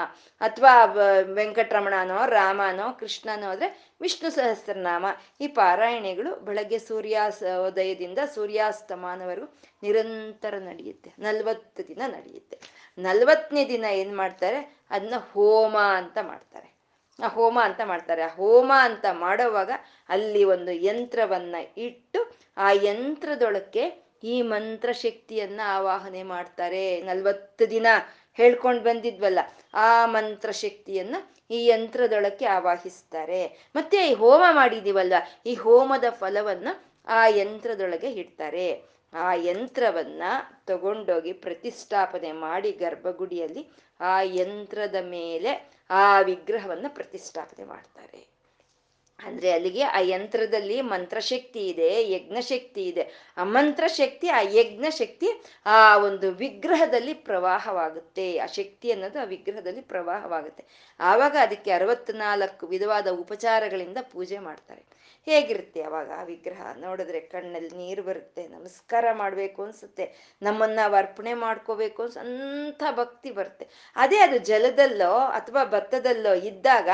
ಅಥವಾ 0.42 0.74
ವೆಂಕಟರಮಣನೋ, 1.34 2.26
ರಾಮನೋ, 2.26 2.88
ಕೃಷ್ಣನೋ 3.00 3.48
ಆದ್ರೆ 3.50 3.68
ವಿಷ್ಣು 4.02 4.30
ಸಹಸ್ರನಾಮ. 4.30 5.06
ಈ 5.42 5.48
ಪಾರಾಯಣೆಗಳು 5.48 6.36
ಬೆಳಗ್ಗೆ 6.36 6.80
ಸೂರ್ಯಾಸ 6.80 7.44
ಉದಯದಿಂದ 7.68 8.20
ಸೂರ್ಯಾಸ್ತಮಾನವರೆಗೂ 8.34 9.48
ನಿರಂತರ 9.84 10.54
ನಡೆಯುತ್ತೆ. 10.58 11.14
ನಲ್ವತ್ತು 11.20 11.88
ದಿನ 11.88 12.02
ನಡೆಯುತ್ತೆ. 12.08 12.77
ನಲ್ವತ್ತನೇ 12.98 13.68
ದಿನ 13.68 13.86
ಏನ್ 13.86 14.18
ಮಾಡ್ತಾರೆ? 14.18 14.78
ಅದನ್ನ 14.92 15.14
ಹೋಮ 15.34 15.78
ಅಂತ 15.78 16.18
ಮಾಡ್ತಾರೆ. 16.22 16.78
ಆ 17.24 17.28
ಹೋಮ 17.28 17.60
ಅಂತ 17.64 17.82
ಮಾಡ್ತಾರೆ. 17.86 18.22
ಆ 18.22 18.28
ಹೋಮ 18.28 18.72
ಅಂತ 18.76 19.06
ಮಾಡುವಾಗ 19.12 19.72
ಅಲ್ಲಿ 20.10 20.44
ಒಂದು 20.44 20.72
ಯಂತ್ರವನ್ನ 20.72 21.56
ಇಟ್ಟು 21.78 22.20
ಆ 22.58 22.72
ಯಂತ್ರದೊಳಕ್ಕೆ 22.72 24.08
ಈ 24.24 24.42
ಮಂತ್ರ 24.42 24.92
ಶಕ್ತಿಯನ್ನ 24.92 25.62
ಆವಾಹನೆ 25.66 26.24
ಮಾಡ್ತಾರೆ. 26.24 27.02
ನಲ್ವತ್ತು 27.02 27.70
ದಿನ 27.70 27.88
ಹೇಳ್ಕೊಂಡು 28.34 28.84
ಬಂದಿದ್ವಲ್ಲ, 28.84 29.40
ಆ 29.74 30.06
ಮಂತ್ರ 30.06 30.52
ಶಕ್ತಿಯನ್ನ 30.52 31.16
ಈ 31.52 31.66
ಯಂತ್ರದೊಳಕ್ಕೆ 31.66 32.46
ಆವಾಹಿಸ್ತಾರೆ. 32.46 33.70
ಮತ್ತೆ 33.76 34.08
ಈ 34.08 34.14
ಹೋಮ 34.14 34.44
ಮಾಡಿದೀವಲ್ಲ 34.52 35.14
ಈ 35.46 35.54
ಹೋಮದ 35.54 36.04
ಫಲವನ್ನ 36.10 36.68
ಆ 37.08 37.28
ಯಂತ್ರದೊಳಗೆ 37.28 38.10
ಇಡ್ತಾರೆ. 38.12 38.97
ಆ 39.14 39.34
ಯಂತ್ರವನ್ನ 39.34 40.24
ತಗೊಂಡೋಗಿ 40.66 41.34
ಪ್ರತಿಷ್ಠಾಪನೆ 41.34 42.32
ಮಾಡಿ 42.32 42.72
ಗರ್ಭಗುಡಿಯಲ್ಲಿ 42.72 43.70
ಆ 44.00 44.22
ಯಂತ್ರದ 44.22 44.96
ಮೇಲೆ 45.02 45.72
ಆ 45.90 46.22
ವಿಗ್ರಹವನ್ನ 46.22 46.86
ಪ್ರತಿಷ್ಠಾಪನೆ 46.90 47.66
ಮಾಡ್ತಾರೆ. 47.66 48.37
ಅಂದ್ರೆ 49.26 49.52
ಅಲ್ಲಿಗೆ 49.52 49.84
ಆ 49.84 50.00
ಯಂತ್ರದಲ್ಲಿ 50.00 50.82
ಮಂತ್ರಶಕ್ತಿ 50.82 51.68
ಇದೆ, 51.68 52.12
ಯಜ್ಞಶಕ್ತಿ 52.12 52.84
ಇದೆ. 52.84 53.12
ಆ 53.38 53.44
ಮಂತ್ರ 53.44 53.88
ಶಕ್ತಿ 53.88 54.28
ಆ 54.28 54.40
ಯಜ್ಞ 54.42 54.86
ಶಕ್ತಿ 54.90 55.28
ಆ 55.66 55.98
ಒಂದು 55.98 56.32
ವಿಗ್ರಹದಲ್ಲಿ 56.32 57.14
ಪ್ರವಾಹವಾಗುತ್ತೆ. 57.14 58.38
ಆ 58.38 58.46
ಶಕ್ತಿ 58.46 58.92
ಅನ್ನೋದು 58.92 59.20
ಆ 59.20 59.24
ವಿಗ್ರಹದಲ್ಲಿ 59.24 59.82
ಪ್ರವಾಹವಾಗುತ್ತೆ. 59.82 60.66
ಆವಾಗ 61.00 61.38
ಅದಕ್ಕೆ 61.42 61.72
ಅರವತ್ನಾಲ್ಕು 61.72 62.68
ವಿಧವಾದ 62.68 63.08
ಉಪಚಾರಗಳಿಂದ 63.08 63.98
ಪೂಜೆ 64.02 64.40
ಮಾಡ್ತಾರೆ. 64.40 64.84
ಹೇಗಿರುತ್ತೆ 65.26 65.82
ಅವಾಗ 65.82 66.12
ಆ 66.12 66.24
ವಿಗ್ರಹ? 66.24 66.62
ನೋಡಿದ್ರೆ 66.78 67.20
ಕಣ್ಣಲ್ಲಿ 67.20 67.70
ನೀರು 67.70 68.04
ಬರುತ್ತೆ, 68.04 68.48
ನಮಸ್ಕಾರ 68.48 69.06
ಮಾಡಬೇಕು 69.14 69.64
ಅನ್ಸುತ್ತೆ, 69.64 70.36
ನಮ್ಮನ್ನ 70.42 70.80
ಅರ್ಪಣೆ 70.98 71.34
ಮಾಡ್ಕೋಬೇಕು 71.34 72.04
ಅಂತ 72.04 72.84
ಭಕ್ತಿ 72.96 73.32
ಬರುತ್ತೆ. 73.32 73.68
ಅದೇ 73.96 74.18
ಅದು 74.18 74.38
ಜಲದಲ್ಲೋ 74.38 75.14
ಅಥವಾ 75.14 75.64
ಭತ್ತದಲ್ಲೋ 75.66 76.34
ಇದ್ದಾಗ 76.34 76.90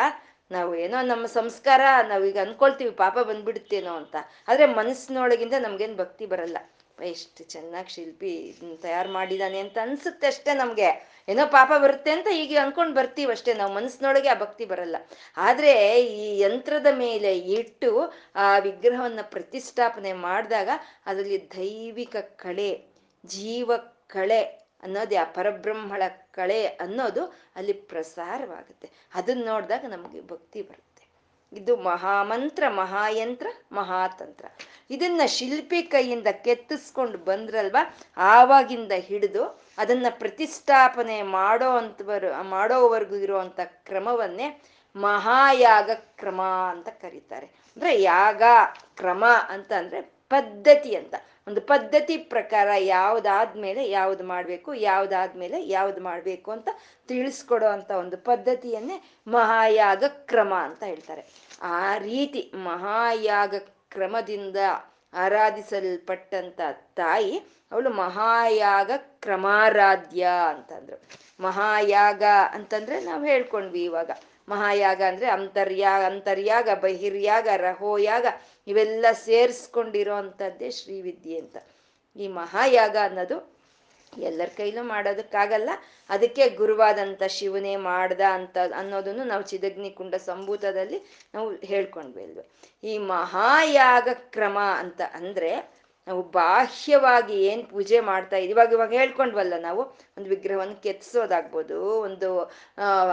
ನಾವು 0.51 0.75
ಏನೋ 0.75 1.01
ನಮ್ಮ 1.01 1.25
ಸಂಸ್ಕಾರ 1.25 1.81
ನಾವೀಗ 2.07 2.37
ಅನ್ಕೊಳ್ತೀವಿ, 2.37 2.91
ಪಾಪ 2.91 3.19
ಬಂದ್ಬಿಡುತ್ತೇನೋ 3.19 3.93
ಅಂತ. 3.93 4.15
ಆದ್ರೆ 4.47 4.65
ಮನಸ್ಸಿನೊಳಗಿಂದ 4.65 5.53
ನಮ್ಗೇನು 5.59 5.95
ಭಕ್ತಿ 5.95 6.25
ಬರಲ್ಲ. 6.25 6.57
ಎಷ್ಟು 7.01 7.43
ಚೆನ್ನಾಗಿ 7.43 7.89
ಶಿಲ್ಪಿ 7.89 8.35
ಇದನ್ನ 8.35 8.75
ತಯಾರು 8.75 9.11
ಮಾಡಿದಾನೆ 9.11 9.59
ಅಂತ 9.59 9.77
ಅನ್ಸುತ್ತೆ 9.81 10.27
ಅಷ್ಟೇ 10.27 10.53
ನಮ್ಗೆ. 10.53 11.13
ಏನೋ 11.29 11.47
ಪಾಪ 11.47 11.71
ಬರುತ್ತೆ 11.81 12.11
ಅಂತ 12.11 12.27
ಈಗ 12.27 12.57
ಅನ್ಕೊಂಡ್ 12.61 12.95
ಬರ್ತೀವಷ್ಟೇ 12.95 13.53
ನಾವು 13.53 13.73
ಮನಸ್ಸಿನೊಳಗೆ 13.73 14.29
ಆ 14.29 14.33
ಭಕ್ತಿ 14.33 14.65
ಬರಲ್ಲ. 14.65 14.95
ಆದ್ರೆ 15.37 16.01
ಈ 16.01 16.39
ಯಂತ್ರದ 16.39 16.87
ಮೇಲೆ 16.87 17.39
ಇಟ್ಟು 17.39 18.13
ಆ 18.35 18.57
ವಿಗ್ರಹವನ್ನ 18.57 19.19
ಪ್ರತಿಷ್ಠಾಪನೆ 19.21 20.13
ಮಾಡಿದಾಗ 20.13 20.69
ಅದರಲ್ಲಿ 21.05 21.51
ದೈವಿಕ 21.57 22.15
ಕಳೆ, 22.15 22.85
ಜೀವ 23.25 23.71
ಕಳೆ 24.07 24.62
ಅನ್ನೋದು 24.83 25.21
ಆ 25.21 25.23
ಪರಬ್ರಹ್ಮಳ 25.23 26.03
ಕಳೆ 26.31 26.65
ಅನ್ನೋದು 26.65 27.25
ಅಲ್ಲಿ 27.55 27.73
ಪ್ರಸಾರವಾಗುತ್ತೆ. 27.73 28.89
ಅದನ್ನ 29.13 29.45
ನೋಡಿದಾಗ 29.45 29.85
ನಮಗೆ 29.85 30.27
ಭಕ್ತಿ 30.27 30.61
ಬರುತ್ತೆ. 30.61 30.93
ಇದು 31.53 31.77
ಮಹಾಮಂತ್ರ, 31.77 32.63
ಮಹಾಯಂತ್ರ, 32.69 33.47
ಮಹಾತಂತ್ರ. 33.71 34.45
ಇದನ್ನ 34.89 35.21
ಶಿಲ್ಪಿ 35.25 35.81
ಕೈಯಿಂದ 35.81 36.27
ಕೆತ್ತಿಸ್ಕೊಂಡು 36.31 37.17
ಬಂದ್ರಲ್ವಾ, 37.17 37.97
ಆವಾಗಿಂದ 38.17 38.91
ಹಿಡಿದು 38.91 39.61
ಅದನ್ನ 39.77 40.05
ಪ್ರತಿಷ್ಠಾಪನೆ 40.09 41.21
ಮಾಡೋ 41.21 41.69
ಅಂತವರು 41.69 42.43
ಮಾಡೋವರೆಗೂ 42.43 43.15
ಇರುವಂತ 43.15 43.59
ಕ್ರಮವನ್ನೇ 43.63 44.61
ಮಹಾಯಾಗ 44.95 45.89
ಕ್ರಮ 45.93 46.41
ಅಂತ 46.69 46.89
ಕರೀತಾರೆ. 46.89 47.45
ಅಂದ್ರೆ 47.45 48.01
ಯಾಗ, 48.01 48.43
ಕ್ರಮ 48.95 49.25
ಅಂತ 49.47 49.73
ಅಂದ್ರೆ 49.73 50.01
ಪದ್ಧತಿ 50.01 50.95
ಅಂತ. 50.95 51.15
ಒಂದು 51.47 51.61
ಪದ್ಧತಿ 51.61 52.17
ಪ್ರಕಾರ 52.17 52.67
ಯಾವ್ದಾದ್ಮೇಲೆ 52.77 53.89
ಯಾವ್ದು 53.89 54.23
ಮಾಡ್ಬೇಕು, 54.23 54.73
ಯಾವ್ದಾದ್ಮೇಲೆ 54.73 55.67
ಯಾವ್ದು 55.67 56.01
ಮಾಡ್ಬೇಕು 56.01 56.51
ಅಂತ 56.51 56.69
ತಿಳಿಸ್ಕೊಡೋ 57.07 57.65
ಅಂತ 57.67 57.91
ಒಂದು 57.91 58.17
ಪದ್ಧತಿಯನ್ನೇ 58.17 58.97
ಮಹಾಯಾಗ 59.27 60.03
ಕ್ರಮ 60.07 60.53
ಅಂತ 60.53 60.83
ಹೇಳ್ತಾರೆ. 60.83 61.23
ಆ 61.61 61.97
ರೀತಿ 61.97 62.51
ಮಹಾಯಾಗ 62.55 63.55
ಕ್ರಮದಿಂದ 63.89 64.57
ಆರಾಧಿಸಲ್ಪಟ್ಟಂತ 65.13 66.61
ತಾಯಿ 66.95 67.33
ಅವಳು 67.71 67.89
ಮಹಾಯಾಗ 67.89 68.91
ಕ್ರಮಾರಾಧ್ಯ 68.97 70.23
ಅಂತಂದ್ರು. 70.49 70.97
ಮಹಾಯಾಗ 71.39 72.23
ಅಂತಂದ್ರೆ 72.53 72.99
ನಾವು 73.03 73.23
ಹೇಳ್ಕೊಂಡ್ವಿ 73.23 73.83
ಇವಾಗ. 73.83 74.11
ಮಹಾಯಾಗ 74.49 75.01
ಅಂದ್ರೆ 75.01 75.27
ಅಂತರ್ಯಾಗ 75.29 76.03
ಅಂತರ್ಯಾಗ, 76.03 76.69
ಬಹಿರ್ಯಾಗ, 76.73 77.47
ರಹೋಯಾಗ 77.55 78.25
ಇವೆಲ್ಲ 78.67 79.05
ಸೇರಿಸ್ಕೊಂಡಿರೋ 79.27 80.15
ಅಂಥದ್ದೇ 80.15 80.69
ಶ್ರೀವಿದ್ಯೆ 80.79 81.37
ಅಂತ. 81.39 81.57
ಈ 82.15 82.27
ಮಹಾಯಾಗ 82.27 82.95
ಅನ್ನೋದು 83.07 83.37
ಎಲ್ಲರ 84.13 84.49
ಕೈಲೂ 84.57 84.81
ಮಾಡೋದಕ್ಕಾಗಲ್ಲ, 84.83 85.69
ಅದಕ್ಕೆ 86.09 86.43
ಗುರುವಾದಂಥ 86.59 87.23
ಶಿವನೇ 87.37 87.75
ಮಾಡ್ದ 87.75 88.21
ಅಂತ 88.37 88.57
ಅನ್ನೋದನ್ನು 88.81 89.23
ನಾವು 89.23 89.43
ಚಿದಗ್ನಿ 89.51 89.89
ಕುಂಡ 89.89 90.15
ಸಂಭೂತದಲ್ಲಿ 90.29 90.99
ನಾವು 91.35 91.47
ಹೇಳ್ಕೊಂಡ್ವಿ 91.71 92.23
ಅಲ್ವೇ. 92.23 92.43
ಈ 92.83 92.93
ಮಹಾಯಾಗ 93.13 94.07
ಕ್ರಮ 94.35 94.57
ಅಂತ 94.81 95.01
ಅಂದ್ರೆ 95.19 95.51
ನಾವು 96.07 96.21
ಬಾಹ್ಯವಾಗಿ 96.31 97.35
ಏನ್ 97.43 97.63
ಪೂಜೆ 97.69 97.99
ಮಾಡ್ತಾ 97.99 98.37
ಇದೀವಿ 98.37 98.53
ಇವಾಗ 98.53 98.71
ಇವಾಗ 98.71 98.93
ಹೇಳ್ಕೊಂಡ್ವಲ್ಲ 98.93 99.53
ನಾವು, 99.61 99.81
ಒಂದು 100.17 100.29
ವಿಗ್ರಹವನ್ನು 100.29 100.75
ಕೆತ್ತಿಸೋದಾಗ್ಬೋದು 100.83 101.77
ಒಂದು 101.99 102.29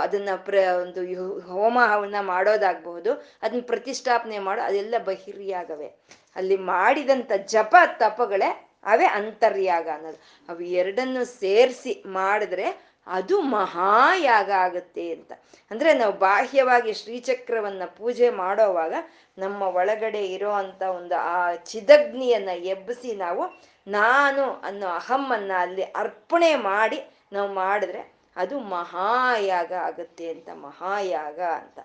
ಅದನ್ನ 0.02 0.28
ಪ್ರ, 0.36 0.54
ಒಂದು 0.82 1.02
ಹೋಮ 1.40 1.78
ಹವನ 1.92 2.14
ಮಾಡೋದಾಗ್ಬಹುದು 2.20 3.12
ಅದನ್ನ 3.42 3.62
ಪ್ರತಿಷ್ಠಾಪನೆ 3.66 4.38
ಮಾಡೋ, 4.38 4.62
ಅದೆಲ್ಲ 4.62 4.94
ಬಹಿರ್ಯಾಗವೇ. 5.04 5.90
ಅಲ್ಲಿ 6.36 6.56
ಮಾಡಿದಂಥ 6.56 7.32
ಜಪ 7.46 7.74
ತಪಗಳೇ 7.98 8.50
ಅವೇ 8.84 9.06
ಅಂತರ್ಯಾಗ 9.18 9.88
ಅನ್ನೋದು. 9.94 10.18
ಅವು 10.48 10.60
ಎರಡನ್ನು 10.60 11.24
ಸೇರಿಸಿ 11.40 12.02
ಮಾಡಿದ್ರೆ 12.06 12.66
ಅದು 13.10 13.36
ಮಹಾಯಾಗ 13.54 14.50
ಆಗುತ್ತೆ 14.64 15.04
ಅಂತ. 15.12 15.30
ಅಂದ್ರೆ 15.70 15.90
ನಾವು 15.94 16.14
ಬಾಹ್ಯವಾಗಿ 16.18 16.92
ಶ್ರೀಚಕ್ರವನ್ನ 16.94 17.84
ಪೂಜೆ 17.98 18.28
ಮಾಡೋವಾಗ 18.40 18.94
ನಮ್ಮ 19.38 19.62
ಒಳಗಡೆ 19.74 20.22
ಇರೋ 20.34 20.52
ಅಂತ 20.62 20.82
ಒಂದು 20.98 21.16
ಆ 21.32 21.38
ಚಿದಗ್ನಿಯನ್ನ 21.72 22.52
ಎಬ್ಬಿಸಿ 22.74 23.12
ನಾವು 23.16 23.44
ನಾನು 23.86 24.44
ಅನ್ನೋ 24.62 24.88
ಅಹಮ್ಮನ್ನ 24.98 25.52
ಅಲ್ಲಿ 25.64 25.84
ಅರ್ಪಣೆ 26.02 26.52
ಮಾಡಿ 26.70 26.98
ನಾವು 27.32 27.48
ಮಾಡಿದ್ರೆ 27.54 28.02
ಅದು 28.36 28.56
ಮಹಾಯಾಗ 28.74 29.72
ಆಗುತ್ತೆ 29.86 30.26
ಅಂತ, 30.34 30.48
ಮಹಾಯಾಗ 30.66 31.40
ಅಂತ. 31.60 31.78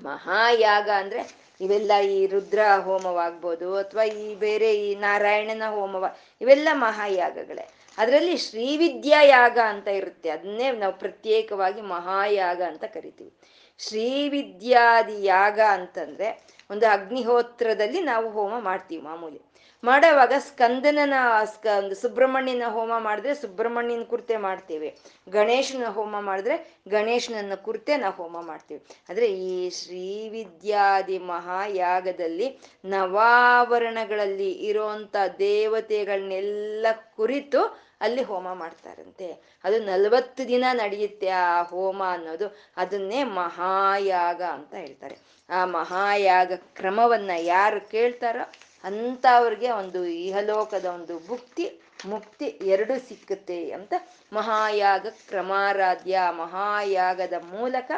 ಮಹಾಯಾಗ 0.00 0.88
ಅಂದ್ರೆ 1.00 1.20
ಇವೆಲ್ಲ 1.60 1.92
ಈ 2.12 2.18
ರುದ್ರ 2.26 2.60
ಹೋಮವಾಗ್ಬೋದು 2.86 3.68
ಅಥವಾ 3.82 4.04
ಈ 4.18 4.26
ಬೇರೆ 4.36 4.68
ಈ 4.84 4.88
ನಾರಾಯಣನ 5.04 5.66
ಹೋಮವ 5.74 6.04
ಇವೆಲ್ಲ 6.40 6.68
ಮಹಾಯಾಗಗಳೇ. 6.80 7.64
ಅದರಲ್ಲಿ 7.98 8.36
ಶ್ರೀವಿದ್ಯಾಯಾಗ 8.36 9.58
ಅಂತ 9.64 9.88
ಇರುತ್ತೆ. 9.88 10.30
ಅದನ್ನೇ 10.30 10.72
ನಾವು 10.72 10.98
ಪ್ರತ್ಯೇಕವಾಗಿ 10.98 11.80
ಮಹಾಯಾಗ 11.80 12.62
ಅಂತ 12.62 12.84
ಕರಿತೀವಿ. 12.84 13.32
ಶ್ರೀವಿದ್ಯಾದಿ 13.78 15.24
ಯಾಗ 15.24 15.60
ಅಂತಂದ್ರೆ 15.70 16.46
ಒಂದು 16.70 16.86
ಅಗ್ನಿಹೋತ್ರದಲ್ಲಿ 16.86 18.00
ನಾವು 18.00 18.30
ಹೋಮ 18.30 18.58
ಮಾಡ್ತೀವಿ 18.58 19.02
ಮಾಮೂಲಿ. 19.02 19.51
ಮಾಡೋವಾಗ 19.84 20.32
ಸ್ಕಂದನನ, 20.38 21.14
ಸ್ಕ 21.44 21.66
ಒಂದು 21.78 21.94
ಸುಬ್ರಹ್ಮಣ್ಯನ 21.94 22.62
ಹೋಮ 22.66 22.92
ಮಾಡಿದ್ರೆ 22.98 23.34
ಸುಬ್ರಹ್ಮಣ್ಯನ 23.34 24.02
ಕುರ್ತೆ 24.02 24.36
ಮಾಡ್ತೀವಿ. 24.36 24.98
ಗಣೇಶನ 25.28 25.84
ಹೋಮ 25.86 26.20
ಮಾಡಿದ್ರೆ 26.20 26.80
ಗಣೇಶನನ್ನ 26.88 27.54
ಕುರ್ತೆ 27.54 27.96
ನಾವು 27.96 28.14
ಹೋಮ 28.14 28.40
ಮಾಡ್ತೀವಿ. 28.40 28.86
ಅಂದ್ರೆ 29.08 29.26
ಈ 29.26 29.70
ಶ್ರೀವಿದ್ಯಾದಿ 29.70 31.18
ಮಹಾಯಾಗದಲ್ಲಿ 31.18 32.58
ನವಾವರಣಗಳಲ್ಲಿ 32.84 34.50
ಇರೋಂಥ 34.50 35.16
ದೇವತೆಗಳನ್ನೆಲ್ಲ 35.38 36.86
ಕುರಿತು 37.16 37.80
ಅಲ್ಲಿ 38.00 38.22
ಹೋಮ 38.22 38.54
ಮಾಡ್ತಾರಂತೆ. 38.54 39.58
ಅದು 39.64 39.78
ನಲವತ್ತು 39.78 40.48
ದಿನ 40.48 40.64
ನಡೆಯುತ್ತೆ 40.72 41.28
ಆ 41.28 41.62
ಹೋಮ 41.62 42.02
ಅನ್ನೋದು. 42.08 42.56
ಅದನ್ನೇ 42.76 43.24
ಮಹಾಯಾಗ 43.24 44.42
ಅಂತ 44.42 44.74
ಹೇಳ್ತಾರೆ. 44.74 45.18
ಆ 45.50 45.64
ಮಹಾಯಾಗ 45.64 46.52
ಕ್ರಮವನ್ನ 46.54 47.30
ಯಾರು 47.36 47.90
ಕೇಳ್ತಾರೋ 47.90 48.52
ಅಂಥವ್ರಿಗೆ 48.84 49.70
ಒಂದು 49.70 50.04
ಇಹಲೋಕದ 50.04 50.84
ಒಂದು 50.84 51.26
ಭುಕ್ತಿ, 51.26 51.80
ಮುಕ್ತಿ 52.06 52.44
ಎರಡು 52.44 53.08
ಸಿಕ್ಕುತ್ತೆ 53.08 53.70
ಅಂತ 53.70 53.94
ಮಹಾಯಾಗ 54.32 55.06
ಕ್ರಮಾರಾಧ್ಯ. 55.28 56.18
ಮಹಾಯಾಗದ 56.30 57.32
ಮೂಲಕ 57.32 57.90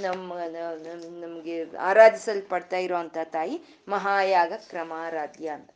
ನಮ್ಮ, 0.00 0.32
ನಮಗೆ 1.20 1.76
ಆರಾಧಿಸಲ್ಪಡ್ತಾ 1.76 2.76
ಇರುವಂತ 2.76 3.18
ತಾಯಿ 3.24 3.62
ಮಹಾಯಾಗ 3.88 4.52
ಕ್ರಮಾರಾಧ್ಯ 4.68 5.48
ಅಂತ. 5.48 5.70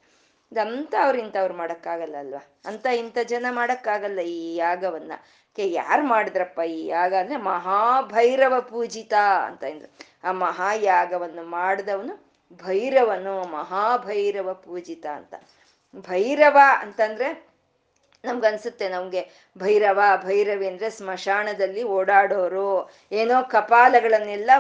ಇದಂತ 0.53 0.95
ಅವ್ರು 1.03 1.19
ಇಂಥವ್ರು 1.19 1.55
ಮಾಡೋಕ್ಕಾಗಲ್ಲ 1.55 2.17
ಅಲ್ವಾ 2.17 2.55
ಅಂತ 2.65 2.87
ಇಂಥ 2.87 3.19
ಜನ 3.19 3.47
ಮಾಡೋಕ್ಕಾಗಲ್ಲ 3.51 4.21
ಈ 4.21 4.57
ಯಾಗವನ್ನ. 4.57 5.13
ಕೆ, 5.57 5.71
ಯಾರು 5.71 6.07
ಮಾಡಿದ್ರಪ್ಪ 6.07 6.61
ಈ 6.61 6.87
ಯಾಗ 6.87 7.15
ಅಂದ್ರೆ 7.15 7.37
ಮಹಾಭೈರವ 7.37 8.61
ಪೂಜಿತ 8.61 9.15
ಅಂತ 9.45 9.65
ಇದ್ರು. 9.65 9.93
ಆ 10.25 10.33
ಮಹಾಯಾಗವನ್ನು 10.33 11.43
ಮಾಡಿದವನು 11.43 12.26
ಭೈರವನು 12.53 13.45
ಮಹಾಭೈರವ 13.45 14.55
ಪೂಜಿತ 14.55 15.07
ಅಂತ. 15.07 15.35
ಭೈರವ 16.01 16.59
ಅಂತಂದ್ರೆ 16.79 17.57
ನಮ್ಗನ್ಸುತ್ತೆ 18.25 18.89
ನಮ್ಗೆ 18.89 19.29
ಭೈರವ, 19.59 20.01
ಭೈರವಿ 20.25 20.69
ಅಂದ್ರೆ 20.69 20.91
ಸ್ಮಶಾನದಲ್ಲಿ 20.91 21.83
ಓಡಾಡೋರು, 21.83 22.91
ಏನೋ 23.13 23.43
ಕಪಾಲಗಳನ್ನೆಲ್ಲ 23.43 24.51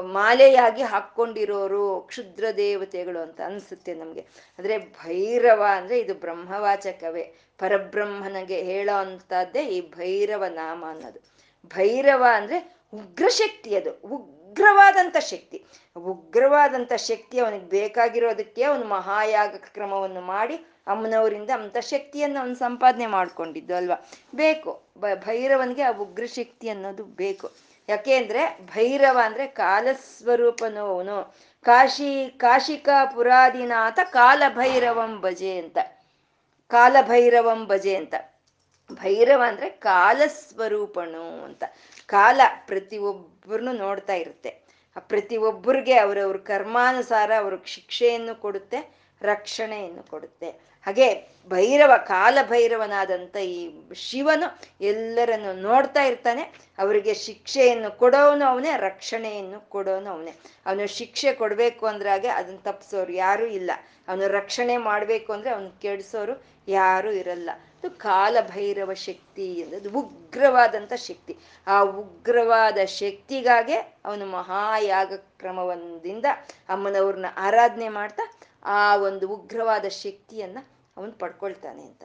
ಮಾಲೆಯಾಗಿ 0.00 0.82
ಹಾಕ್ಕೊಂಡಿರೋರು, 0.82 2.00
ಕ್ಷುದ್ರ 2.00 2.44
ದೇವತೆಗಳು 2.56 3.18
ಅಂತ 3.18 3.40
ಅನ್ಸುತ್ತೆ 3.40 3.94
ನಮ್ಗೆ. 3.94 4.20
ಆದ್ರೆ 4.58 4.78
ಭೈರವ 4.78 5.66
ಅಂದ್ರೆ 5.70 5.98
ಇದು 5.98 6.14
ಬ್ರಹ್ಮವಾಚಕವೇ, 6.14 7.34
ಪರಬ್ರಹ್ಮನಿಗೆ 7.58 8.62
ಹೇಳೋ 8.62 8.96
ಅಂತದ್ದೇ 8.96 9.64
ಈ 9.66 9.90
ಭೈರವ 9.90 10.44
ನಾಮ 10.44 10.84
ಅನ್ನೋದು. 10.88 11.20
ಭೈರವ 11.66 12.24
ಅಂದ್ರೆ 12.34 12.76
ಉಗ್ರಶಕ್ತಿ 12.94 13.76
ಅದು 13.76 13.90
ಉಗ್ರವಾದಂಥ 14.54 15.16
ಶಕ್ತಿ. 15.16 15.64
ಉಗ್ರವಾದಂಥ 15.96 16.92
ಶಕ್ತಿ 16.92 17.38
ಅವನಿಗೆ 17.38 17.64
ಬೇಕಾಗಿರೋದಕ್ಕೆ 17.64 18.62
ಅವನು 18.62 18.84
ಮಹಾಯಾಗ 18.84 19.54
ಕ್ರಮವನ್ನು 19.56 20.20
ಮಾಡಿ 20.20 20.56
ಅಮ್ಮನವರಿಂದ 20.86 21.50
ಅಂಥ 21.50 21.76
ಶಕ್ತಿಯನ್ನು 21.78 22.40
ಅವನು 22.40 22.54
ಸಂಪಾದನೆ 22.54 23.06
ಮಾಡ್ಕೊಂಡಿದ್ದು 23.06 23.76
ಅಲ್ವಾ? 23.76 24.08
ಬೇಕು. 24.34 24.82
ಭೈರವನಿಗೆ 25.14 25.82
ಆ 25.82 25.92
ಉಗ್ರ 25.92 26.26
ಶಕ್ತಿ 26.26 26.68
ಅನ್ನೋದು 26.68 27.04
ಬೇಕು. 27.04 27.52
ಯಾಕೆಂದ್ರೆ 27.88 28.58
ಭೈರವ 28.74 29.18
ಅಂದ್ರೆ 29.24 29.46
ಕಾಲಸ್ವರೂಪನು 29.46 30.80
ಅವನು 30.80 31.34
ಕಾಶಿ 31.62 32.34
ಕಾಶಿಕಾ 32.36 33.04
ಪುರಾದಿನಾಥ 33.04 33.98
ಕಾಲಭೈರವಂ 34.04 35.20
ಭಜೆ 35.20 35.58
ಅಂತ. 35.58 35.78
ಕಾಲಭೈರವಂ 36.68 37.66
ಭಜೆ 37.66 37.96
ಅಂತ. 37.96 38.14
ಭೈರವ 38.92 39.42
ಅಂದ್ರೆ 39.46 39.70
ಕಾಲಸ್ವರೂಪನು 39.70 41.44
ಅಂತ. 41.44 41.64
ಕಾಲ 42.06 42.40
ಪ್ರತಿಯೊಬ್ಬರನ್ನು 42.66 43.72
ನೋಡ್ತಾ 43.72 44.14
ಇರುತ್ತೆ. 44.14 44.50
ಆ 44.96 45.00
ಪ್ರತಿಯೊಬ್ಬರಿಗೆ 45.00 45.96
ಅವರವ್ರ 45.96 46.36
ಕರ್ಮಾನುಸಾರ 46.36 47.30
ಅವ್ರಿಗೆ 47.38 47.66
ಶಿಕ್ಷೆಯನ್ನು 47.66 48.40
ಕೊಡುತ್ತೆ, 48.40 48.94
ರಕ್ಷಣೆಯನ್ನು 49.22 50.02
ಕೊಡುತ್ತೆ. 50.02 50.74
ಹಾಗೆ 50.84 51.34
ಭೈರವ, 51.48 51.96
ಕಾಲ 51.96 52.38
ಭೈರವನಾದಂಥ 52.42 53.36
ಈ 53.36 53.70
ಶಿವನು 53.94 54.60
ಎಲ್ಲರನ್ನು 54.80 55.52
ನೋಡ್ತಾ 55.60 56.02
ಇರ್ತಾನೆ. 56.02 56.42
ಅವರಿಗೆ 56.78 57.14
ಶಿಕ್ಷೆಯನ್ನು 57.14 57.98
ಕೊಡೋನು 57.98 58.44
ಅವನೇ, 58.44 58.76
ರಕ್ಷಣೆಯನ್ನು 58.76 59.70
ಕೊಡೋನು 59.70 60.10
ಅವನೇ. 60.10 60.34
ಅವನು 60.66 60.86
ಶಿಕ್ಷೆ 60.86 61.32
ಕೊಡಬೇಕು 61.32 61.86
ಅಂದ್ರೆ 61.86 62.10
ಹಾಗೆ 62.10 62.28
ಅದನ್ನ 62.28 62.56
ತಪ್ಪಿಸೋರು 62.56 63.12
ಯಾರೂ 63.12 63.46
ಇಲ್ಲ. 63.46 63.70
ಅವನು 64.08 64.28
ರಕ್ಷಣೆ 64.28 64.76
ಮಾಡಬೇಕು 64.76 65.32
ಅಂದರೆ 65.32 65.50
ಅವನು 65.50 65.80
ಕೆಡಿಸೋರು 65.80 66.44
ಯಾರೂ 66.68 67.10
ಇರಲ್ಲ. 67.10 67.50
ಕಾಲಭೈರವ 67.90 68.94
ಶಕ್ತಿ 68.94 69.62
ಅನ್ನೋದು 69.62 69.98
ಉಗ್ರವಾದಂಥ 69.98 70.92
ಶಕ್ತಿ. 70.92 71.36
ಆ 71.66 71.80
ಉಗ್ರವಾದ 71.82 72.78
ಶಕ್ತಿಗಾಗೆ 72.84 73.76
ಅವನು 73.76 74.26
ಮಹಾಯಾಗ 74.26 75.12
ಕ್ರಮವೊಂದಿಂದ 75.16 76.24
ಅಮ್ಮನವ್ರನ್ನ 76.68 77.26
ಆರಾಧನೆ 77.36 77.88
ಮಾಡ್ತಾ, 77.88 78.32
ಆ 78.64 78.96
ಒಂದು 78.96 79.28
ಉಗ್ರವಾದ 79.28 79.88
ಶಕ್ತಿಯನ್ನ 79.88 80.58
ಅವನು 80.96 81.12
ಪಡ್ಕೊಳ್ತಾನೆ 81.12 81.82
ಅಂತ. 81.82 82.04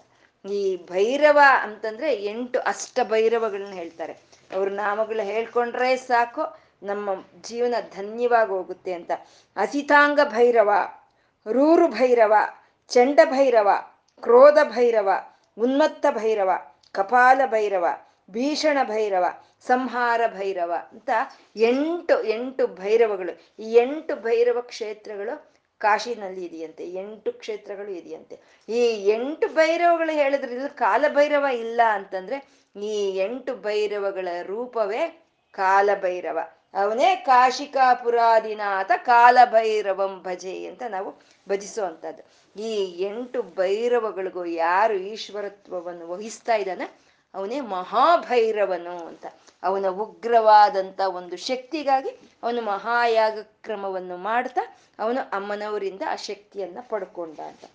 ಈ 0.52 0.76
ಭೈರವ 0.78 1.40
ಅಂತಂದ್ರೆ 1.62 2.16
ಎಂಟು 2.16 2.60
ಅಷ್ಟ 2.60 3.00
ಭೈರವಗಳನ್ನ 3.04 3.74
ಹೇಳ್ತಾರೆ. 3.74 4.14
ಅವ್ರ 4.56 4.70
ನಾಮಗಳು 4.70 5.26
ಹೇಳ್ಕೊಂಡ್ರೆ 5.26 5.96
ಸಾಕು, 5.96 6.70
ನಮ್ಮ 6.84 7.10
ಜೀವನ 7.42 7.76
ಧನ್ಯವಾಗಿ 7.96 8.50
ಹೋಗುತ್ತೆ 8.50 8.94
ಅಂತ. 8.94 9.12
ಅಸಿತಾಂಗ 9.56 10.20
ಭೈರವ 10.24 10.70
ರೂರು 11.52 11.88
ಭೈರವ 11.88 12.34
ಚಂಡ 12.88 13.20
ಭೈರವ 13.26 13.70
ಕ್ರೋಧ 14.22 14.58
ಭೈರವ 14.64 15.10
ಉನ್ಮತ್ತ 15.60 16.06
ಭೈರವ, 16.12 16.50
ಕಪಾಲ 16.92 17.42
ಭೈರವ, 17.46 17.86
ಭೀಷಣ 18.32 18.78
ಭೈರವ, 18.84 19.26
ಸಂಹಾರ 19.68 20.22
ಭೈರವ 20.28 20.74
ಅಂತ 20.92 21.10
ಎಂಟು 21.56 22.24
ಎಂಟು 22.24 22.68
ಭೈರವಗಳು. 22.68 23.64
ಈ 23.64 23.74
ಎಂಟು 23.74 24.16
ಭೈರವ 24.16 24.62
ಕ್ಷೇತ್ರಗಳು 24.62 25.54
ಕಾಶಿನಲ್ಲಿ 25.78 26.46
ಇದೆಯಂತೆ. 26.46 26.90
ಎಂಟು 26.90 27.34
ಕ್ಷೇತ್ರಗಳು 27.34 27.92
ಇದೆಯಂತೆ. 27.92 28.40
ಈ 28.70 29.08
ಎಂಟು 29.10 29.48
ಭೈರವಗಳು 29.48 30.12
ಹೇಳಿದ್ರೆ 30.12 30.56
ಕಾಲ 30.56 30.68
ಕಾಲಭೈರವ 30.68 31.46
ಇಲ್ಲ 31.46 31.82
ಅಂತಂದ್ರೆ 31.92 32.64
ಈ 32.82 33.18
ಎಂಟು 33.18 33.56
ಭೈರವಗಳ 33.56 34.28
ರೂಪವೇ 34.44 35.24
ಕಾಲಭೈರವ. 35.52 36.40
ಅವನೇ 36.74 37.16
ಕಾಶಿಕಾಪುರಾದಿನಾಥ 37.16 38.92
ಕಾಲಭೈರವಂ 38.98 40.24
ಭಜೆ 40.24 40.66
ಅಂತ 40.66 40.84
ನಾವು 40.90 41.16
ಭಜಿಸುವಂಥದ್ದು. 41.50 42.24
ಈ 42.62 43.02
ಎಂಟು 43.02 43.42
ಭೈರವಗಳಿಗೂ 43.42 44.46
ಯಾರು 44.46 44.94
ಈಶ್ವರತ್ವವನ್ನು 44.94 46.08
ವಹಿಸ್ತಾ 46.08 46.56
ಇದ್ದಾನೆ 46.56 47.00
ಅವನೇ 47.34 47.60
ಮಹಾಭೈರವನು 47.60 49.08
ಅಂತ. 49.08 49.26
ಅವನ 49.64 49.88
ಉಗ್ರವಾದಂಥ 49.88 51.00
ಒಂದು 51.00 51.38
ಶಕ್ತಿಗಾಗಿ 51.38 52.10
ಅವನು 52.44 52.62
ಮಹಾಯಾಗ 52.62 53.40
ಕ್ರಮವನ್ನು 53.42 54.18
ಮಾಡ್ತಾ 54.18 54.78
ಅವನು 55.00 55.30
ಅಮ್ಮನವರಿಂದ 55.30 56.02
ಆ 56.10 56.16
ಶಕ್ತಿಯನ್ನ 56.16 56.78
ಪಡ್ಕೊಂಡ 56.90 57.40
ಅಂತ 57.40 57.66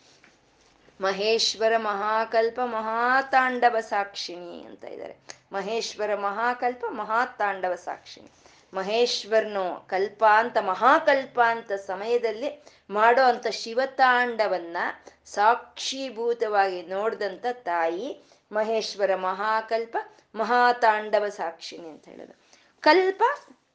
ಮಹೇಶ್ವರ 1.01 1.77
ಮಹಾಕಲ್ಪ 1.77 2.61
ಮಹಾತಾಂಡವ 2.61 3.81
ಸಾಕ್ಷಿಣಿ 3.81 4.63
ಅಂತ 4.63 4.85
ಇದ್ದಾರೆ. 4.85 5.17
ಮಹೇಶ್ವರ 5.53 6.15
ಮಹಾಕಲ್ಪ 6.15 6.85
ಮಹಾತಾಂಡವ 6.91 7.75
ಸಾಕ್ಷಿಣಿ. 7.75 8.44
ಮಹೇಶ್ವರನು 8.75 9.87
ಮಹಾಕಲ್ಪ 9.87 10.59
ಮಹಾಕಲ್ಪಾಂತ 10.59 11.73
ಸಮಯದಲ್ಲಿ 11.73 12.65
ಮಾಡೋ 12.91 13.23
ಅಂತ 13.23 13.47
ಶಿವತಾಂಡವನ್ನ 13.47 14.77
ಸಾಕ್ಷೀಭೂತವಾಗಿ 15.25 16.83
ನೋಡಿದಂಥ 16.83 17.47
ತಾಯಿ 17.53 18.25
ಮಹೇಶ್ವರ 18.53 19.15
ಮಹಾಕಲ್ಪ, 19.15 19.97
ಮಹಾತಾಂಡವ 20.35 21.29
ಸಾಕ್ಷಿಣಿ 21.29 21.89
ಅಂತ 21.89 22.09
ಹೇಳೋದು 22.09 22.41
ಕಲ್ಪ, 22.81 23.23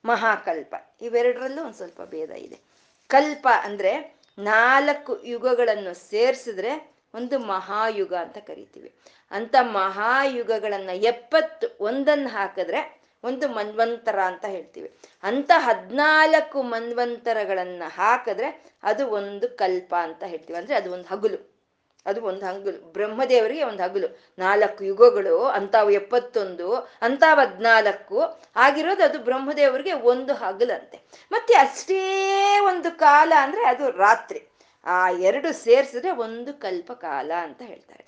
ಮಹಾಕಲ್ಪ, 0.06 0.76
ಇವೆರಡರಲ್ಲೂ 1.02 1.64
ಒಂದು 1.64 1.74
ಸ್ವಲ್ಪ 1.74 2.02
ಭೇದ 2.02 2.30
ಇದೆ. 2.30 2.60
ಕಲ್ಪ 3.08 3.47
ಅಂದ್ರೆ 3.64 4.20
ನಾಲ್ಕು 4.39 5.24
ಯುಗಗಳನ್ನು 5.24 6.10
ಸೇರಿಸಿದ್ರೆ 6.10 6.91
ಒಂದು 7.16 7.39
ಮಹಾಯುಗ 7.39 8.14
ಅಂತ 8.14 8.38
ಕರಿತೀವಿ. 8.38 8.95
ಅಂತ 9.32 9.56
ಮಹಾಯುಗಗಳನ್ನ 9.62 10.89
ಎಪ್ಪತ್ತು 10.93 11.78
ಒಂದನ್ನು 11.80 12.30
ಹಾಕಿದ್ರೆ 12.30 12.99
ಒಂದು 13.24 13.47
ಮನ್ವಂತರ 13.47 14.20
ಅಂತ 14.20 14.45
ಹೇಳ್ತೀವಿ. 14.45 14.97
ಅಂತ 15.24 15.51
ಹದ್ನಾಲ್ಕು 15.57 16.61
ಮನ್ವಂತರಗಳನ್ನ 16.61 17.84
ಹಾಕಿದ್ರೆ 17.95 18.65
ಅದು 18.84 19.07
ಒಂದು 19.07 19.49
ಕಲ್ಪ 19.49 19.95
ಅಂತ 19.95 20.24
ಹೇಳ್ತೀವಿ. 20.24 20.59
ಅಂದ್ರೆ 20.59 20.76
ಅದು 20.76 20.93
ಒಂದು 20.93 21.07
ಹಗುಲು. 21.07 21.59
ಅದು 22.05 22.22
ಒಂದು 22.22 22.45
ಹಗಲು. 22.45 22.91
ಬ್ರಹ್ಮದೇವರಿಗೆ 22.91 23.63
ಒಂದು 23.63 23.84
ಹಗಲು. 23.84 24.20
ನಾಲ್ಕು 24.39 24.84
ಯುಗಗಳು 24.84 25.45
ಅಂತಾವು 25.45 25.89
ಎಪ್ಪತ್ತೊಂದು 25.89 26.74
ಅಂತಾವು 27.01 27.39
ಹದ್ನಾಲ್ಕು 27.39 28.41
ಆಗಿರೋದು 28.55 29.03
ಅದು 29.03 29.20
ಬ್ರಹ್ಮದೇವರಿಗೆ 29.20 29.93
ಒಂದು 29.93 30.34
ಹಗಲಂತೆ. 30.34 30.99
ಮತ್ತೆ 31.32 31.53
ಅಷ್ಟೇ 31.53 32.59
ಒಂದು 32.59 32.97
ಕಾಲ 32.97 33.34
ಅಂದ್ರೆ 33.41 33.65
ಅದು 33.65 33.91
ರಾತ್ರಿ. 33.91 34.47
ಆ 34.86 35.09
ಎರಡು 35.09 35.53
ಸೇರಿಸಿದ್ರೆ 35.53 36.11
ಒಂದು 36.11 36.53
ಕಲ್ಪ 36.53 36.91
ಕಾಲ 36.91 37.32
ಅಂತ 37.41 37.61
ಹೇಳ್ತಾರೆ. 37.61 38.05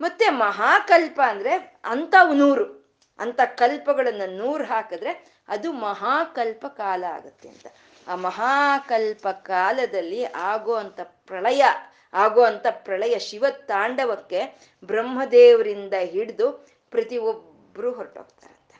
ಮತ್ತೆ 0.00 0.30
ಮಹಾಕಲ್ಪ 0.30 1.20
ಅಂದ್ರೆ 1.26 1.80
ಅಂಥವು 1.84 2.32
ನೂರು. 2.32 2.77
ಅಂತ 3.18 3.40
ಕಲ್ಪಗಳನ್ನ 3.56 4.26
ನೂರು 4.36 4.64
ಹಾಕಿದ್ರೆ 4.64 5.12
ಅದು 5.48 5.68
ಮಹಾಕಲ್ಪ 5.82 6.66
ಕಾಲ 6.76 7.04
ಆಗುತ್ತೆ 7.16 7.48
ಅಂತ. 7.48 7.66
ಆ 8.06 8.14
ಮಹಾಕಲ್ಪ 8.20 9.28
ಕಾಲದಲ್ಲಿ 9.44 10.20
ಆಗುವಂತ 10.50 11.00
ಪ್ರಳಯ 11.26 11.62
ಆಗುವಂತ 12.12 12.66
ಪ್ರಳಯ 12.84 13.18
ಶಿವ 13.18 13.44
ತಾಂಡವಕ್ಕೆ 13.66 14.40
ಬ್ರಹ್ಮದೇವರಿಂದ 14.88 15.94
ಹಿಡಿದು 16.10 16.46
ಪ್ರತಿ 16.92 17.18
ಒಬ್ರು 17.28 17.90
ಹೊರಟೋಗ್ತಾರಂತೆ 17.92 18.76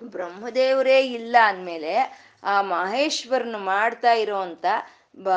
ಬ್ರಹ್ಮದೇವರೇ 0.00 0.98
ಇಲ್ಲ 1.10 1.36
ಅಂದಮೇಲೆ 1.46 1.92
ಆ 2.44 2.62
ಮಹೇಶ್ವರನ 2.70 3.56
ಮಾಡ್ತಾ 3.64 4.12
ಇರೋವಂಥ 4.14 4.66
ಬ 5.18 5.28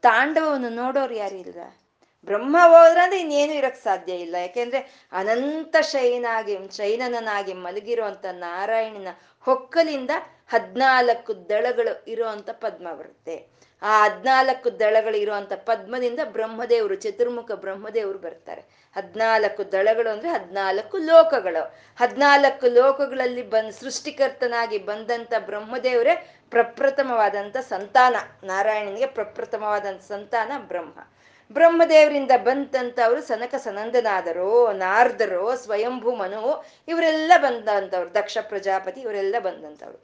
ತಾಂಡವವನ್ನು 0.00 0.70
ನೋಡೋರು 0.74 1.14
ಯಾರಿಲ್ಲ 1.14 1.60
ಬ್ರಹ್ಮ 2.24 2.56
ಹೋದ್ರಂದ್ರೆ 2.62 3.20
ಇನ್ನೇನು 3.20 3.52
ಇರಕ್ 3.52 3.76
ಸಾಧ್ಯ 3.76 4.12
ಇಲ್ಲ. 4.12 4.34
ಯಾಕೆಂದ್ರೆ 4.34 5.08
ಅನಂತ 5.12 5.76
ಶೈನಾಗಿ 5.80 6.58
ಶೈನನಾಗಿ 6.76 7.52
ಮಲಗಿರುವಂತ 7.52 8.26
ನಾರಾಯಣನ 8.32 9.08
ಹೊಕ್ಕಲಿಂದ 9.40 10.10
ಹದ್ನಾಲ್ಕು 10.48 11.48
ದಳಗಳು 11.48 12.04
ಇರುವಂತ 12.08 12.50
ಪದ್ಮ 12.50 12.92
ಬರುತ್ತೆ. 12.92 13.60
ಆ 13.82 14.04
ಹದ್ನಾಲ್ಕು 14.04 14.78
ದಳಗಳು 14.78 15.16
ಇರುವಂತ 15.16 15.52
ಪದ್ಮದಿಂದ 15.52 16.20
ಬ್ರಹ್ಮದೇವರು, 16.24 16.94
ಚತುರ್ಮುಖ 16.94 17.52
ಬ್ರಹ್ಮದೇವರು 17.52 18.18
ಬರ್ತಾರೆ. 18.18 18.62
ಹದ್ನಾಲ್ಕು 18.96 19.72
ದಳಗಳು 19.72 20.12
ಅಂದ್ರೆ 20.12 20.30
ಹದ್ನಾಲ್ಕು 20.30 20.98
ಲೋಕಗಳು. 20.98 21.62
ಹದ್ನಾಲ್ಕು 22.00 22.66
ಲೋಕಗಳಲ್ಲಿ 22.66 23.42
ಬಂದ್ 23.42 23.72
ಸೃಷ್ಟಿಕರ್ತನಾಗಿ 23.72 24.78
ಬಂದಂತ 24.78 25.32
ಬ್ರಹ್ಮದೇವರೇ 25.38 26.36
ಪ್ರಪ್ರಥಮವಾದಂತ 26.50 27.56
ಸಂತಾನ. 27.56 28.16
ನಾರಾಯಣನಿಗೆ 28.44 29.06
ಪ್ರಪ್ರಥಮವಾದಂತ 29.06 30.00
ಸಂತಾನ 30.00 30.52
ಬ್ರಹ್ಮ. 30.58 30.98
ಬ್ರಹ್ಮದೇವರಿಂದ 31.52 32.30
ಬಂತಂತವ್ರು 32.44 33.22
ಸನಕ 33.22 33.54
ಸನಂದನಾದರು, 33.54 34.72
ನಾರ್ದರು, 34.72 35.56
ಸ್ವಯಂಭೂ 35.56 36.10
ಮನು, 36.14 36.64
ಇವರೆಲ್ಲ 36.88 37.32
ಬಂದಂಥವ್ರು 37.36 38.14
ದಕ್ಷ 38.14 38.38
ಪ್ರಜಾಪತಿ 38.40 39.00
ಇವರೆಲ್ಲ 39.00 39.36
ಬಂದಂಥವ್ರು 39.38 39.98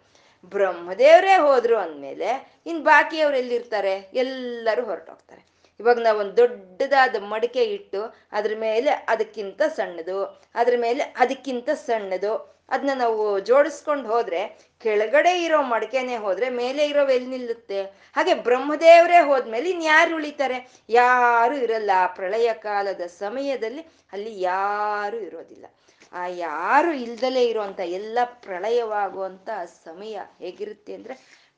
ಬ್ರಹ್ಮದೇವರೇ 0.45 1.37
ಹೋದ್ರು 1.37 1.77
ಅಂದಮೇಲೆ 1.77 2.61
ಇನ್ 2.67 2.85
ಬಾಕಿಯವ್ರು 2.85 3.37
ಎಲ್ಲಿರ್ತಾರೆ? 3.37 3.95
ಎಲ್ಲರೂ 4.15 4.85
ಹೊರಟೋಗ್ತಾರೆ. 4.85 5.47
ಇವಾಗ 5.81 5.99
ನಾವು 5.99 6.19
ಒಂದು 6.19 6.37
ದೊಡ್ಡದಾದ 6.37 7.17
ಮಡಿಕೆ 7.23 7.65
ಇಟ್ಟು 7.65 8.03
ಅದ್ರ 8.33 8.53
ಮೇಲೆ 8.57 8.91
ಅದಕ್ಕಿಂತ 8.91 9.63
ಸಣ್ಣದು, 9.63 10.25
ಅದ್ರ 10.55 10.75
ಮೇಲೆ 10.77 11.03
ಅದಕ್ಕಿಂತ 11.03 11.69
ಸಣ್ಣದು 11.71 12.56
ಅದನ್ನ 12.69 12.91
ನಾವು 12.95 13.41
ಜೋಡಿಸ್ಕೊಂಡು 13.41 14.09
ಹೋದ್ರೆ, 14.09 14.71
ಕೆಳಗಡೆ 14.79 15.45
ಇರೋ 15.45 15.63
ಮಡಕೆನೆ 15.63 16.17
ಹೋದ್ರೆ, 16.17 16.49
ಮೇಲೆ 16.51 16.87
ಇರೋ 16.87 17.09
ಎಲ್ಲಿ 17.09 17.31
ನಿಲ್ಲುತ್ತೆ? 17.31 17.83
ಹಾಗೆ 17.85 18.35
ಬ್ರಹ್ಮದೇವರೇ 18.35 19.21
ಹೋದ್ಮೇಲೆ 19.21 19.71
ಇನ್ಯಾರು 19.71 20.15
ಉಳಿತಾರೆ? 20.15 20.73
ಯಾರು 20.89 21.57
ಇರಲ್ಲ. 21.57 21.91
ಪ್ರಳಯ 22.07 22.53
ಕಾಲದ 22.55 23.01
ಸಮಯದಲ್ಲಿ 23.01 23.87
ಅಲ್ಲಿ 24.13 24.41
ಯಾರು 24.41 25.17
ಇರೋದಿಲ್ಲ. 25.17 25.67
ಆ 26.13 26.27
ಯಾರು 26.27 26.93
ಇಲ್ದಲೇ 26.93 27.45
ಇರುವಂತ 27.45 27.81
ಎಲ್ಲ 27.81 28.19
ಪ್ರಳಯವಾಗುವಂತ 28.25 29.49
ಸಮಯ 29.85 30.19
ಹೇಗಿರುತ್ತೆ 30.39 30.95
ಅಂದ್ರೆ, 30.95 31.15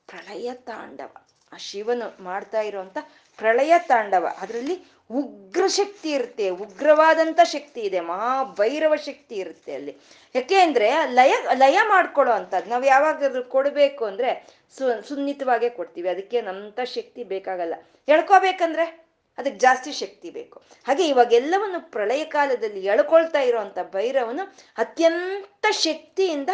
ಪ್ರಳಯ 0.07 0.53
ತಾಂಡವ. 0.55 1.27
ಆ 1.53 1.57
ಶಿವನು 1.57 2.25
ಮಾಡ್ತಾ 2.25 2.61
ಇರುವಂತ 2.61 2.99
ಪ್ರಳಯ 3.37 3.75
ತಾಂಡವ. 3.79 4.29
ಅದರಲ್ಲಿ 4.41 4.85
ಉಗ್ರ 5.11 5.67
ಶಕ್ತಿ 5.67 6.11
ಇರುತ್ತೆ, 6.11 6.51
ಉಗ್ರವಾದಂತ 6.51 7.41
ಶಕ್ತಿ 7.45 7.81
ಇದೆ, 7.81 8.01
ಮಹಾಭೈರವ 8.01 8.97
ಶಕ್ತಿ 8.97 9.35
ಇರುತ್ತೆ 9.35 9.75
ಅಲ್ಲಿ. 9.75 9.97
ಯಾಕೆ 10.35 10.61
ಅಂದ್ರೆ 10.61 11.07
ಲಯ 11.07 11.35
ಲಯ 11.55 11.79
ಮಾಡ್ಕೊಳ್ಳೋ 11.89 12.33
ಅಂತದ್ 12.33 12.69
ನಾವು 12.69 12.85
ಯಾವಾಗಾದ್ರೂ 12.85 13.45
ಕೊಡಬೇಕು 13.45 14.05
ಅಂದ್ರೆ 14.05 14.31
ಸು, 14.79 15.09
ಸುನ್ನಿತವಾಗೇ 15.09 15.69
ಕೊಡ್ತೀವಿ, 15.69 16.09
ಅದಕ್ಕೆ 16.09 16.41
ನಮ್ಮಂಥ 16.41 16.81
ಶಕ್ತಿ 16.81 17.25
ಬೇಕಾಗಲ್ಲ. 17.25 17.75
ಎಳ್ಕೋಬೇಕಂದ್ರೆ 18.09 19.09
ಅದಕ್ಕೆ 19.39 19.59
ಜಾಸ್ತಿ 19.59 19.93
ಶಕ್ತಿ 19.93 20.31
ಬೇಕು. 20.31 20.63
ಹಾಗೆ 20.87 21.09
ಇವಾಗೆಲ್ಲವನ್ನು 21.09 21.91
ಪ್ರಳಯ 21.91 22.25
ಕಾಲದಲ್ಲಿ 22.25 22.85
ಎಳ್ಕೊಳ್ತಾ 22.85 23.41
ಇರುವಂತ 23.41 23.79
ಭೈರವನು 23.83 24.55
ಅತ್ಯಂತ 24.79 25.67
ಶಕ್ತಿಯಿಂದ 25.71 26.51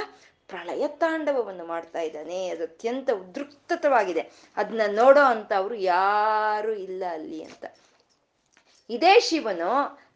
ಪ್ರಳಯ 0.49 0.89
ತಾಂಡವವನ್ನು 0.89 1.67
ಮಾಡ್ತಾ 1.67 2.01
ಇದ್ದಾನೆ, 2.01 2.49
ಅದು 2.49 2.65
ಅತ್ಯಂತ 2.65 3.11
ಉದೃಕ್ತವಾಗಿದೆ 3.11 4.21
ಅದನ್ನ 4.57 4.81
ನೋಡೋ 4.87 5.21
ಅಂತ 5.21 5.53
ಅವರು 5.57 5.75
ಯಾರು 5.75 6.73
ಇಲ್ಲ 6.73 7.03
ಅಲ್ಲಿ 7.13 7.45
ಅಂತ. 7.45 7.65
ಇದೇ 8.91 9.21
ಶಿವನು 9.21 9.71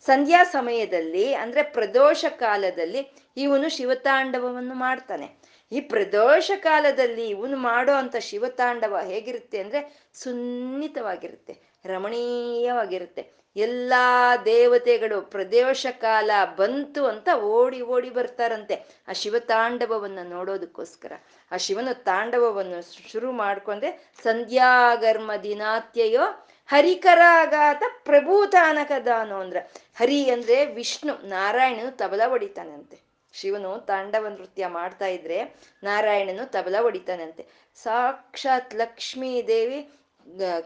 ಸಂಧ್ಯಾ 0.07 0.45
ಸಮಯದಲ್ಲಿ, 0.45 1.35
ಅಂದ್ರೆ 1.35 1.63
ಪ್ರದೋಷ 1.63 2.25
ಕಾಲದಲ್ಲಿ 2.29 3.01
ಇವನು 3.37 3.69
ಶಿವತಾಂಡವವನ್ನು 3.69 4.75
ಮಾಡ್ತಾನೆ. 4.75 5.39
ಈ 5.73 5.81
ಪ್ರದೋಷ 5.81 6.51
ಕಾಲದಲ್ಲಿ 6.57 7.29
ಇವನು 7.29 7.57
ಮಾಡೋ 7.57 7.93
ಅಂತ 7.93 8.17
ಶಿವತಾಂಡವ 8.17 8.99
ಹೇಗಿರುತ್ತೆ 9.05 9.59
ಅಂದ್ರೆ 9.59 10.09
ಸುನ್ನಿತವಾಗಿರುತ್ತೆ, 10.15 11.55
ರಮಣೀಯವಾಗಿರುತ್ತೆ. 11.87 13.39
ಎಲ್ಲಾ 13.57 14.37
ದೇವತೆಗಳು 14.37 15.23
ಪ್ರದೋಷ 15.23 15.87
ಕಾಲ 15.91 16.31
ಬಂತು 16.57 17.07
ಅಂತ 17.07 17.29
ಓಡಿ 17.43 17.81
ಓಡಿ 17.81 18.11
ಬರ್ತಾರಂತೆ 18.11 18.75
ಆ 19.09 19.13
ಶಿವತಾಂಡವವನ್ನು 19.13 20.29
ನೋಡೋದಕ್ಕೋಸ್ಕರ. 20.29 21.13
ಆ 21.53 21.57
ಶಿವನ 21.57 21.93
ತಾಂಡವವನ್ನು 21.93 23.11
ಶುರು 23.13 23.33
ಮಾಡ್ಕೊಂಡ್ರೆ 23.33 23.91
ಸಂಧ್ಯಾಗರ್ಮ 24.23 25.31
ದಿನಾತ್ಯಯೋ 25.43 26.48
ಹರಿಕರಾಗಾತ 26.69 27.83
ಪ್ರಭೂತಾನಕದಾನು 28.05 29.37
ಅಂದ್ರೆ 29.45 29.61
ಹರಿ 29.99 30.19
ಅಂದ್ರೆ 30.31 30.57
ವಿಷ್ಣು, 30.79 31.15
ನಾರಾಯಣನು 31.29 31.93
ತಬಲ 31.97 32.23
ಹೊಡಿತಾನಂತೆ. 32.33 32.97
ಶಿವನು 33.35 33.71
ತಾಂಡವ 33.89 34.27
ನೃತ್ಯ 34.29 34.67
ಮಾಡ್ತಾ 34.79 35.07
ಇದ್ರೆ 35.07 35.39
ನಾರಾಯಣನು 35.85 36.45
ತಬಲ 36.55 36.77
ಹೊಡಿತಾನಂತೆ. 36.87 37.43
ಸಾಕ್ಷಾತ್ 37.83 38.75
ಲಕ್ಷ್ಮೀ 38.75 39.33
ದೇವಿ 39.53 39.79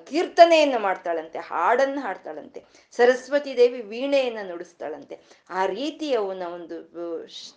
ಕೀರ್ತನೆಯನ್ನು 0.08 0.78
ಮಾಡ್ತಾಳಂತೆ, 0.78 1.38
ಹಾಡನ್ನು 1.38 2.00
ಹಾಡ್ತಾಳಂತೆ, 2.00 2.60
ಸರಸ್ವತಿ 2.96 3.52
ದೇವಿ 3.56 3.80
ವೀಣೆಯನ್ನು 3.82 4.42
ನುಡಿಸ್ತಾಳಂತೆ. 4.48 5.16
ಆ 5.50 5.66
ರೀತಿ 5.66 6.08
ಅವನ 6.14 6.46
ಒಂದು 6.56 6.76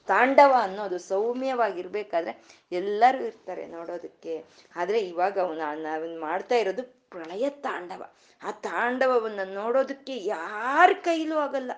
ತಾಂಡವ 0.08 0.54
ಅನ್ನೋದು 0.62 0.98
ಸೌಮ್ಯವಾಗಿರ್ಬೇಕಾದ್ರೆ 1.08 2.34
ಎಲ್ಲರೂ 2.72 3.22
ಇರ್ತಾರೆ 3.32 3.66
ನೋಡೋದಕ್ಕೆ. 3.68 4.36
ಆದ್ರೆ 4.76 5.00
ಇವಾಗ 5.12 5.38
ಅವನ, 5.40 5.62
ನಾವನ್ 5.88 6.16
ಮಾಡ್ತಾ 6.20 6.56
ಇರೋದು 6.56 6.86
ಪ್ರಳಯ 7.16 7.50
ತಾಂಡವ. 7.50 8.04
ಆ 8.44 8.52
ತಾಂಡವವನ್ನು 8.52 9.54
ನೋಡೋದಕ್ಕೆ 9.54 10.16
ಯಾರ 10.18 10.90
ಕೈಲೂ 11.02 11.36
ಆಗಲ್ಲ. 11.38 11.72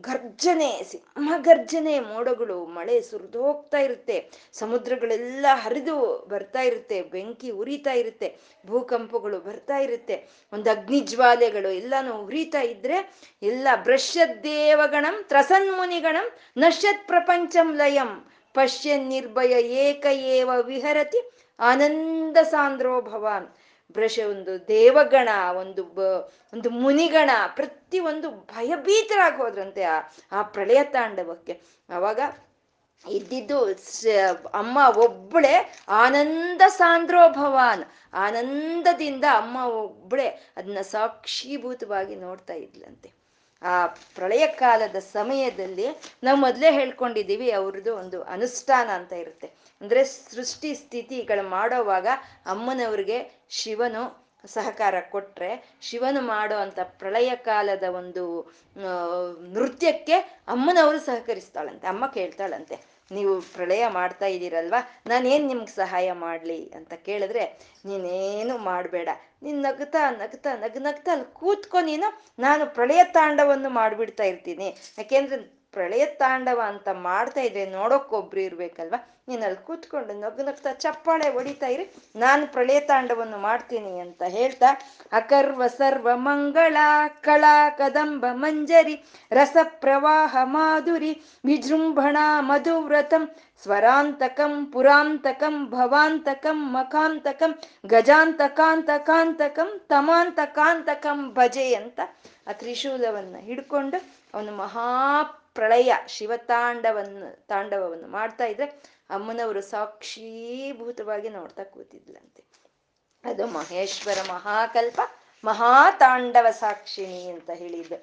ಗರ್ಜನೆ 0.00 0.82
ಸಿಂಹ 0.90 1.32
ಗರ್ಜನೆ 1.36 2.00
ಮೋಡಗಳು, 2.00 2.66
ಮಳೆ 2.66 3.00
ಸುರಿದೋಗ್ತಾ 3.00 3.78
ಇರುತ್ತೆ. 3.78 4.16
ಸಮುದ್ರಗಳೆಲ್ಲ 4.52 5.46
ಹರಿದು 5.52 5.96
ಬರ್ತಾ 6.28 6.60
ಇರುತ್ತೆ. 6.60 7.02
ಬೆಂಕಿ 7.02 7.50
ಉರಿತಾ 7.50 7.92
ಇರುತ್ತೆ. 7.92 8.28
ಭೂಕಂಪಗಳು 8.66 9.38
ಬರ್ತಾ 9.40 9.78
ಇರುತ್ತೆ. 9.78 10.16
ಒಂದು 10.52 10.70
ಅಗ್ನಿ 10.70 11.00
ಜ್ವಾಲೆಗಳು 11.00 11.70
ಎಲ್ಲಾನು 11.70 12.12
ಉರಿತಾ 12.18 12.60
ಇದ್ರೆ 12.60 12.98
ಎಲ್ಲ 13.42 13.68
ಭ್ರಶ್ಯದ್ದೇವಗಣಂ 13.82 15.24
ತ್ರಸನ್ಮುನಿಗಣಂ 15.28 16.32
ನಶ್ಯತ್ 16.56 17.06
ಪ್ರಪಂಚಂ 17.06 17.76
ಲಯಂ. 17.76 18.12
ಪಶ್ಯ 18.54 18.96
ನಿರ್ಭಯ 18.96 19.52
ಏಕ 19.86 20.06
ಏವ 20.06 20.50
ವಿಹರತಿ 20.62 21.30
ಆನಂದ 21.60 22.36
ಸಾಂದ್ರೋ 22.36 23.00
ಭವಾನ್. 23.00 23.48
ಬ್ರಷ, 23.92 24.18
ಒಂದು 24.30 24.68
ದೇವಗಣ, 24.68 25.28
ಒಂದು 25.58 25.84
ಒಂದು 26.54 26.70
ಮುನಿಗಣ, 26.70 27.30
ಪ್ರತಿ 27.54 27.98
ಒಂದು 27.98 28.30
ಭಯಭೀತರಾಗಿ 28.30 29.36
ಹೋದ್ರಂತೆ 29.36 29.82
ಆ 29.82 30.00
ಆ 30.32 30.42
ಪ್ರಳಯ 30.42 30.84
ತಾಂಡವಕ್ಕೆ. 30.84 31.52
ಅವಾಗ 31.88 32.20
ಇದ್ದಿದ್ದು 33.08 33.64
ಅಮ್ಮ 34.54 34.78
ಒಬ್ಬಳೆ 34.96 35.78
ಆನಂದ 35.88 36.62
ಸಾಂದ್ರೋ 36.68 37.28
ಭವಾನ್. 37.28 37.84
ಆನಂದದಿಂದ 38.14 39.24
ಅಮ್ಮ 39.34 39.56
ಒಬ್ಬಳೆ 39.56 40.28
ಅದನ್ನ 40.56 40.80
ಸಾಕ್ಷೀಭೂತವಾಗಿ 40.80 42.14
ನೋಡ್ತಾ 42.16 42.54
ಇದ್ಲಂತೆ. 42.54 43.19
ಆ 43.62 43.74
ಪ್ರಳಯ 44.16 44.44
ಕಾಲದ 44.62 44.98
ಸಮಯದಲ್ಲಿ 45.12 45.86
ನಾವು 46.24 46.38
ಮೊದಲೇ 46.40 46.70
ಹೇಳ್ಕೊಂಡಿದ್ದೀವಿ 46.72 47.48
ಅವ್ರದ್ದು 47.50 47.92
ಒಂದು 47.96 48.18
ಅನುಷ್ಠಾನ 48.22 48.88
ಅಂತ 48.90 49.12
ಇರುತ್ತೆ. 49.12 49.48
ಅಂದ್ರೆ 49.80 50.00
ಸೃಷ್ಟಿ 50.04 50.70
ಸ್ಥಿತಿಗಳು 50.74 51.44
ಮಾಡೋವಾಗ 51.48 52.06
ಅಮ್ಮನವ್ರಿಗೆ 52.46 53.18
ಶಿವನು 53.60 54.02
ಸಹಕಾರ 54.46 54.94
ಕೊಟ್ಟರೆ 55.10 55.50
ಶಿವನು 55.82 56.20
ಮಾಡೋ 56.20 56.56
ಅಂತ 56.56 56.80
ಪ್ರಳಯ 57.00 57.30
ಕಾಲದ 57.48 57.86
ಒಂದು 58.00 58.24
ನೃತ್ಯಕ್ಕೆ 59.56 60.16
ಅಮ್ಮನವರು 60.54 61.00
ಸಹಕರಿಸ್ತಾಳಂತೆ, 61.00 61.86
ಅಮ್ಮ 61.86 62.06
ಕೇಳ್ತಾಳಂತೆ. 62.18 62.76
ನೀವು 63.10 63.40
ಪ್ರಳಯ 63.40 63.88
ಮಾಡ್ತಾ 63.88 64.26
ಇದ್ದೀರಲ್ವಾ? 64.26 65.02
ನಾನೇನು 65.06 65.46
ನಿಮ್ಗೆ 65.46 65.74
ಸಹಾಯ 65.76 66.12
ಮಾಡಲಿ 66.12 66.72
ಅಂತ 66.76 66.92
ಕೇಳಿದ್ರೆ, 66.94 67.44
ನೀನೇನು 67.84 68.58
ಮಾಡಬೇಡ. 68.58 69.08
ನೀನು 69.42 69.60
ನಗ್ತಾ 69.60 70.10
ನಗ್ತಾ 70.10 70.56
ನಗ್ 70.56 70.80
ನಗ್ತಾ 70.80 71.12
ಅಲ್ಲಿ 71.12 71.34
ಕೂತ್ಕೊ 71.34 71.80
ನೀನು, 71.80 72.20
ನಾನು 72.38 72.74
ಪ್ರಳಯ 72.74 73.00
ತಾಂಡವನ್ನು 73.04 73.70
ಮಾಡಿಬಿಡ್ತಾ 73.70 74.24
ಇರ್ತೀನಿ. 74.24 74.76
ಯಾಕೆಂದ್ರೆ 74.98 75.59
ಪ್ರಳಯ 75.72 76.06
ತಾಂಡವ 76.06 76.60
ಅಂತ 76.66 76.88
ಮಾಡ್ತಾ 76.92 77.40
ಇದ್ರೆ 77.40 77.66
ನೋಡೋಕ್ಕೊಬ್ರು 77.66 78.40
ಇರ್ಬೇಕಲ್ವಾ? 78.40 79.16
ನೀನು 79.28 79.44
ಅಲ್ಲಿ 79.44 79.66
ಕೂತ್ಕೊಂಡು 79.66 80.12
ನಗು 80.12 80.42
ನಗ್ತಾ 80.42 80.72
ಚಪ್ಪಾಳೆ 80.72 81.28
ಹೊಡಿತಾ 81.30 81.66
ಇರಿ. 81.66 81.84
ನಾನು 82.16 82.52
ಪ್ರಳಯ 82.52 82.80
ತಾಂಡವನ್ನು 82.80 83.38
ಮಾಡ್ತೀನಿ 83.38 83.98
ಅಂತ 83.98 84.22
ಹೇಳ್ತಾ, 84.28 84.70
ಅಕರ್ವ 85.12 85.66
ಸರ್ವ 85.66 86.08
ಮಂಗಳ, 86.14 86.76
ಕಳಾ, 87.20 87.70
ಕದಂಬ, 87.70 88.24
ಮಂಜರಿ 88.32 89.04
ರಸ 89.32 89.56
ಪ್ರವಾಹ 89.62 90.36
ಮಾಧುರಿ, 90.42 91.12
ವಿಜೃಂಭಣ, 91.44 92.16
ಮಧುವ್ರತಂ, 92.40 93.30
ಸ್ವರಾಂತಕಂ, 93.62 94.66
ಪುರಾಂತಕಂ, 94.66 95.70
ಭವಾಂತಕಂ, 95.70 96.72
ಮಖಾಂತಕಂ, 96.72 97.54
ಗಜಾಂತಕಾಂತಕಾಂತಕಂ, 97.86 99.80
ತಮಾಂತಕಾಂತಕಂ 99.88 101.34
ಭಜೆ 101.34 101.74
ಅಂತ 101.74 102.00
ಆ 102.46 102.52
ತ್ರಿಶೂಲವನ್ನ 102.52 103.36
ಹಿಡ್ಕೊಂಡು 103.40 103.98
ಅವನು 104.34 104.52
ಮಹಾಪ್ರಳಯ 105.50 105.92
ಶಿವತಾಂಡವನ್ನು, 106.06 107.46
ತಾಂಡವವನ್ನು 107.46 108.08
ಮಾಡ್ತಾ 108.08 108.44
ಇದ್ರೆ 108.44 108.66
ಅಮ್ಮನವರು 109.10 109.60
ಸಾಕ್ಷೀಭೂತವಾಗಿ 109.60 111.28
ನೋಡ್ತಾ 111.28 111.64
ಕೂತಿದ್ಲಂತೆ. 111.64 112.42
ಅದು 113.24 113.46
ಮಹೇಶ್ವರ 113.46 114.18
ಮಹಾಕಲ್ಪ, 114.28 115.00
ಮಹಾತಾಂಡವ 115.44 116.46
ಸಾಕ್ಷಿಣಿ 116.50 117.30
ಅಂತ 117.30 117.50
ಹೇಳಿದ್ದು. 117.50 117.96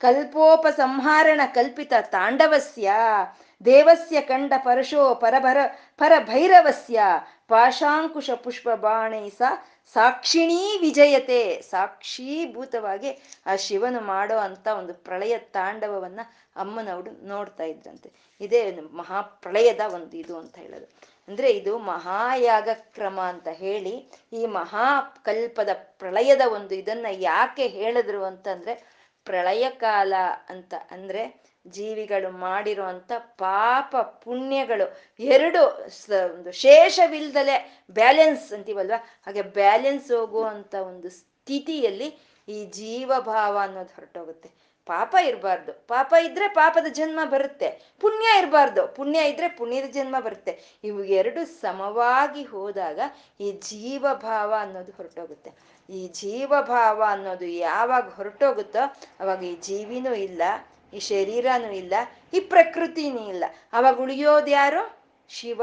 ಕಲ್ಪೋಪ 0.00 0.66
ಸಂಹಾರಣ 0.76 1.40
ಕಲ್ಪಿತ 1.54 1.92
ತಾಂಡವಸ್ಯ, 2.00 2.92
ದೇವಸ್ಯ 3.64 4.20
ಕಂಡ 4.20 4.52
ಪರಶೋ 4.58 5.14
ಪರಭರ, 5.14 5.58
ಪರಭೈರವಸ್ಯ 5.98 7.00
ಪಾಶಾಂಕುಶ 7.48 8.30
ಪುಷ್ಪ 8.30 8.68
ಬಾಣೈಸ 8.70 9.42
ಸಾಕ್ಷಿಣೀ 9.94 10.78
ವಿಜಯತೆ. 10.80 11.60
ಸಾಕ್ಷೀಭೂತವಾಗಿ 11.60 13.10
ಆ 13.46 13.56
ಶಿವನು 13.56 14.00
ಮಾಡೋ 14.00 14.36
ಅಂತ 14.36 14.66
ಒಂದು 14.66 14.94
ಪ್ರಳಯ 14.94 15.38
ತಾಂಡವವನ್ನ 15.38 16.20
ಅಮ್ಮನವಡು 16.56 17.10
ನೋಡ್ತಾ 17.10 17.64
ಇದ್ರಂತೆ. 17.64 18.12
ಇದೇ 18.40 18.80
ಮಹಾಪ್ರಳಯದ 18.92 19.80
ಒಂದು 19.94 20.16
ಇದು 20.16 20.38
ಅಂತ 20.38 20.58
ಹೇಳೋದು. 20.58 21.14
ಅಂದ್ರೆ 21.28 21.50
ಇದು 21.50 21.78
ಮಹಾಯಾಗ 21.78 22.68
ಕ್ರಮ 22.72 23.20
ಅಂತ 23.20 23.48
ಹೇಳಿ 23.48 24.10
ಈ 24.32 24.46
ಮಹಾಕಲ್ಪದ 24.46 25.68
ಪ್ರಳಯದ 25.72 26.40
ಒಂದು 26.52 26.74
ಇದನ್ನ 26.74 27.06
ಯಾಕೆ 27.10 27.66
ಹೇಳಿದ್ರು 27.66 28.24
ಅಂತಂದ್ರೆ 28.24 28.74
ಪ್ರಳಯ 29.24 29.70
ಕಾಲ 29.70 30.14
ಅಂತ 30.48 30.74
ಅಂದ್ರೆ 30.90 31.53
ಜೀವಿಗಳು 31.68 32.30
ಮಾಡಿರುವಂತ 32.30 33.12
ಪಾಪ 33.18 33.96
ಪುಣ್ಯಗಳು. 33.96 35.00
ಎರಡು 35.20 35.60
ಒಂದು 36.34 36.52
ಶೇಷವಿಲ್ದಲೆ 36.52 37.84
ಬ್ಯಾಲೆನ್ಸ್ 37.90 38.52
ಅಂತೀವಲ್ವಾ? 38.52 39.22
ಹಾಗೆ 39.26 39.42
ಬ್ಯಾಲೆನ್ಸ್ 39.42 40.12
ಹೋಗುವಂತ 40.12 40.74
ಒಂದು 40.74 41.10
ಸ್ಥಿತಿಯಲ್ಲಿ 41.10 42.18
ಈ 42.48 42.64
ಜೀವಭಾವ 42.64 43.58
ಅನ್ನೋದು 43.60 43.94
ಹೊರಟೋಗುತ್ತೆ. 43.94 44.50
ಪಾಪ 44.86 45.16
ಇರಬಾರ್ದು. 45.22 45.72
ಪಾಪ 45.72 46.14
ಇದ್ರೆ 46.22 46.48
ಪಾಪದ 46.48 46.86
ಜನ್ಮ 46.88 47.20
ಬರುತ್ತೆ. 47.24 47.94
ಪುಣ್ಯ 48.00 48.38
ಇರಬಾರ್ದು. 48.38 48.94
ಪುಣ್ಯ 48.94 49.30
ಇದ್ರೆ 49.30 49.48
ಪುಣ್ಯದ 49.48 49.90
ಜನ್ಮ 49.90 50.20
ಬರುತ್ತೆ. 50.20 50.78
ಇವು 50.84 51.04
ಎರಡು 51.04 51.44
ಸಮವಾಗಿ 51.44 52.44
ಹೋದಾಗ 52.44 53.00
ಈ 53.40 53.52
ಜೀವಭಾವ 53.52 54.54
ಅನ್ನೋದು 54.60 54.92
ಹೊರಟೋಗುತ್ತೆ. 54.92 55.52
ಈ 55.90 56.08
ಜೀವಭಾವ 56.08 57.02
ಅನ್ನೋದು 57.08 57.44
ಯಾವಾಗ 57.44 58.08
ಹೊರಟೋಗುತ್ತೋ 58.08 58.96
ಅವಾಗ 59.20 59.44
ಈ 59.44 59.56
ಜೀವಿನೂ 59.56 60.14
ಇಲ್ಲ. 60.14 60.42
ಈ 60.94 60.98
ಶರೀರನು 60.98 61.72
ಇಲ್ಲ, 61.72 61.94
ಈ 62.34 62.40
ಪ್ರಕೃತಿನೂ 62.40 63.28
ಇಲ್ಲ. 63.28 63.44
ಅವಾಗ 63.72 64.00
ಉಳಿಯೋದು 64.00 64.46
ಯಾರು? 64.46 64.82
ಶಿವ 65.28 65.62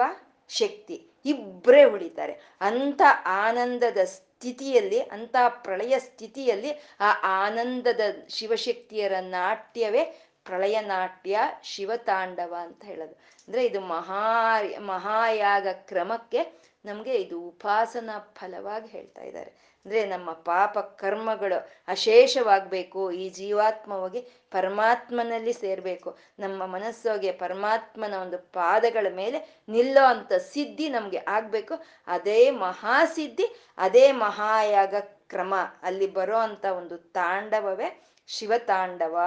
ಶಕ್ತಿ. 0.50 1.08
ಇಬ್ಬರೇ 1.26 1.84
ಉಳಿತಾರೆ. 1.84 2.34
ಅಂತ 2.62 3.02
ಆನಂದದ 3.26 3.98
ಸ್ಥಿತಿಯಲ್ಲಿ 4.04 5.00
ಅಂತ 5.00 5.36
ಪ್ರಳಯ 5.50 6.00
ಸ್ಥಿತಿಯಲ್ಲಿ 6.00 6.72
ಆ 7.00 7.10
ಆನಂದದ 7.24 8.02
ಶಿವಶಕ್ತಿಯರ 8.30 9.14
ನಾಟ್ಯವೇ 9.20 10.04
ಪ್ರಳಯ 10.46 10.82
ನಾಟ್ಯ 10.82 11.40
ಶಿವತಾಂಡವ 11.64 12.56
ಅಂತ 12.60 12.84
ಹೇಳೋದು. 12.84 13.14
ಅಂದ್ರೆ 13.14 13.66
ಇದು 13.66 13.82
ಮಹಾ, 13.82 14.60
ಮಹಾಯಾಗ 14.80 15.68
ಕ್ರಮಕ್ಕೆ 15.72 16.42
ನಮಗೆ 16.86 17.16
ಇದು 17.16 17.42
ಉಪಾಸನಾ 17.42 18.34
ಫಲವಾಗಿ 18.36 18.88
ಹೇಳ್ತಾ 18.88 19.22
ಇದ್ದಾರೆ. 19.22 19.52
ಅಂದ್ರೆ 19.86 20.06
ನಮ್ಮ 20.06 20.32
ಪಾಪ 20.32 20.80
ಕರ್ಮಗಳು 20.80 21.70
ಅಶೇಷವಾಗಬೇಕು, 21.88 23.12
ಈ 23.12 23.30
ಜೀವಾತ್ಮ 23.30 23.94
ಹೋಗಿ 23.94 24.22
ಪರಮಾತ್ಮನಲ್ಲಿ 24.52 25.54
ಸೇರ್ಬೇಕು. 25.54 26.18
ನಮ್ಮ 26.40 26.66
ಮನಸ್ಸೋಗೆ 26.66 27.32
ಪರಮಾತ್ಮನ 27.32 28.14
ಒಂದು 28.14 28.38
ಪಾದಗಳ 28.38 29.08
ಮೇಲೆ 29.16 29.62
ನಿಲ್ಲೋ 29.70 30.06
ಅಂತ 30.06 30.34
ಸಿದ್ಧಿ 30.34 30.90
ನಮ್ಗೆ 30.90 31.18
ಆಗ್ಬೇಕು. 31.28 31.74
ಅದೇ 32.08 32.52
ಮಹಾಸಿದ್ಧಿ, 32.52 33.66
ಅದೇ 33.78 34.12
ಮಹಾಯಾಗ 34.12 34.96
ಕ್ರಮ. 35.00 35.54
ಅಲ್ಲಿ 35.82 36.08
ಬರೋ 36.08 36.38
ಅಂತ 36.38 36.66
ಒಂದು 36.66 36.98
ತಾಂಡವವೇ 36.98 38.04
ಶಿವತಾಂಡವ 38.28 39.20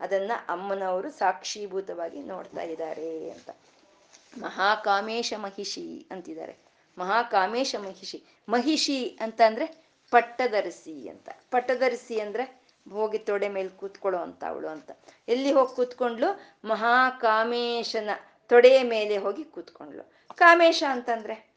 ಅದನ್ನ 0.00 0.32
ಅಮ್ಮನವರು 0.48 1.10
ಸಾಕ್ಷೀಭೂತವಾಗಿ 1.10 2.22
ನೋಡ್ತಾ 2.22 2.62
ಇದ್ದಾರೆ 2.62 3.30
ಅಂತ. 3.30 3.50
ಮಹಾಕಾಮೇಶ 4.38 5.32
ಮಹಿಷಿ 5.36 6.06
ಅಂತಿದ್ದಾರೆ. 6.10 6.56
ಮಹಾಕಾಮೇಶ 6.98 7.74
ಮಹಿಷಿ. 7.78 8.24
ಮಹಿಷಿ 8.48 9.18
ಅಂತ 9.20 9.40
ಅಂದ್ರೆ 9.46 9.89
ಪಟ್ಟದರ್ಸಿ 10.10 11.08
ಅಂತ. 11.08 11.28
ಪಟ್ಟಧರಿಸಿ 11.50 12.20
ಅಂದ್ರೆ 12.20 12.60
ಹೋಗಿ 12.90 13.18
ತೊಡೆ 13.18 13.48
ಮೇಲೆ 13.48 13.68
ಕೂತ್ಕೊಳ್ಳೋ 13.68 14.20
ಅಂತ 14.20 14.44
ಅವಳು 14.44 14.68
ಅಂತ. 14.68 14.90
ಎಲ್ಲಿ 15.28 15.52
ಹೋಗಿ 15.52 15.76
ಕೂತ್ಕೊಂಡ್ಲು? 15.76 16.58
ಮಹಾಕಾಮೇಶನ 16.64 18.10
ತೊಡೆಯ 18.48 18.82
ಮೇಲೆ 18.82 19.16
ಹೋಗಿ 19.16 19.44
ಕೂತ್ಕೊಂಡ್ಲು. 19.44 20.12
ಕಾಮೇಶ 20.34 20.84
ಅಂತಂದ್ರೆ? 20.90 21.50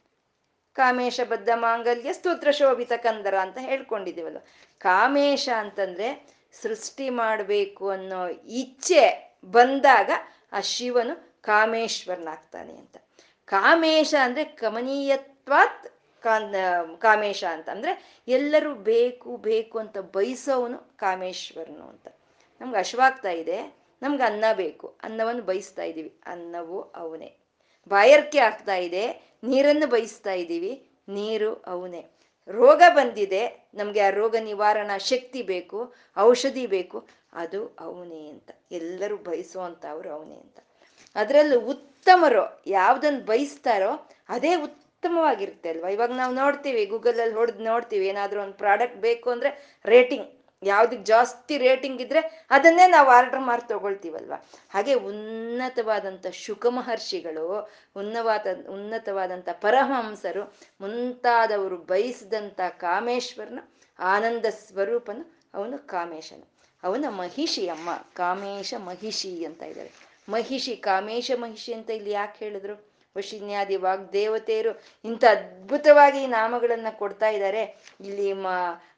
ಕಾಮೇಶ, 0.73 1.19
ಬದ್ಧ, 1.29 1.49
ಮಾಂಗಲ್ಯ, 1.55 2.13
ಸ್ತೋತ್ರ, 2.13 2.51
ಶೋಭಿತ, 2.51 2.91
ಕಂದರ 2.97 3.37
ಅಂತ 3.37 3.57
ಹೇಳ್ಕೊಂಡಿದ್ದೀವಲ್ಲ 3.61 4.37
ಕಾಮೇಶ 4.77 5.49
ಅಂತಂದ್ರೆ 5.57 6.33
ಸೃಷ್ಟಿ 6.61 7.09
ಮಾಡಬೇಕು 7.09 7.89
ಅನ್ನೋ 7.89 8.27
ಇಚ್ಛೆ 8.27 9.35
ಬಂದಾಗ 9.45 10.11
ಆ 10.53 10.59
ಶಿವನು 10.59 11.41
ಕಾಮೇಶ್ವರನಾಗ್ತಾನೆ 11.41 12.75
ಅಂತ. 12.75 12.97
ಕಾಮೇಶ 13.45 14.15
ಅಂದ್ರೆ 14.21 14.43
ಕಮನೀಯತ್ವಾತ್ 14.43 15.87
ಕಾಮೇಶ 16.97 17.43
ಅಂತ. 17.43 17.69
ಅಂದ್ರೆ 17.69 17.93
ಎಲ್ಲರೂ 18.27 18.75
ಬೇಕು 18.75 19.37
ಬೇಕು 19.37 19.79
ಅಂತ 19.79 19.97
ಬಯಸೋವನು 19.97 20.79
ಕಾಮೇಶ್ವರನು 20.97 21.85
ಅಂತ. 21.89 22.07
ನಮ್ಗೆ 22.61 22.77
ಅಶ್ವಾಗ್ತಾ 22.77 23.29
ಇದೆ, 23.29 23.75
ನಮ್ಗೆ 24.01 24.23
ಅನ್ನ 24.23 24.45
ಬೇಕು, 24.53 24.87
ಅನ್ನವನ್ನು 25.03 25.43
ಬಯಸ್ತಾ 25.43 25.83
ಇದ್ದೀವಿ, 25.83 26.11
ಅನ್ನವು 26.25 26.81
ಅವನೇ. 26.81 27.37
ಬಾಯರ್ಕೆ 27.87 28.39
ಆಗ್ತಾ 28.39 28.75
ಇದೆ, 28.75 29.03
ನೀರನ್ನು 29.43 29.87
ಬಯಸ್ತಾ 29.87 30.33
ಇದ್ದೀವಿ, 30.33 30.73
ನೀರು 31.09 31.53
ಅವನೇ. 31.67 32.09
ರೋಗ 32.47 32.81
ಬಂದಿದೆ, 32.89 33.69
ನಮ್ಗೆ 33.73 33.99
ಆ 33.99 34.09
ರೋಗ 34.09 34.35
ನಿವಾರಣಾ 34.39 34.97
ಶಕ್ತಿ 34.97 35.41
ಬೇಕು, 35.41 35.93
ಔಷಧಿ 36.17 36.67
ಬೇಕು, 36.67 37.07
ಅದು 37.33 37.77
ಅವನೇ 37.79 38.27
ಅಂತ. 38.27 38.51
ಎಲ್ಲರೂ 38.71 39.17
ಬಯಸುವಂತ 39.17 39.85
ಅವ್ರು 39.91 40.09
ಅವನೇ 40.09 40.35
ಅಂತ. 40.35 40.59
ಅದರಲ್ಲೂ 41.15 41.59
ಉತ್ತಮರು, 41.59 42.63
ಯಾವ್ದನ್ನು 42.67 43.21
ಬಯಸ್ತಾರೋ, 43.25 44.09
ಅದೇ 44.29 44.55
ಉತ್ತಮವಾಗಿರುತ್ತೆ 45.03 45.69
ಅಲ್ವಾ? 45.69 45.89
ಇವಾಗ 45.89 46.11
ನಾವು 46.11 46.33
ನೋಡ್ತೀವಿ, 46.35 46.85
ಗೂಗಲಲ್ಲಿ 46.85 47.35
ಹೊಡೆದು 47.35 47.63
ನೋಡ್ತೀವಿ, 47.63 48.07
ಏನಾದರೂ 48.07 48.41
ಒಂದು 48.41 48.53
ಪ್ರಾಡಕ್ಟ್ 48.53 48.97
ಬೇಕು 48.97 49.29
ಅಂದ್ರೆ 49.29 49.81
ರೇಟಿಂಗ್ 49.85 50.29
ಯಾವ್ದಕ್ 50.63 51.05
ಜಾಸ್ತಿ 51.05 51.57
ರೇಟಿಂಗ್ 51.57 52.01
ಇದ್ರೆ 52.01 52.47
ಅದನ್ನೇ 52.49 52.87
ನಾವು 52.87 53.09
ಆರ್ಡರ್ 53.09 53.41
ಮಾಡಿ 53.41 53.67
ತಗೊಳ್ತೀವಲ್ವ? 53.67 54.33
ಹಾಗೆ 54.69 54.93
ಉನ್ನತವಾದಂಥ 54.93 56.27
ಶುಕ 56.27 56.65
ಮಹರ್ಷಿಗಳು, 56.69 57.71
ಉನ್ನವಾದ, 57.95 58.47
ಉನ್ನತವಾದಂಥ 58.69 59.49
ಪರಮಹಂಸರು, 59.51 60.55
ಮುಂತಾದವರು 60.81 61.77
ಬಯಸಿದಂಥ 61.77 62.59
ಕಾಮೇಶ್ವರನ 62.69 63.59
ಆನಂದ 63.99 64.45
ಸ್ವರೂಪನು 64.45 65.41
ಅವನು 65.53 65.87
ಕಾಮೇಶನು. 65.87 66.47
ಅವನ 66.83 67.05
ಮಹಿಷಿ 67.09 67.67
ಅಮ್ಮ 67.67 67.89
ಕಾಮೇಶ 68.13 68.73
ಮಹಿಷಿ 68.77 69.45
ಅಂತ 69.45 69.63
ಇದ್ದಾರೆ. 69.63 69.91
ಮಹಿಷಿ, 70.29 70.75
ಕಾಮೇಶ 70.75 71.31
ಮಹಿಷಿ 71.35 71.73
ಅಂತ 71.73 71.89
ಇಲ್ಲಿ 71.89 72.11
ಯಾಕೆ 72.11 72.45
ಹೇಳಿದ್ರು? 72.45 72.92
ವಶಿನ್ಯಾದಿ 73.17 73.75
ವಾಗ್ದೇವತೆಯರು 73.75 74.81
ಇಂಥ 75.05 75.23
ಅದ್ಭುತವಾಗಿ 75.23 76.27
ನಾಮಗಳನ್ನ 76.27 76.87
ಕೊಡ್ತಾ 76.91 77.29
ಇದ್ದಾರೆ 77.29 77.61
ಇಲ್ಲಿ 78.01 78.33
ಮ, 78.33 78.47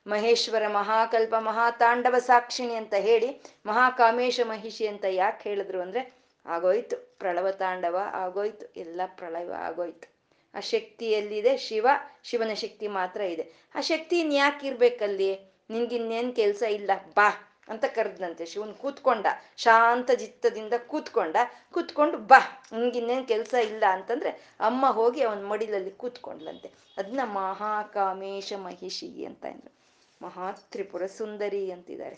ಮಹೇಶ್ವರ 0.07 0.67
ಮಹಾಕಲ್ಪ, 0.67 1.35
ಮಹಾತಾಂಡವ 1.35 2.15
ಸಾಕ್ಷಿಣಿ 2.19 2.75
ಅಂತ 2.75 2.93
ಹೇಳಿ 2.93 3.41
ಮಹಾಕಾಮೇಶ 3.65 4.39
ಮಹಿಷಿ 4.43 4.87
ಅಂತ 4.87 5.05
ಯಾಕೆ 5.09 5.49
ಹೇಳಿದ್ರು 5.49 5.81
ಅಂದ್ರೆ 5.81 6.13
ಆಗೋಯ್ತು. 6.45 7.17
ಪ್ರಳವ 7.19 7.51
ತಾಂಡವ 7.51 7.99
ಆಗೋಯ್ತು. 8.13 8.79
ಎಲ್ಲ 8.79 9.01
ಪ್ರಳವ 9.05 9.53
ಆಗೋಯ್ತು. 9.57 10.15
ಆ 10.55 10.59
ಶಕ್ತಿ 10.59 11.11
ಎಲ್ಲಿದೆ? 11.11 11.57
ಶಿವ, 11.57 11.87
ಶಿವನ 12.23 12.53
ಶಕ್ತಿ 12.53 12.87
ಮಾತ್ರ 12.87 13.21
ಇದೆ. 13.21 13.53
ಆ 13.75 13.81
ಶಕ್ತಿ 13.81 14.19
ಇನ್ಯಾಕೆ 14.19 14.67
ಇರ್ಬೇಕಲ್ಲಿ? 14.67 15.39
ನಿನ್ಗಿನ್ನೇನ್ 15.69 16.35
ಕೆಲಸ 16.35 16.63
ಇಲ್ಲ. 16.63 16.91
ಬಾ. 17.15 17.54
ಅಂತ 17.69 17.85
ಕರೆದ್ನಂತೆ 17.85 18.45
ಶಿವನ್ 18.45 18.73
ಕೂತ್ಕೊಂಡ, 18.73 19.27
ಶಾಂತ 19.57 20.11
ಚಿತ್ತದಿಂದ 20.11 20.73
ಕೂತ್ಕೊಂಡ, 20.87 21.35
ಕೂತ್ಕೊಂಡು 21.71 22.17
ಬಾ 22.17 22.39
ನಿಂಗಿನ್ನೇನು 22.73 23.25
ಕೆಲಸ 23.25 23.53
ಇಲ್ಲ 23.53 23.83
ಅಂತಂದ್ರೆ 23.91 24.29
ಅಮ್ಮ 24.59 24.85
ಹೋಗಿ 24.85 25.21
ಅವನ 25.21 25.45
ಮಡಿಲಲ್ಲಿ 25.45 25.91
ಕೂತ್ಕೊಂಡ್ಲಂತೆ. 25.91 26.71
ಅದನ್ನ 26.97 27.19
ಮಹಾಕಾಮೇಶ 27.23 28.53
ಮಹಿಷಿ 28.57 29.25
ಅಂತ 29.25 29.45
ಅಂದ್ರು 29.45 29.71
ಮಹಾ 30.21 30.51
ತ್ರಿಪುರ 30.51 31.05
ಸುಂದರಿ 31.05 31.71
ಅಂತಿದ್ದಾರೆ. 31.71 32.17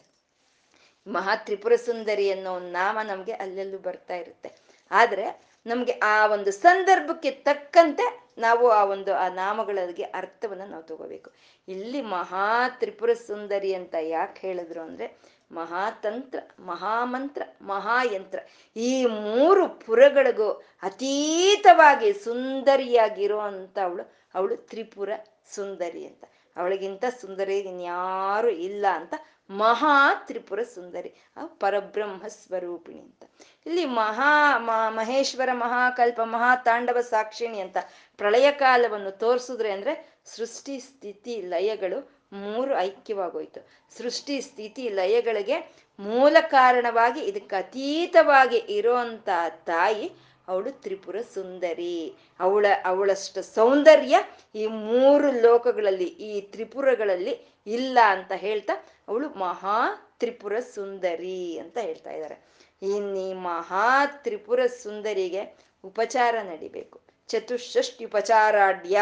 ಮಹಾ 1.08 1.36
ತ್ರಿಪುರ 1.36 1.76
ಸುಂದರಿ 1.76 2.32
ಅನ್ನೋ 2.32 2.54
ಒಂದು 2.54 2.72
ನಾಮ 2.72 2.98
ನಮ್ಗೆ 3.04 3.32
ಅಲ್ಲೆಲ್ಲೂ 3.32 3.78
ಬರ್ತಾ 3.78 4.16
ಇರುತ್ತೆ. 4.16 4.56
ಆದ್ರೆ 4.92 5.56
ನಮಗೆ 5.66 5.92
ಆ 5.92 6.28
ಒಂದು 6.28 6.52
ಸಂದರ್ಭಕ್ಕೆ 6.52 7.32
ತಕ್ಕಂತೆ 7.32 8.27
ನಾವು 8.38 8.70
ಆ 8.70 8.84
ಒಂದು, 8.84 9.14
ಆ 9.16 9.28
ನಾಮಗಳಿಗೆ 9.28 10.04
ಅರ್ಥವನ್ನು 10.04 10.66
ನಾವು 10.66 10.84
ತಗೋಬೇಕು. 10.84 11.32
ಇಲ್ಲಿ 11.68 12.02
ಮಹಾ 12.02 12.70
ತ್ರಿಪುರ 12.70 13.14
ಸುಂದರಿ 13.14 13.74
ಅಂತ 13.74 13.96
ಯಾಕೆ 14.02 14.48
ಹೇಳಿದ್ರು 14.48 14.82
ಅಂದ್ರೆ, 14.82 15.18
ಮಹಾತಂತ್ರ, 15.52 16.40
ಮಹಾಮಂತ್ರ, 16.60 17.42
ಮಹಾಯಂತ್ರ 17.62 18.40
ಈ 18.76 19.06
ಮೂರು 19.06 19.68
ಪುರಗಳಿಗೂ 19.68 20.52
ಅತೀತವಾಗಿ 20.84 22.14
ಸುಂದರಿಯಾಗಿರೋ 22.14 23.40
ಅವಳು 23.84 24.14
ಅವಳು 24.36 24.58
ತ್ರಿಪುರ 24.58 25.10
ಸುಂದರಿ 25.56 26.06
ಅಂತ. 26.06 26.24
ಅವಳಿಗಿಂತ 26.58 27.06
ಸುಂದರಿ 27.22 27.60
ಇನ್ಯಾರು 27.60 28.50
ಇಲ್ಲ 28.50 28.86
ಅಂತ 28.94 29.14
ಮಹಾ 29.50 30.14
ತ್ರಿಪುರ 30.28 30.60
ಸುಂದರಿ, 30.64 31.12
ಆ 31.38 31.46
ಪರಬ್ರಹ್ಮ 31.46 32.28
ಸ್ವರೂಪಿಣಿ 32.28 33.00
ಅಂತ. 33.00 33.24
ಇಲ್ಲಿ 33.66 33.86
ಮಹಾ 33.86 34.58
ಮಹೇಶ್ವರ 35.00 35.50
ಮಹಾಕಲ್ಪ 35.54 36.20
ಮಹಾ 36.24 36.56
ತಾಂಡವ 36.56 37.02
ಸಾಕ್ಷಿಣಿ 37.02 37.60
ಅಂತ 37.60 37.78
ಪ್ರಳಯ 38.18 38.52
ಕಾಲವನ್ನು 38.52 39.12
ತೋರಿಸಿದ್ರೆ 39.12 39.72
ಅಂದ್ರೆ 39.72 40.22
ಸೃಷ್ಟಿ 40.26 40.80
ಸ್ಥಿತಿ 40.80 41.42
ಲಯಗಳು 41.42 42.00
ಮೂರು 42.34 42.78
ಐಕ್ಯವಾಗೋಯ್ತು. 42.78 43.62
ಸೃಷ್ಟಿ 43.98 44.42
ಸ್ಥಿತಿ 44.42 44.90
ಲಯಗಳಿಗೆ 44.90 45.58
ಮೂಲ 46.00 46.38
ಕಾರಣವಾಗಿ 46.42 47.22
ಇದಕ್ಕೆ 47.22 47.56
ಅತೀತವಾಗಿ 47.56 48.58
ಇರೋಂಥ 48.58 49.30
ತಾಯಿ 49.66 50.12
ಅವಳು 50.48 50.72
ತ್ರಿಪುರ 50.72 51.22
ಸುಂದರಿ. 51.22 52.18
ಅವಳ, 52.40 52.66
ಅವಳಷ್ಟು 52.86 53.42
ಸೌಂದರ್ಯ 53.44 54.18
ಈ 54.56 54.68
ಮೂರು 54.68 55.32
ಲೋಕಗಳಲ್ಲಿ, 55.42 56.06
ಈ 56.06 56.42
ತ್ರಿಪುರಗಳಲ್ಲಿ 56.42 57.64
ಇಲ್ಲ 57.68 57.98
ಅಂತ 58.10 58.32
ಹೇಳ್ತಾ 58.36 58.76
ಅವಳು 59.08 59.30
ಮಹಾ 59.30 59.78
ತ್ರಿಪುರ 60.20 60.60
ಸುಂದರಿ 60.60 61.58
ಅಂತ 61.58 61.78
ಹೇಳ್ತಾ 61.78 62.12
ಇದ್ದಾರೆ. 62.12 62.38
ಇನ್ನಿ 62.82 63.34
ಮಹಾ 63.34 64.06
ತ್ರಿಪುರ 64.06 64.66
ಸುಂದರಿಗೆ 64.66 65.58
ಉಪಚಾರ 65.84 66.36
ನಡಿಬೇಕು. 66.42 67.02
ಚತುಷ್ಷಷ್ಟಿ 67.28 68.06
ಉಪಚಾರಾಢ್ಯ. 68.06 68.98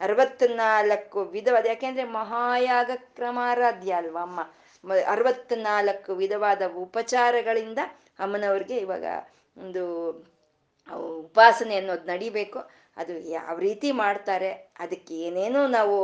ಅರವತ್ನಾಲ್ಕು 0.00 1.24
ವಿಧವಾದ, 1.24 1.66
ಯಾಕೆಂದ್ರೆ 1.66 2.04
ಮಹಾಯಾಗ 2.04 2.90
ಕ್ರಮಾರಾಧ್ಯ 2.96 3.92
ಅಲ್ವಾ 3.92 4.22
ಅಮ್ಮ? 4.22 4.40
ಅರವತ್ನಾಲ್ಕು 5.06 6.14
ವಿಧವಾದ 6.14 6.62
ಉಪಚಾರಗಳಿಂದ 6.76 7.78
ಅಮ್ಮನವ್ರಿಗೆ 8.18 8.76
ಇವಾಗ 8.76 9.04
ಒಂದು 9.56 9.84
ಉಪಾಸನೆ 11.20 11.76
ಅನ್ನೋದು 11.76 12.04
ನಡಿಬೇಕು. 12.04 12.58
ಅದು 13.00 13.14
ಯಾವ 13.36 13.54
ರೀತಿ 13.58 13.90
ಮಾಡ್ತಾರೆ, 14.02 14.50
ಅದಕ್ಕೆ 14.84 15.14
ಏನೇನೋ 15.26 15.62
ನಾವು 15.76 15.96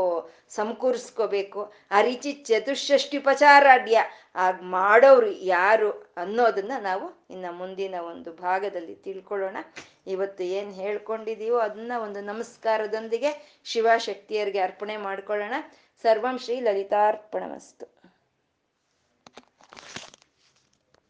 ಸಮಕೂರಿಸ್ಕೋಬೇಕು. 0.56 1.60
ಆ 1.96 2.00
ರೀತಿ 2.08 2.32
ಚತುಷ್ಷಷ್ಟಿ 2.50 3.18
ಉಪಚಾರಾಢ್ಯ 3.22 3.98
ಆಗ 4.44 4.56
ಮಾಡೋರು 4.76 5.30
ಯಾರು 5.56 5.90
ಅನ್ನೋದನ್ನ 6.16 6.72
ನಾವು 6.88 7.06
ಇನ್ನು 7.34 7.52
ಮುಂದಿನ 7.60 7.94
ಒಂದು 8.12 8.32
ಭಾಗದಲ್ಲಿ 8.46 8.94
ತಿಳ್ಕೊಳ್ಳೋಣ. 9.06 9.56
ಇವತ್ತು 10.14 10.42
ಏನು 10.58 10.72
ಹೇಳ್ಕೊಂಡಿದೀವೋ 10.82 11.58
ಅದನ್ನ 11.66 11.92
ಒಂದು 12.06 12.20
ನಮಸ್ಕಾರದೊಂದಿಗೆ 12.30 13.32
ಶಿವಶಕ್ತಿಯರಿಗೆ 13.72 14.62
ಅರ್ಪಣೆ 14.68 14.96
ಮಾಡ್ಕೊಳ್ಳೋಣ. 15.08 15.54
ಸರ್ವಂ 16.04 16.38
ಶ್ರೀ 16.44 16.56
ಲಲಿತಾರ್ಪಣಮಸ್ತು. 16.60 17.86